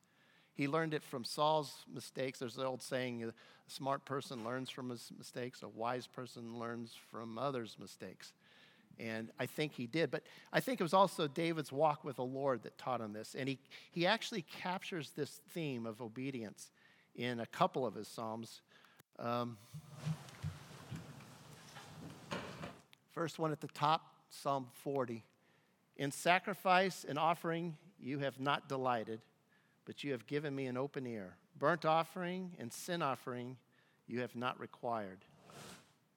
He 0.55 0.69
learned 0.69 0.95
it 0.95 1.03
from 1.03 1.25
Saul's 1.25 1.85
mistakes. 1.93 2.39
There's 2.39 2.55
the 2.55 2.65
old 2.65 2.83
saying 2.83 3.25
a 3.25 3.33
smart 3.67 4.05
person 4.05 4.45
learns 4.45 4.71
from 4.71 4.91
his 4.91 5.11
mistakes, 5.19 5.63
a 5.63 5.69
wise 5.69 6.07
person 6.07 6.59
learns 6.59 6.95
from 7.11 7.37
others' 7.37 7.77
mistakes. 7.81 8.33
And 8.99 9.31
I 9.39 9.47
think 9.47 9.73
he 9.73 9.87
did. 9.87 10.11
But 10.11 10.23
I 10.53 10.61
think 10.61 10.81
it 10.81 10.83
was 10.83 10.95
also 10.95 11.29
David's 11.29 11.71
walk 11.71 12.05
with 12.05 12.17
the 12.17 12.25
Lord 12.25 12.63
that 12.63 12.79
taught 12.79 13.01
him 13.01 13.13
this. 13.13 13.35
And 13.39 13.49
he, 13.49 13.59
he 13.91 14.07
actually 14.07 14.43
captures 14.43 15.13
this 15.17 15.41
theme 15.51 15.87
of 15.87 16.01
obedience 16.01 16.71
in 17.15 17.41
a 17.41 17.47
couple 17.47 17.87
of 17.87 17.95
his 17.95 18.09
Psalms. 18.09 18.63
Um, 19.19 19.59
first 23.15 23.39
one 23.39 23.53
at 23.53 23.61
the 23.61 23.69
top, 23.69 24.03
Psalm 24.31 24.67
40. 24.83 25.25
In 25.97 26.11
sacrifice 26.11 27.05
and 27.09 27.19
offering 27.19 27.77
you 27.99 28.19
have 28.21 28.41
not 28.41 28.69
delighted 28.69 29.21
but 29.87 30.05
you 30.05 30.13
have 30.13 30.27
given 30.27 30.55
me 30.55 30.67
an 30.67 30.77
open 30.77 31.07
ear. 31.07 31.37
Burnt 31.59 31.87
offering 31.87 32.53
and 32.59 32.71
sin 32.71 33.01
offering 33.01 33.57
you 34.07 34.21
have 34.21 34.37
not 34.37 34.61
required. 34.61 35.25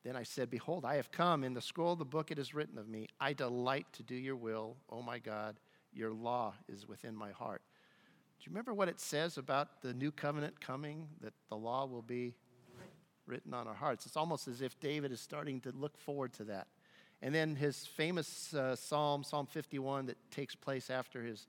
Then 0.04 0.16
I 0.16 0.24
said, 0.24 0.50
Behold, 0.50 0.86
I 0.86 0.96
have 0.96 1.12
come. 1.12 1.44
In 1.44 1.54
the 1.54 1.62
scroll 1.62 1.94
of 1.94 2.00
the 2.00 2.06
book 2.06 2.32
it 2.32 2.40
is 2.40 2.54
written 2.54 2.78
of 2.78 2.88
me, 2.88 3.08
I 3.20 3.34
delight 3.34 3.88
to 3.94 4.04
do 4.04 4.16
your 4.16 4.36
will, 4.36 4.78
O 4.90 5.02
my 5.02 5.20
God. 5.20 5.60
Your 5.94 6.12
law 6.12 6.54
is 6.68 6.88
within 6.88 7.16
my 7.16 7.32
heart. 7.32 7.62
Do 8.40 8.46
you 8.46 8.52
remember 8.52 8.74
what 8.74 8.88
it 8.88 9.00
says 9.00 9.38
about 9.38 9.82
the 9.82 9.94
new 9.94 10.12
covenant 10.12 10.62
coming? 10.62 11.08
That 11.22 11.34
the 11.50 11.58
law 11.58 11.86
will 11.86 12.02
be 12.02 12.36
written 13.26 13.54
on 13.54 13.68
our 13.68 13.74
hearts. 13.74 14.06
It's 14.06 14.16
almost 14.16 14.48
as 14.48 14.62
if 14.62 14.80
David 14.80 15.12
is 15.12 15.20
starting 15.20 15.60
to 15.62 15.72
look 15.72 15.98
forward 15.98 16.34
to 16.34 16.46
that. 16.46 16.68
And 17.22 17.36
then 17.36 17.56
his 17.56 17.86
famous 17.86 18.54
uh, 18.54 18.76
psalm, 18.76 19.24
Psalm 19.24 19.46
51, 19.46 20.06
that 20.06 20.18
takes 20.32 20.56
place 20.56 20.90
after 20.90 21.22
his, 21.24 21.48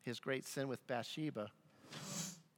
his 0.00 0.18
great 0.18 0.46
sin 0.46 0.66
with 0.66 0.84
Bathsheba 0.86 1.50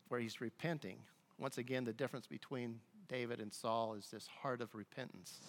where 0.09 0.21
he's 0.21 0.41
repenting. 0.41 0.99
Once 1.39 1.59
again, 1.59 1.85
the 1.85 1.93
difference 1.93 2.27
between 2.27 2.79
David 3.13 3.41
and 3.41 3.53
Saul 3.53 3.93
is 3.93 4.09
this 4.11 4.27
heart 4.27 4.63
of 4.63 4.75
repentance. 4.75 5.41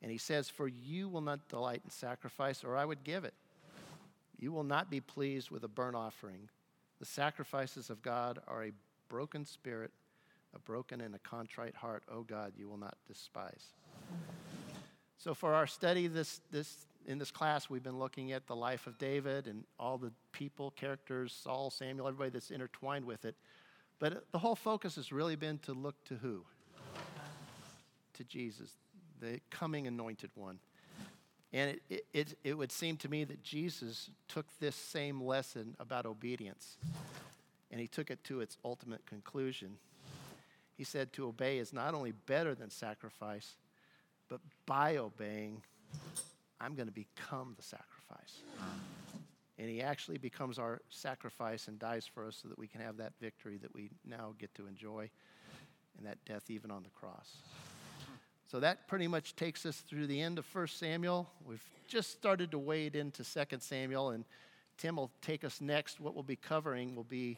And 0.00 0.12
he 0.12 0.18
says, 0.18 0.48
For 0.48 0.68
you 0.68 1.08
will 1.08 1.22
not 1.22 1.48
delight 1.48 1.82
in 1.84 1.90
sacrifice, 1.90 2.62
or 2.62 2.76
I 2.76 2.84
would 2.84 3.02
give 3.02 3.24
it. 3.24 3.34
You 4.38 4.52
will 4.52 4.62
not 4.62 4.90
be 4.90 5.00
pleased 5.00 5.50
with 5.50 5.64
a 5.64 5.68
burnt 5.68 5.96
offering. 5.96 6.48
The 7.00 7.06
sacrifices 7.06 7.90
of 7.90 8.00
God 8.00 8.38
are 8.46 8.64
a 8.64 8.72
broken 9.08 9.44
spirit, 9.44 9.90
a 10.54 10.60
broken 10.60 11.00
and 11.00 11.16
a 11.16 11.18
contrite 11.18 11.74
heart, 11.74 12.04
O 12.08 12.22
God, 12.22 12.52
you 12.56 12.68
will 12.68 12.76
not 12.76 12.96
despise. 13.08 13.72
So, 15.18 15.34
for 15.34 15.52
our 15.52 15.66
study 15.66 16.06
this, 16.06 16.40
this, 16.52 16.86
in 17.06 17.18
this 17.18 17.32
class, 17.32 17.68
we've 17.68 17.82
been 17.82 17.98
looking 17.98 18.30
at 18.30 18.46
the 18.46 18.54
life 18.54 18.86
of 18.86 18.98
David 18.98 19.48
and 19.48 19.64
all 19.80 19.98
the 19.98 20.12
people, 20.30 20.70
characters, 20.70 21.32
Saul, 21.42 21.70
Samuel, 21.70 22.06
everybody 22.06 22.30
that's 22.30 22.52
intertwined 22.52 23.04
with 23.04 23.24
it. 23.24 23.34
But 23.98 24.30
the 24.30 24.38
whole 24.38 24.56
focus 24.56 24.94
has 24.94 25.10
really 25.10 25.34
been 25.34 25.58
to 25.60 25.72
look 25.72 25.96
to 26.04 26.14
who? 26.16 26.44
To 28.14 28.24
Jesus, 28.24 28.70
the 29.20 29.40
coming 29.50 29.86
anointed 29.86 30.30
one. 30.34 30.58
And 31.52 31.78
it, 31.88 32.04
it, 32.12 32.38
it, 32.42 32.58
would 32.58 32.72
seem 32.72 32.96
to 32.98 33.08
me 33.08 33.22
that 33.24 33.44
Jesus 33.44 34.10
took 34.26 34.46
this 34.58 34.74
same 34.74 35.22
lesson 35.22 35.76
about 35.78 36.04
obedience 36.04 36.78
and 37.70 37.80
he 37.80 37.86
took 37.86 38.10
it 38.10 38.24
to 38.24 38.40
its 38.40 38.56
ultimate 38.64 39.06
conclusion. 39.06 39.76
He 40.76 40.82
said 40.82 41.12
to 41.12 41.28
obey 41.28 41.58
is 41.58 41.72
not 41.72 41.94
only 41.94 42.10
better 42.10 42.56
than 42.56 42.70
sacrifice, 42.70 43.54
but 44.28 44.40
by 44.66 44.96
obeying, 44.96 45.62
I'm 46.60 46.74
going 46.74 46.88
to 46.88 46.92
become 46.92 47.54
the 47.56 47.62
sacrifice. 47.62 48.42
And 49.58 49.68
he 49.68 49.80
actually 49.80 50.18
becomes 50.18 50.58
our 50.58 50.80
sacrifice 50.88 51.68
and 51.68 51.78
dies 51.78 52.04
for 52.04 52.26
us 52.26 52.40
so 52.42 52.48
that 52.48 52.58
we 52.58 52.66
can 52.66 52.80
have 52.80 52.96
that 52.96 53.12
victory 53.20 53.58
that 53.58 53.72
we 53.72 53.90
now 54.04 54.34
get 54.38 54.52
to 54.56 54.66
enjoy 54.66 55.08
and 55.96 56.06
that 56.06 56.18
death 56.24 56.50
even 56.50 56.72
on 56.72 56.82
the 56.82 56.90
cross. 56.90 57.36
So 58.54 58.60
that 58.60 58.86
pretty 58.86 59.08
much 59.08 59.34
takes 59.34 59.66
us 59.66 59.78
through 59.78 60.06
the 60.06 60.20
end 60.20 60.38
of 60.38 60.46
1 60.54 60.68
Samuel. 60.68 61.28
We've 61.44 61.68
just 61.88 62.12
started 62.12 62.52
to 62.52 62.58
wade 62.60 62.94
into 62.94 63.24
2 63.24 63.44
Samuel, 63.58 64.10
and 64.10 64.24
Tim 64.78 64.94
will 64.94 65.10
take 65.20 65.42
us 65.42 65.60
next. 65.60 65.98
What 65.98 66.14
we'll 66.14 66.22
be 66.22 66.36
covering 66.36 66.94
will 66.94 67.02
be 67.02 67.36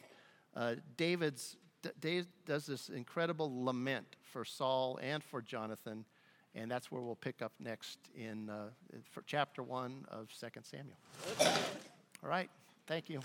uh, 0.55 0.75
David's. 0.95 1.57
D- 1.81 1.89
Dave 1.99 2.27
does 2.45 2.67
this 2.67 2.89
incredible 2.89 3.51
lament 3.65 4.15
for 4.31 4.45
Saul 4.45 4.99
and 5.01 5.23
for 5.23 5.41
Jonathan, 5.41 6.05
and 6.53 6.69
that's 6.69 6.91
where 6.91 7.01
we'll 7.01 7.15
pick 7.15 7.41
up 7.41 7.53
next 7.59 7.97
in 8.15 8.51
uh, 8.51 8.67
for 9.09 9.23
chapter 9.25 9.63
one 9.63 10.05
of 10.09 10.29
2 10.39 10.47
Samuel. 10.61 10.97
All 12.21 12.29
right, 12.29 12.51
thank 12.85 13.09
you. 13.09 13.21